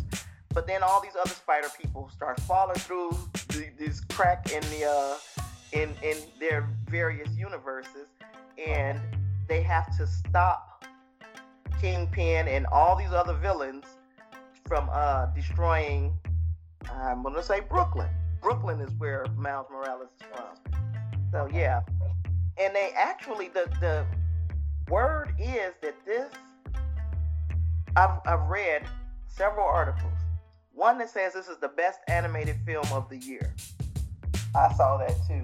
But 0.54 0.66
then 0.66 0.82
all 0.82 1.02
these 1.02 1.16
other 1.20 1.34
Spider 1.34 1.68
people 1.78 2.08
start 2.08 2.40
falling 2.40 2.76
through 2.76 3.10
the, 3.48 3.68
this 3.78 4.00
crack 4.00 4.50
in 4.50 4.62
the 4.70 4.86
uh, 4.86 5.42
in 5.72 5.90
in 6.02 6.16
their 6.40 6.66
various 6.88 7.28
universes, 7.36 8.08
and 8.66 8.98
they 9.48 9.60
have 9.62 9.94
to 9.98 10.06
stop 10.06 10.84
Kingpin 11.78 12.48
and 12.48 12.66
all 12.72 12.96
these 12.96 13.12
other 13.12 13.34
villains 13.34 13.84
from 14.66 14.88
uh, 14.90 15.26
destroying. 15.34 16.16
I'm 16.90 17.22
gonna 17.22 17.42
say 17.42 17.60
Brooklyn. 17.60 18.08
Brooklyn 18.40 18.80
is 18.80 18.90
where 18.94 19.26
Miles 19.36 19.66
Morales 19.70 20.08
is 20.18 20.26
from. 20.26 20.80
So 21.32 21.48
yeah, 21.52 21.82
and 22.58 22.74
they 22.74 22.90
actually 22.96 23.48
the 23.48 23.68
the 23.80 24.04
word 24.88 25.34
is 25.38 25.74
that 25.82 25.94
this 26.04 26.32
I've, 27.96 28.18
I've 28.26 28.46
read 28.48 28.82
several 29.26 29.66
articles. 29.66 30.12
One 30.72 30.98
that 30.98 31.08
says 31.08 31.32
this 31.32 31.48
is 31.48 31.58
the 31.58 31.68
best 31.68 32.00
animated 32.08 32.56
film 32.66 32.86
of 32.92 33.08
the 33.08 33.16
year. 33.16 33.54
I 34.54 34.72
saw 34.74 34.98
that 34.98 35.14
too. 35.26 35.42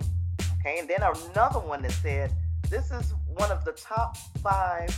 Okay, 0.60 0.78
and 0.78 0.88
then 0.88 1.02
another 1.02 1.58
one 1.58 1.82
that 1.82 1.92
said 1.92 2.32
this 2.68 2.90
is 2.90 3.14
one 3.26 3.50
of 3.50 3.64
the 3.64 3.72
top 3.72 4.16
five 4.42 4.88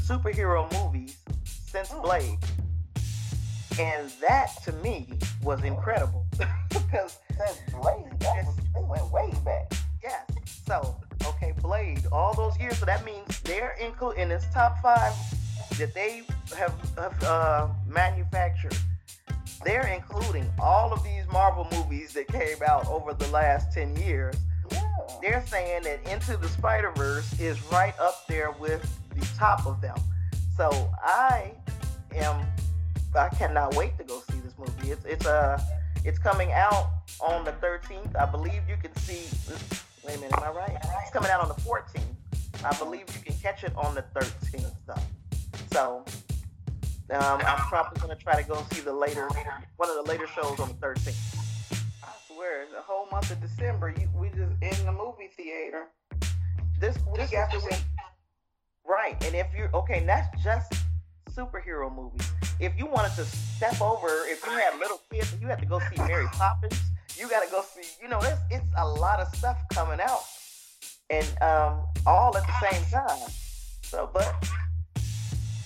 superhero 0.00 0.70
movies 0.72 1.16
since 1.44 1.90
oh. 1.94 2.02
Blade. 2.02 2.38
And 3.78 4.10
that 4.20 4.50
to 4.64 4.72
me 4.74 5.08
was 5.42 5.64
incredible 5.64 6.26
because 6.68 7.18
since 7.36 7.60
Blade, 7.72 8.06
that 8.20 8.44
was, 8.46 8.56
they 8.74 8.82
went 8.82 9.10
way 9.10 9.32
back. 9.44 9.72
Yes. 10.02 10.30
So 10.66 10.96
Blade, 11.64 12.02
all 12.12 12.34
those 12.34 12.58
years. 12.60 12.78
So 12.78 12.84
that 12.84 13.04
means 13.06 13.40
they're 13.40 13.74
included 13.80 14.20
in 14.20 14.28
this 14.28 14.46
top 14.52 14.76
five 14.82 15.14
that 15.78 15.94
they 15.94 16.22
have, 16.56 16.74
have 16.96 17.22
uh, 17.24 17.68
manufactured. 17.88 18.76
They're 19.64 19.86
including 19.86 20.46
all 20.60 20.92
of 20.92 21.02
these 21.02 21.24
Marvel 21.32 21.66
movies 21.72 22.12
that 22.12 22.28
came 22.28 22.58
out 22.68 22.86
over 22.86 23.14
the 23.14 23.26
last 23.28 23.72
10 23.72 23.96
years. 23.96 24.36
Yeah. 24.70 24.82
They're 25.22 25.46
saying 25.46 25.84
that 25.84 26.06
Into 26.12 26.36
the 26.36 26.48
Spider 26.48 26.92
Verse 26.94 27.40
is 27.40 27.60
right 27.72 27.98
up 27.98 28.26
there 28.28 28.52
with 28.52 28.82
the 29.14 29.26
top 29.38 29.66
of 29.66 29.80
them. 29.80 29.96
So 30.58 30.70
I 31.02 31.52
am, 32.14 32.46
I 33.16 33.30
cannot 33.30 33.74
wait 33.74 33.96
to 33.96 34.04
go 34.04 34.20
see 34.30 34.38
this 34.40 34.52
movie. 34.58 34.90
It's 34.90 35.04
it's 35.06 35.26
uh, 35.26 35.60
it's 36.04 36.18
coming 36.18 36.52
out 36.52 36.90
on 37.20 37.44
the 37.44 37.52
13th. 37.52 38.14
I 38.16 38.26
believe 38.26 38.62
you 38.68 38.76
can 38.76 38.94
see 38.96 39.24
Wait 40.06 40.16
a 40.16 40.20
minute, 40.20 40.36
am 40.36 40.42
I 40.44 40.50
right? 40.50 40.76
It's 41.02 41.10
coming 41.12 41.30
out 41.30 41.40
on 41.40 41.48
the 41.48 41.54
14th. 41.54 42.02
I 42.64 42.76
believe 42.78 43.02
you 43.14 43.22
can 43.24 43.34
catch 43.40 43.64
it 43.64 43.72
on 43.76 43.94
the 43.94 44.02
13th, 44.14 44.72
though. 44.86 44.94
So, 45.72 46.04
Um, 47.10 47.40
I'm 47.46 47.58
probably 47.68 48.00
gonna 48.00 48.16
try 48.16 48.40
to 48.40 48.48
go 48.48 48.64
see 48.72 48.80
the 48.80 48.92
later 48.92 49.28
one 49.76 49.90
of 49.90 49.96
the 49.96 50.10
later 50.10 50.26
shows 50.26 50.58
on 50.58 50.68
the 50.68 50.74
13th. 50.74 51.82
I 52.02 52.08
swear, 52.26 52.66
the 52.74 52.80
whole 52.80 53.06
month 53.12 53.30
of 53.30 53.40
December, 53.42 53.90
you, 53.98 54.08
we 54.16 54.28
just 54.30 54.52
in 54.62 54.86
the 54.86 54.92
movie 54.92 55.28
theater. 55.36 55.88
This 56.80 56.96
Week 57.06 57.16
this 57.16 57.32
after 57.34 57.58
week. 57.60 57.82
Right, 58.86 59.22
and 59.24 59.34
if 59.34 59.48
you're 59.54 59.70
okay, 59.74 59.98
and 59.98 60.08
that's 60.08 60.28
just 60.42 60.72
superhero 61.30 61.94
movies. 61.94 62.26
If 62.58 62.72
you 62.78 62.86
wanted 62.86 63.14
to 63.16 63.24
step 63.26 63.80
over, 63.82 64.08
if 64.26 64.44
you 64.44 64.52
had 64.52 64.78
little 64.78 65.00
kids, 65.10 65.32
and 65.32 65.42
you 65.42 65.48
had 65.48 65.58
to 65.60 65.66
go 65.66 65.80
see 65.80 65.96
Mary 65.98 66.26
Poppins. 66.32 66.80
You 67.16 67.28
got 67.28 67.44
to 67.44 67.50
go 67.50 67.62
see. 67.62 67.88
You 68.02 68.08
know, 68.08 68.18
it's 68.18 68.40
it's 68.50 68.66
a 68.78 68.88
lot 68.88 69.20
of 69.20 69.28
stuff 69.34 69.56
coming 69.72 70.00
out, 70.00 70.22
and 71.10 71.26
um, 71.42 71.86
all 72.06 72.36
at 72.36 72.44
the 72.46 72.70
same 72.70 72.84
time. 72.90 73.30
So, 73.82 74.10
but 74.12 74.34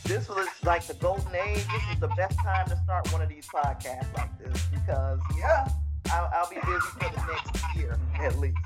this 0.05 0.29
was 0.29 0.47
like 0.65 0.87
the 0.87 0.95
golden 0.95 1.35
age. 1.35 1.67
This 1.67 1.83
is 1.93 2.01
the 2.01 2.09
best 2.09 2.39
time 2.39 2.69
to 2.69 2.77
start 2.85 3.11
one 3.13 3.23
of 3.23 3.29
these 3.29 3.47
podcasts 3.47 4.15
like 4.17 4.39
this 4.39 4.67
because 4.67 5.21
Yeah, 5.39 5.69
I'll, 6.11 6.31
I'll 6.35 6.51
be 6.51 6.57
busy 6.57 6.87
for 6.99 7.11
the 7.11 7.33
next 7.33 7.77
year 7.77 7.99
at 8.21 8.39
least. 8.39 8.57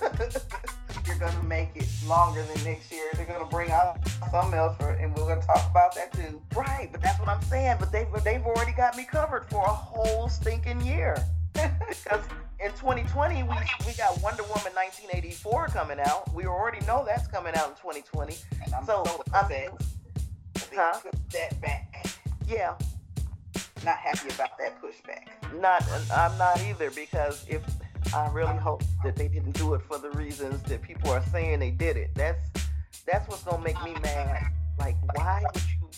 you're 1.06 1.18
gonna 1.18 1.42
make 1.44 1.70
it 1.74 1.88
longer 2.06 2.42
than 2.42 2.64
next 2.64 2.92
year. 2.92 3.08
They're 3.14 3.26
gonna 3.26 3.46
bring 3.46 3.70
out 3.70 3.98
something 4.30 4.58
else, 4.58 4.76
for, 4.76 4.90
and 4.90 5.16
we're 5.16 5.26
gonna 5.26 5.46
talk 5.46 5.70
about 5.70 5.94
that 5.94 6.12
too. 6.12 6.40
Right, 6.54 6.88
but 6.92 7.02
that's 7.02 7.18
what 7.18 7.28
I'm 7.28 7.42
saying. 7.42 7.76
But 7.80 7.90
they've 7.90 8.06
they've 8.22 8.44
already 8.44 8.72
got 8.72 8.96
me 8.96 9.04
covered 9.04 9.46
for 9.50 9.64
a 9.64 9.72
whole 9.72 10.28
stinking 10.28 10.80
year. 10.82 11.16
Because 11.54 12.24
in 12.60 12.70
2020 12.72 13.42
we 13.42 13.48
we 13.86 13.92
got 13.94 14.20
Wonder 14.22 14.42
Woman 14.44 14.72
1984 14.74 15.68
coming 15.68 15.98
out. 16.00 16.32
We 16.34 16.46
already 16.46 16.84
know 16.86 17.04
that's 17.06 17.26
coming 17.28 17.54
out 17.56 17.68
in 17.70 17.74
2020. 17.76 18.36
And 18.64 18.74
I'm 18.74 18.84
So, 18.84 19.02
so 19.04 19.22
I'm- 19.32 19.44
upset. 19.44 19.78
that 20.54 20.70
they 20.70 20.76
Huh? 20.76 21.00
took 21.00 21.28
that 21.30 21.60
back. 21.60 22.06
Yeah, 22.46 22.74
Not 23.84 23.96
happy 23.98 24.28
about 24.30 24.56
that 24.58 24.80
pushback. 24.82 25.28
not 25.60 25.84
I'm 26.14 26.36
not 26.38 26.60
either 26.62 26.90
because 26.90 27.44
if 27.48 27.62
I 28.14 28.28
really 28.30 28.56
hope 28.56 28.82
that 29.04 29.16
they 29.16 29.28
didn't 29.28 29.52
do 29.52 29.74
it 29.74 29.82
for 29.82 29.98
the 29.98 30.10
reasons 30.12 30.62
that 30.64 30.80
people 30.82 31.10
are 31.10 31.22
saying 31.30 31.58
they 31.60 31.70
did 31.70 31.96
it. 31.96 32.10
That's 32.14 32.48
that's 33.06 33.28
what's 33.28 33.42
gonna 33.44 33.62
make 33.62 33.82
me 33.84 33.94
mad. 34.02 34.42
Like 34.78 34.96
why 35.14 35.42
would 35.52 35.62
you? 35.62 35.88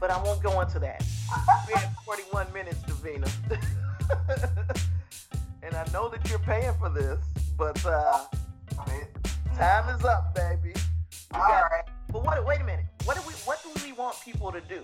But 0.00 0.10
I 0.10 0.22
won't 0.22 0.42
go 0.42 0.60
into 0.60 0.78
that. 0.78 1.02
We 1.66 1.74
have 1.74 1.92
41 2.04 2.52
minutes, 2.52 2.78
Davina. 2.86 3.28
paying 6.48 6.72
for 6.78 6.88
this, 6.88 7.20
but 7.58 7.84
uh, 7.84 8.24
time 9.54 9.94
is 9.94 10.02
up, 10.02 10.34
baby. 10.34 10.72
All 11.34 11.40
right. 11.42 11.84
But 12.10 12.24
what? 12.24 12.44
Wait 12.46 12.60
a 12.62 12.64
minute. 12.64 12.86
What 13.04 13.16
do 13.16 13.22
we? 13.28 13.34
What 13.44 13.62
do 13.62 13.68
we 13.84 13.92
want 13.92 14.16
people 14.24 14.50
to 14.50 14.62
do? 14.62 14.80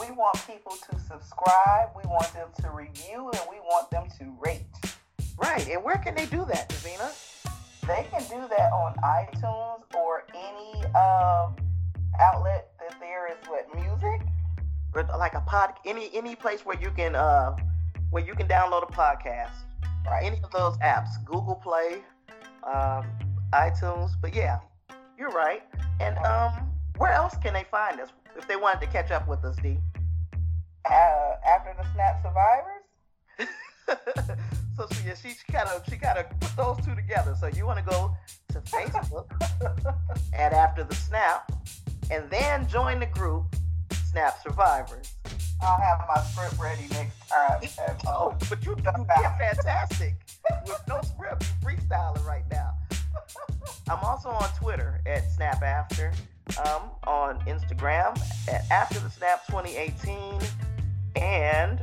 We 0.00 0.12
want 0.12 0.38
people 0.46 0.76
to 0.90 1.00
subscribe. 1.00 1.88
We 1.96 2.04
want 2.08 2.32
them 2.34 2.48
to 2.62 2.70
review, 2.70 3.30
and 3.32 3.42
we 3.50 3.58
want 3.58 3.90
them 3.90 4.06
to 4.20 4.32
rate. 4.38 4.62
Right. 5.38 5.68
And 5.68 5.82
where 5.82 5.96
can 5.96 6.14
they 6.14 6.26
do 6.26 6.44
that, 6.44 6.68
Davina? 6.68 7.10
They 7.88 8.06
can 8.08 8.22
do 8.30 8.46
that 8.48 8.70
on 8.72 8.94
iTunes 9.02 9.92
or 9.96 10.24
any 10.30 10.84
um, 10.94 11.56
outlet 12.20 12.70
that 12.78 12.98
there 13.00 13.26
is 13.28 13.38
what 13.48 13.66
music. 13.74 14.24
Or 14.94 15.02
like 15.18 15.34
a 15.34 15.40
pod? 15.40 15.74
Any 15.84 16.10
any 16.14 16.36
place 16.36 16.64
where 16.64 16.80
you 16.80 16.90
can 16.96 17.16
uh 17.16 17.56
where 18.10 18.24
you 18.24 18.36
can 18.36 18.46
download 18.46 18.88
a 18.88 18.92
podcast? 18.92 19.65
Right. 20.06 20.24
Any 20.24 20.40
of 20.42 20.50
those 20.52 20.76
apps? 20.78 21.22
Google 21.24 21.56
Play, 21.56 22.02
um, 22.62 23.06
iTunes. 23.52 24.12
But 24.20 24.34
yeah, 24.34 24.60
you're 25.18 25.30
right. 25.30 25.62
And 26.00 26.16
um, 26.18 26.70
where 26.98 27.12
else 27.12 27.36
can 27.42 27.52
they 27.52 27.64
find 27.70 28.00
us 28.00 28.10
if 28.36 28.46
they 28.46 28.56
wanted 28.56 28.80
to 28.82 28.86
catch 28.86 29.10
up 29.10 29.26
with 29.28 29.44
us, 29.44 29.56
D? 29.62 29.78
Uh, 30.88 31.36
after 31.46 31.74
the 31.76 31.86
Snap 31.92 32.22
Survivors. 32.22 32.76
so 34.76 34.86
she, 34.92 35.08
yeah, 35.08 35.14
she 35.14 35.34
kind 35.52 35.68
of 35.68 35.82
she 35.90 35.96
kind 35.96 36.18
of 36.18 36.26
put 36.40 36.56
those 36.56 36.76
two 36.84 36.94
together. 36.94 37.34
So 37.38 37.48
you 37.48 37.66
want 37.66 37.78
to 37.78 37.90
go 37.90 38.16
to 38.52 38.60
Facebook 38.60 39.26
at 40.32 40.52
After 40.52 40.84
the 40.84 40.94
Snap, 40.94 41.50
and 42.10 42.30
then 42.30 42.68
join 42.68 43.00
the 43.00 43.06
group 43.06 43.56
Snap 44.16 44.42
Survivors. 44.42 45.12
I'll 45.60 45.78
have 45.78 46.00
my 46.08 46.22
script 46.22 46.58
ready 46.58 46.86
next 46.90 47.28
time. 47.28 47.96
Oh, 48.06 48.34
but 48.48 48.64
you 48.64 48.70
you 48.70 48.76
did 48.76 48.86
fantastic 48.86 50.14
with 50.66 50.80
no 50.88 51.02
script. 51.02 51.44
Freestyling 51.62 52.26
right 52.26 52.44
now. 52.50 52.72
I'm 53.90 54.02
also 54.02 54.30
on 54.30 54.48
Twitter 54.58 55.02
at 55.04 55.30
Snap 55.30 55.62
After. 55.62 56.14
Um, 56.64 56.92
on 57.06 57.40
Instagram 57.40 58.18
at 58.48 58.64
After 58.70 59.00
the 59.00 59.10
Snap 59.10 59.46
2018, 59.48 60.40
and 61.16 61.78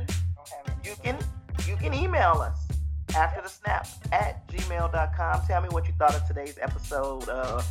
you 0.82 0.96
can 1.04 1.16
you 1.68 1.76
can 1.76 1.94
email 1.94 2.40
us 2.40 2.58
after 3.16 3.42
the 3.42 3.48
snap 3.48 3.86
at 4.10 4.44
gmail.com 4.48 5.46
tell 5.46 5.62
me 5.62 5.68
what 5.68 5.86
you 5.86 5.94
thought 5.98 6.16
of 6.16 6.26
today's 6.26 6.58
episode 6.60 7.28
uh, 7.28 7.62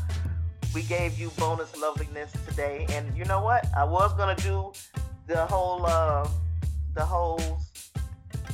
we 0.74 0.82
gave 0.84 1.19
you 1.19 1.30
bonus 1.38 1.76
loveliness 1.78 2.32
today. 2.47 2.86
And 2.89 3.15
you 3.17 3.26
know 3.26 3.41
what? 3.41 3.65
I 3.76 3.84
was 3.84 4.13
gonna 4.15 4.36
do 4.36 4.74
the 5.28 5.45
whole 5.45 5.86
uh, 5.86 6.28
the 6.95 7.05
whole 7.05 7.59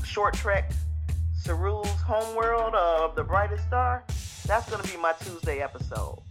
short 0.03 0.33
trek 0.33 0.71
Saru's 1.41 1.89
homeworld 2.01 2.75
of 2.75 3.15
the 3.15 3.23
brightest 3.23 3.65
star. 3.65 4.03
That's 4.45 4.69
gonna 4.69 4.83
be 4.83 4.97
my 4.97 5.13
tuesday 5.23 5.59
episode. 5.61 6.21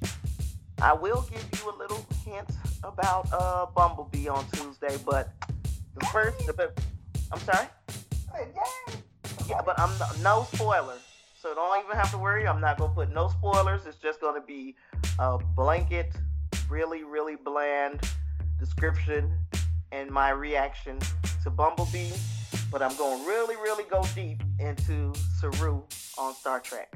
I 0.81 0.93
will 0.93 1.27
give 1.31 1.45
you 1.59 1.71
a 1.71 1.77
little 1.77 2.07
hint 2.25 2.51
about 2.85 3.29
uh, 3.33 3.67
bumblebee 3.75 4.29
on 4.29 4.45
tuesday 4.53 4.97
but 5.05 5.33
the 5.95 6.07
first 6.07 6.47
the, 6.47 6.71
i'm 7.33 7.41
sorry? 7.41 7.67
Yeah, 9.49 9.63
but 9.65 9.79
I'm 9.81 9.91
no 10.23 10.47
spoilers. 10.53 11.08
So 11.41 11.55
don't 11.55 11.85
even 11.85 11.97
have 11.97 12.11
to 12.11 12.19
worry. 12.19 12.49
I'm 12.49 12.61
not 12.61 12.79
gonna 12.79 12.93
put 12.93 13.13
no 13.13 13.29
spoilers. 13.29 13.87
It's 13.87 13.99
just 13.99 14.21
gonna 14.21 14.41
be 14.41 14.75
a 15.19 15.39
blanket, 15.39 16.13
really, 16.69 17.05
really 17.05 17.37
bland 17.37 18.01
description 18.59 19.33
and 19.93 20.11
my 20.11 20.31
reaction 20.31 20.99
to 21.45 21.51
Bumblebee. 21.51 22.11
But 22.73 22.83
I'm 22.83 22.97
gonna 22.97 23.25
really, 23.25 23.55
really 23.57 23.85
go 23.85 24.03
deep 24.15 24.43
into 24.59 25.13
Saru 25.41 25.83
on 26.19 26.35
Star 26.35 26.59
Trek. 26.61 26.93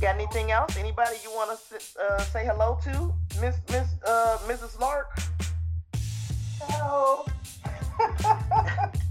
Got 0.00 0.16
anything 0.16 0.50
else? 0.50 0.76
Anybody 0.76 1.16
you 1.22 1.30
want 1.30 1.56
to 1.70 2.02
uh, 2.02 2.20
say 2.22 2.44
hello 2.44 2.78
to, 2.82 3.14
Miss 3.40 3.60
Miss 3.70 3.88
uh, 4.04 4.38
Mrs. 4.46 4.80
Lark? 4.80 5.16
Hello. 6.60 7.24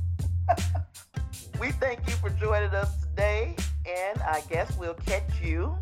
We 1.60 1.72
thank 1.72 2.06
you 2.10 2.14
for 2.16 2.30
joining 2.32 2.72
us 2.72 3.00
today, 3.00 3.56
and 3.86 4.22
I 4.22 4.42
guess 4.50 4.76
we'll 4.78 4.94
catch 5.06 5.42
you 5.42 5.76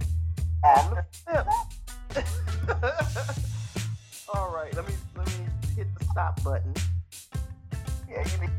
After 0.64 1.06
All 4.34 4.54
right, 4.54 4.74
let 4.76 4.88
me 4.88 4.94
let 5.18 5.28
me 5.28 5.46
hit 5.76 5.88
the 5.98 6.06
stop 6.06 6.42
button. 6.44 6.74
Yeah, 8.10 8.26
you 8.28 8.42
need 8.42 8.50